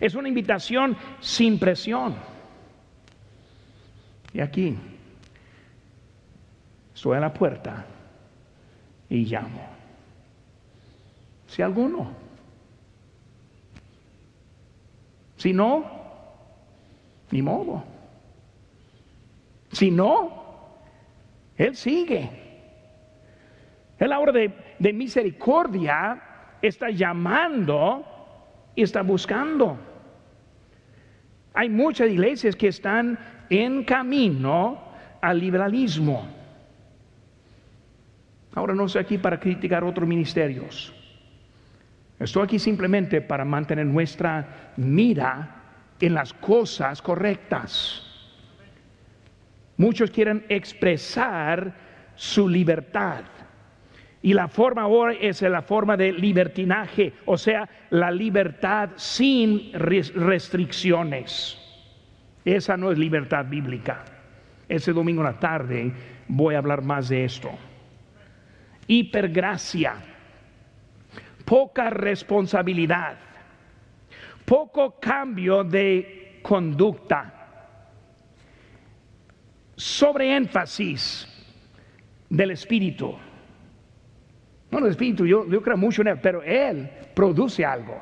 Es 0.00 0.14
una 0.14 0.28
invitación 0.28 0.96
sin 1.20 1.58
presión. 1.58 2.14
Y 4.32 4.40
aquí, 4.40 4.76
estoy 6.94 7.16
a 7.16 7.20
la 7.20 7.32
puerta 7.32 7.84
y 9.08 9.24
llamo. 9.24 9.66
Si 11.46 11.62
alguno, 11.62 12.12
si 15.36 15.52
no, 15.52 15.84
ni 17.30 17.42
modo. 17.42 17.82
Si 19.72 19.90
no, 19.90 20.78
Él 21.56 21.74
sigue. 21.74 22.30
Él 23.98 24.12
ahora 24.12 24.32
de, 24.32 24.52
de 24.78 24.92
misericordia 24.92 26.22
está 26.62 26.90
llamando 26.90 28.04
y 28.74 28.82
está 28.82 29.02
buscando. 29.02 29.87
Hay 31.54 31.68
muchas 31.68 32.10
iglesias 32.10 32.54
que 32.56 32.68
están 32.68 33.18
en 33.50 33.84
camino 33.84 34.82
al 35.20 35.38
liberalismo. 35.38 36.28
Ahora 38.54 38.74
no 38.74 38.86
estoy 38.86 39.02
aquí 39.02 39.18
para 39.18 39.38
criticar 39.38 39.84
otros 39.84 40.08
ministerios. 40.08 40.92
Estoy 42.18 42.44
aquí 42.44 42.58
simplemente 42.58 43.20
para 43.20 43.44
mantener 43.44 43.86
nuestra 43.86 44.72
mira 44.76 45.62
en 46.00 46.14
las 46.14 46.32
cosas 46.32 47.00
correctas. 47.00 48.04
Muchos 49.76 50.10
quieren 50.10 50.44
expresar 50.48 51.72
su 52.16 52.48
libertad. 52.48 53.22
Y 54.20 54.34
la 54.34 54.48
forma 54.48 54.82
ahora 54.82 55.12
es 55.12 55.42
la 55.42 55.62
forma 55.62 55.96
de 55.96 56.12
libertinaje, 56.12 57.12
o 57.24 57.38
sea, 57.38 57.68
la 57.90 58.10
libertad 58.10 58.90
sin 58.96 59.72
restricciones. 59.72 61.56
Esa 62.44 62.76
no 62.76 62.90
es 62.90 62.98
libertad 62.98 63.44
bíblica. 63.44 64.04
Ese 64.68 64.92
domingo 64.92 65.20
en 65.22 65.26
la 65.26 65.38
tarde 65.38 65.92
voy 66.26 66.54
a 66.54 66.58
hablar 66.58 66.82
más 66.82 67.08
de 67.08 67.24
esto. 67.24 67.50
Hipergracia, 68.86 69.94
poca 71.44 71.90
responsabilidad, 71.90 73.18
poco 74.44 74.98
cambio 74.98 75.62
de 75.62 76.40
conducta, 76.42 77.34
sobreénfasis 79.76 81.28
del 82.28 82.50
espíritu. 82.50 83.16
No, 84.70 84.78
el 84.78 84.86
espíritu, 84.86 85.24
yo, 85.24 85.46
yo 85.46 85.62
creo 85.62 85.76
mucho 85.76 86.02
en 86.02 86.08
él, 86.08 86.18
pero 86.20 86.42
él 86.42 86.90
produce 87.14 87.64
algo. 87.64 88.00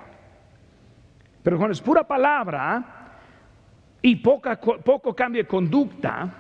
Pero 1.43 1.59
cuando 1.59 1.73
es 1.73 1.81
pura 1.81 2.07
palabra, 2.07 2.97
y 4.03 4.17
poco 4.17 5.15
cambio 5.15 5.43
de 5.43 5.49
conducta, 5.49 6.33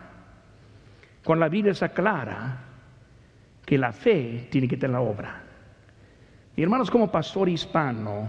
con 1.25 1.41
la 1.41 1.49
vida 1.49 1.71
está 1.71 1.89
clara 1.89 2.59
que 3.65 3.77
la 3.77 3.93
fe 3.93 4.47
tiene 4.51 4.69
que 4.69 4.77
tener 4.77 4.93
la 4.93 5.01
obra. 5.01 5.43
Y 6.55 6.63
hermanos, 6.63 6.91
como 6.91 7.11
pastor 7.11 7.49
hispano, 7.49 8.29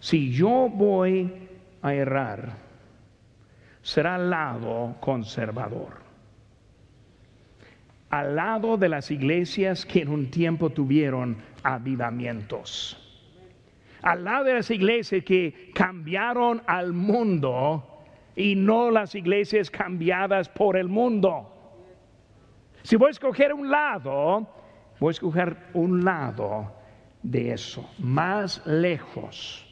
si 0.00 0.32
yo 0.32 0.68
voy 0.68 1.48
a 1.82 1.94
errar, 1.94 2.50
será 3.82 4.16
al 4.16 4.28
lado 4.28 4.96
conservador. 5.00 6.05
Al 8.10 8.36
lado 8.36 8.76
de 8.76 8.88
las 8.88 9.10
iglesias 9.10 9.84
que 9.84 10.02
en 10.02 10.08
un 10.08 10.30
tiempo 10.30 10.70
tuvieron 10.70 11.36
avivamientos. 11.62 13.02
Al 14.02 14.24
lado 14.24 14.44
de 14.44 14.54
las 14.54 14.70
iglesias 14.70 15.24
que 15.24 15.72
cambiaron 15.74 16.62
al 16.66 16.92
mundo 16.92 18.04
y 18.36 18.54
no 18.54 18.90
las 18.90 19.14
iglesias 19.14 19.70
cambiadas 19.70 20.48
por 20.48 20.76
el 20.76 20.88
mundo. 20.88 21.52
Si 22.82 22.94
voy 22.94 23.08
a 23.08 23.10
escoger 23.10 23.52
un 23.52 23.68
lado, 23.68 24.46
voy 25.00 25.08
a 25.08 25.10
escoger 25.10 25.56
un 25.74 26.04
lado 26.04 26.72
de 27.22 27.52
eso, 27.52 27.90
más 27.98 28.64
lejos 28.66 29.66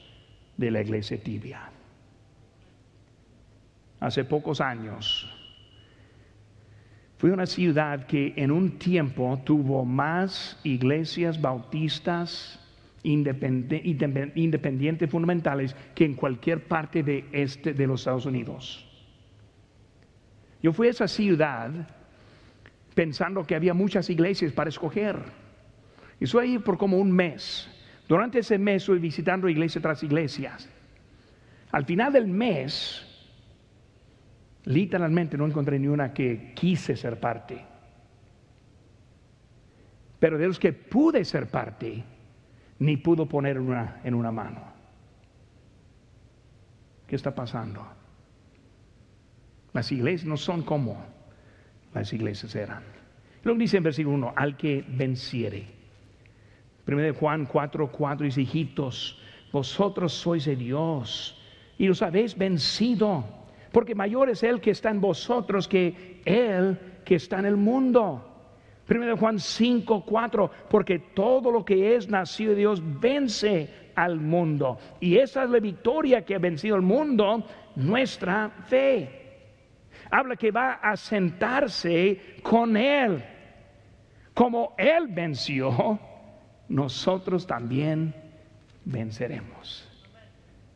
de 0.57 0.71
la 0.73 0.81
iglesia 0.81 1.23
tibia. 1.23 1.71
Hace 4.01 4.25
pocos 4.25 4.61
años 4.61 5.31
fui 7.25 7.31
a 7.31 7.35
una 7.37 7.47
ciudad 7.47 8.05
que 8.05 8.35
en 8.37 8.51
un 8.51 8.79
tiempo 8.79 9.41
tuvo 9.47 9.87
más 9.87 10.61
iglesias 10.63 11.41
bautistas 11.41 12.61
independientes 13.03 15.09
fundamentales 15.09 15.75
que 15.95 16.05
en 16.05 16.17
cualquier 16.17 16.69
parte 16.69 17.03
de 17.03 17.25
este 17.33 17.73
de 17.73 17.87
los 17.87 18.03
Estados 18.03 18.27
Unidos. 18.27 18.87
Yo 20.63 20.75
fui 20.75 20.89
a 20.89 20.91
esa 20.91 21.09
ciudad 21.09 21.71
pensando 22.95 23.43
que 23.45 23.55
había 23.55 23.73
muchas 23.73 24.11
iglesias 24.11 24.53
para 24.53 24.69
escoger. 24.69 25.17
Y 26.21 26.27
soy 26.27 26.49
ahí 26.49 26.59
por 26.59 26.77
como 26.77 26.99
un 26.99 27.11
mes. 27.11 27.67
Durante 28.07 28.41
ese 28.41 28.59
mes 28.59 28.83
estoy 28.83 28.99
visitando 28.99 29.49
iglesia 29.49 29.81
tras 29.81 30.03
iglesias. 30.03 30.69
Al 31.73 31.87
final 31.87 32.13
del 32.13 32.27
mes, 32.27 33.14
literalmente 34.65 35.37
no 35.37 35.47
encontré 35.47 35.79
ni 35.79 35.89
una 35.89 36.13
que 36.13 36.53
quise 36.55 36.97
ser 36.97 37.21
parte. 37.21 37.65
Pero 40.19 40.39
de 40.39 40.47
los 40.47 40.59
que 40.59 40.73
pude 40.73 41.25
ser 41.25 41.49
parte, 41.49 42.03
ni 42.79 42.97
pudo 42.97 43.27
poner 43.27 43.59
una, 43.59 44.01
en 44.05 44.15
una 44.15 44.31
mano. 44.31 44.63
¿Qué 47.07 47.17
está 47.17 47.35
pasando? 47.35 47.87
Las 49.73 49.91
iglesias 49.93 50.27
no 50.27 50.37
son 50.37 50.63
como 50.63 51.05
las 51.93 52.13
iglesias 52.13 52.55
eran. 52.55 52.83
Lo 53.43 53.55
dice 53.55 53.77
en 53.77 53.83
versículo 53.83 54.17
1, 54.17 54.33
al 54.37 54.57
que 54.57 54.85
venciere. 54.89 55.67
Primero 56.85 57.13
de 57.13 57.19
Juan 57.19 57.47
4, 57.47 57.93
4 57.93 58.25
dice, 58.25 58.43
hijitos, 58.43 59.21
vosotros 59.53 60.13
sois 60.13 60.45
de 60.45 60.57
Dios 60.57 61.39
y 61.79 61.87
los 61.87 62.03
habéis 62.03 62.37
vencido, 62.37 63.25
porque 63.75 63.97
mayor 63.97 64.31
es 64.31 64.45
el 64.45 64.61
que 64.61 64.71
está 64.71 64.91
en 64.91 65.01
vosotros 65.01 65.67
que 65.67 66.23
el 66.25 66.79
que 67.05 67.17
está 67.17 67.41
en 67.41 67.47
el 67.47 67.57
mundo. 67.57 68.25
Primero 68.87 69.17
Juan 69.17 69.41
5, 69.41 70.05
4, 70.07 70.51
porque 70.71 71.01
todo 71.01 71.51
lo 71.51 71.65
que 71.65 71.97
es 71.97 72.09
nacido 72.09 72.53
de 72.53 72.59
Dios 72.59 72.81
vence 73.01 73.91
al 73.97 74.21
mundo. 74.21 74.79
Y 75.01 75.17
esa 75.17 75.43
es 75.43 75.51
la 75.51 75.59
victoria 75.59 76.25
que 76.25 76.37
ha 76.37 76.39
vencido 76.39 76.77
el 76.77 76.83
mundo, 76.83 77.45
nuestra 77.75 78.49
fe. 78.69 79.51
Habla 80.09 80.37
que 80.37 80.53
va 80.53 80.75
a 80.75 80.97
sentarse 80.97 82.37
con 82.45 82.77
Él. 82.77 83.25
Como 84.35 84.77
Él 84.79 85.09
venció, 85.09 85.99
nosotros 86.69 87.45
también 87.45 88.15
venceremos. 88.85 89.91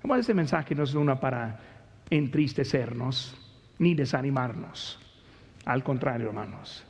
Como 0.03 0.16
este 0.16 0.34
mensaje 0.34 0.74
no 0.74 0.82
es 0.82 0.94
una 0.94 1.20
para 1.20 1.68
entristecernos 2.11 3.37
ni 3.79 3.95
desanimarnos. 3.95 4.99
Al 5.65 5.83
contrario, 5.83 6.29
hermanos 6.29 6.89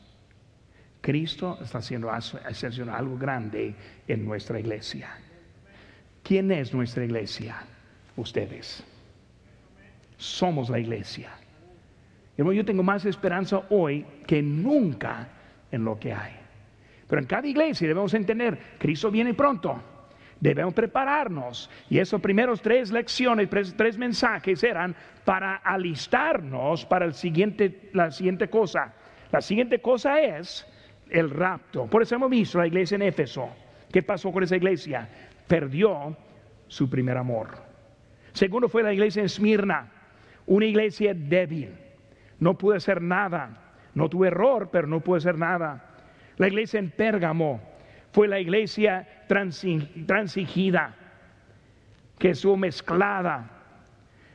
Cristo 1.00 1.58
está 1.62 1.78
haciendo 1.78 2.10
algo 2.10 3.16
grande 3.16 3.74
en 4.06 4.24
nuestra 4.24 4.58
iglesia. 4.58 5.08
¿Quién 6.22 6.50
es 6.50 6.74
nuestra 6.74 7.04
iglesia? 7.04 7.56
Ustedes. 8.16 8.84
Somos 10.16 10.68
la 10.68 10.78
iglesia. 10.78 11.30
yo 12.36 12.64
tengo 12.64 12.82
más 12.82 13.04
esperanza 13.04 13.62
hoy 13.70 14.04
que 14.26 14.42
nunca 14.42 15.28
en 15.70 15.84
lo 15.84 15.98
que 15.98 16.12
hay. 16.12 16.32
Pero 17.06 17.22
en 17.22 17.26
cada 17.26 17.46
iglesia 17.46 17.88
debemos 17.88 18.12
entender, 18.14 18.58
Cristo 18.78 19.10
viene 19.10 19.32
pronto. 19.34 19.80
Debemos 20.40 20.74
prepararnos. 20.74 21.68
Y 21.90 21.98
esos 21.98 22.20
primeros 22.20 22.62
tres 22.62 22.92
lecciones, 22.92 23.48
tres, 23.76 23.98
mensajes 23.98 24.62
eran 24.62 24.94
para 25.24 25.56
alistarnos 25.56 26.84
para 26.84 27.04
el 27.04 27.14
siguiente, 27.14 27.90
la 27.92 28.10
siguiente 28.10 28.48
cosa. 28.48 28.94
La 29.32 29.40
siguiente 29.40 29.80
cosa 29.80 30.20
es 30.20 30.66
el 31.10 31.30
rapto. 31.30 31.86
Por 31.86 32.02
eso 32.02 32.14
hemos 32.14 32.30
visto 32.30 32.58
la 32.58 32.66
iglesia 32.66 32.94
en 32.94 33.02
Éfeso. 33.02 33.48
¿Qué 33.92 34.02
pasó 34.02 34.30
con 34.30 34.42
esa 34.42 34.56
iglesia? 34.56 35.08
Perdió 35.46 36.16
su 36.68 36.88
primer 36.88 37.16
amor. 37.16 37.48
Segundo 38.32 38.68
fue 38.68 38.82
la 38.82 38.92
iglesia 38.92 39.20
en 39.20 39.26
Esmirna, 39.26 39.90
una 40.46 40.66
iglesia 40.66 41.12
débil. 41.14 41.74
No 42.38 42.56
pudo 42.56 42.76
hacer 42.76 43.02
nada. 43.02 43.64
no 43.94 44.08
tuvo 44.08 44.26
error, 44.26 44.68
pero 44.70 44.86
no 44.86 45.00
pudo 45.00 45.16
hacer 45.16 45.36
nada. 45.36 45.84
La 46.36 46.46
iglesia 46.46 46.78
en 46.78 46.90
Pérgamo 46.90 47.60
fue 48.12 48.28
la 48.28 48.38
iglesia 48.38 49.08
transigida, 49.28 50.94
estuvo 52.18 52.56
mezclada. 52.56 53.50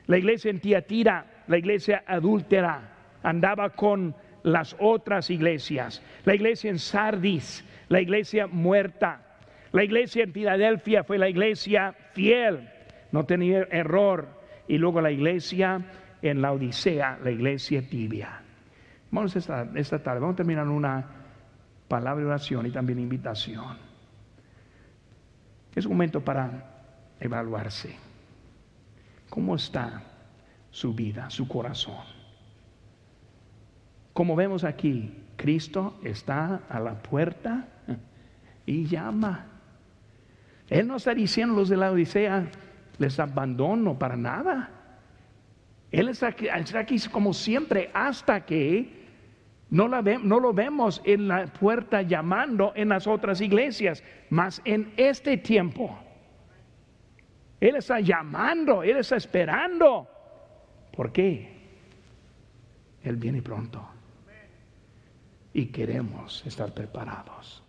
La 0.07 0.17
iglesia 0.17 0.51
en 0.51 0.59
Tiatira, 0.59 1.25
la 1.47 1.57
iglesia 1.57 2.03
adúltera, 2.07 2.81
andaba 3.23 3.71
con 3.71 4.15
las 4.43 4.75
otras 4.79 5.29
iglesias. 5.29 6.01
La 6.25 6.35
iglesia 6.35 6.69
en 6.69 6.79
Sardis, 6.79 7.65
la 7.89 8.01
iglesia 8.01 8.47
muerta. 8.47 9.21
La 9.71 9.83
iglesia 9.83 10.23
en 10.23 10.33
Filadelfia 10.33 11.03
fue 11.03 11.17
la 11.17 11.29
iglesia 11.29 11.95
fiel, 12.13 12.69
no 13.11 13.25
tenía 13.25 13.67
error. 13.71 14.27
Y 14.67 14.77
luego 14.77 15.01
la 15.01 15.11
iglesia 15.11 15.81
en 16.21 16.41
la 16.41 16.51
Odisea, 16.51 17.19
la 17.23 17.31
iglesia 17.31 17.81
tibia. 17.81 18.41
Vamos 19.11 19.35
esta, 19.35 19.67
esta 19.75 20.01
tarde, 20.01 20.19
vamos 20.19 20.35
a 20.35 20.37
terminar 20.37 20.67
una 20.67 21.05
palabra 21.87 22.23
de 22.23 22.29
oración 22.29 22.65
y 22.65 22.71
también 22.71 22.99
invitación. 22.99 23.82
Es 25.75 25.85
un 25.85 25.93
momento 25.93 26.21
para 26.21 26.71
evaluarse. 27.19 27.95
¿Cómo 29.29 29.55
está 29.55 30.03
su 30.69 30.93
vida, 30.93 31.29
su 31.29 31.47
corazón? 31.47 31.97
Como 34.13 34.35
vemos 34.35 34.63
aquí, 34.63 35.23
Cristo 35.35 35.99
está 36.03 36.61
a 36.69 36.79
la 36.79 37.01
puerta 37.01 37.67
y 38.65 38.85
llama. 38.85 39.47
Él 40.69 40.87
no 40.87 40.97
está 40.97 41.13
diciendo 41.15 41.55
los 41.55 41.69
de 41.69 41.77
la 41.77 41.91
Odisea, 41.91 42.47
les 42.99 43.19
abandono 43.19 43.97
para 43.97 44.15
nada. 44.15 44.69
Él 45.91 46.09
está 46.09 46.27
aquí, 46.27 46.47
está 46.47 46.79
aquí 46.79 46.99
como 47.11 47.33
siempre 47.33 47.89
hasta 47.93 48.45
que 48.45 49.02
no, 49.73 49.87
la 49.87 50.03
no, 50.03 50.39
lo 50.39 50.53
vemos 50.53 51.01
en 51.03 51.27
la 51.27 51.47
puerta 51.47 52.03
llamando 52.03 52.73
en 52.75 52.89
las 52.89 53.07
otras 53.07 53.41
iglesias, 53.41 54.03
mas 54.29 54.61
en 54.65 54.93
este 54.97 55.35
tiempo. 55.37 55.97
Él 57.59 57.77
está 57.77 57.99
llamando, 57.99 58.83
Él 58.83 58.97
está 58.97 59.15
esperando. 59.15 60.07
¿Por 60.95 61.11
qué? 61.11 61.57
Él 63.01 63.15
viene 63.15 63.41
pronto. 63.41 63.83
Y 65.53 65.65
queremos 65.65 66.45
estar 66.45 66.71
preparados. 66.71 67.62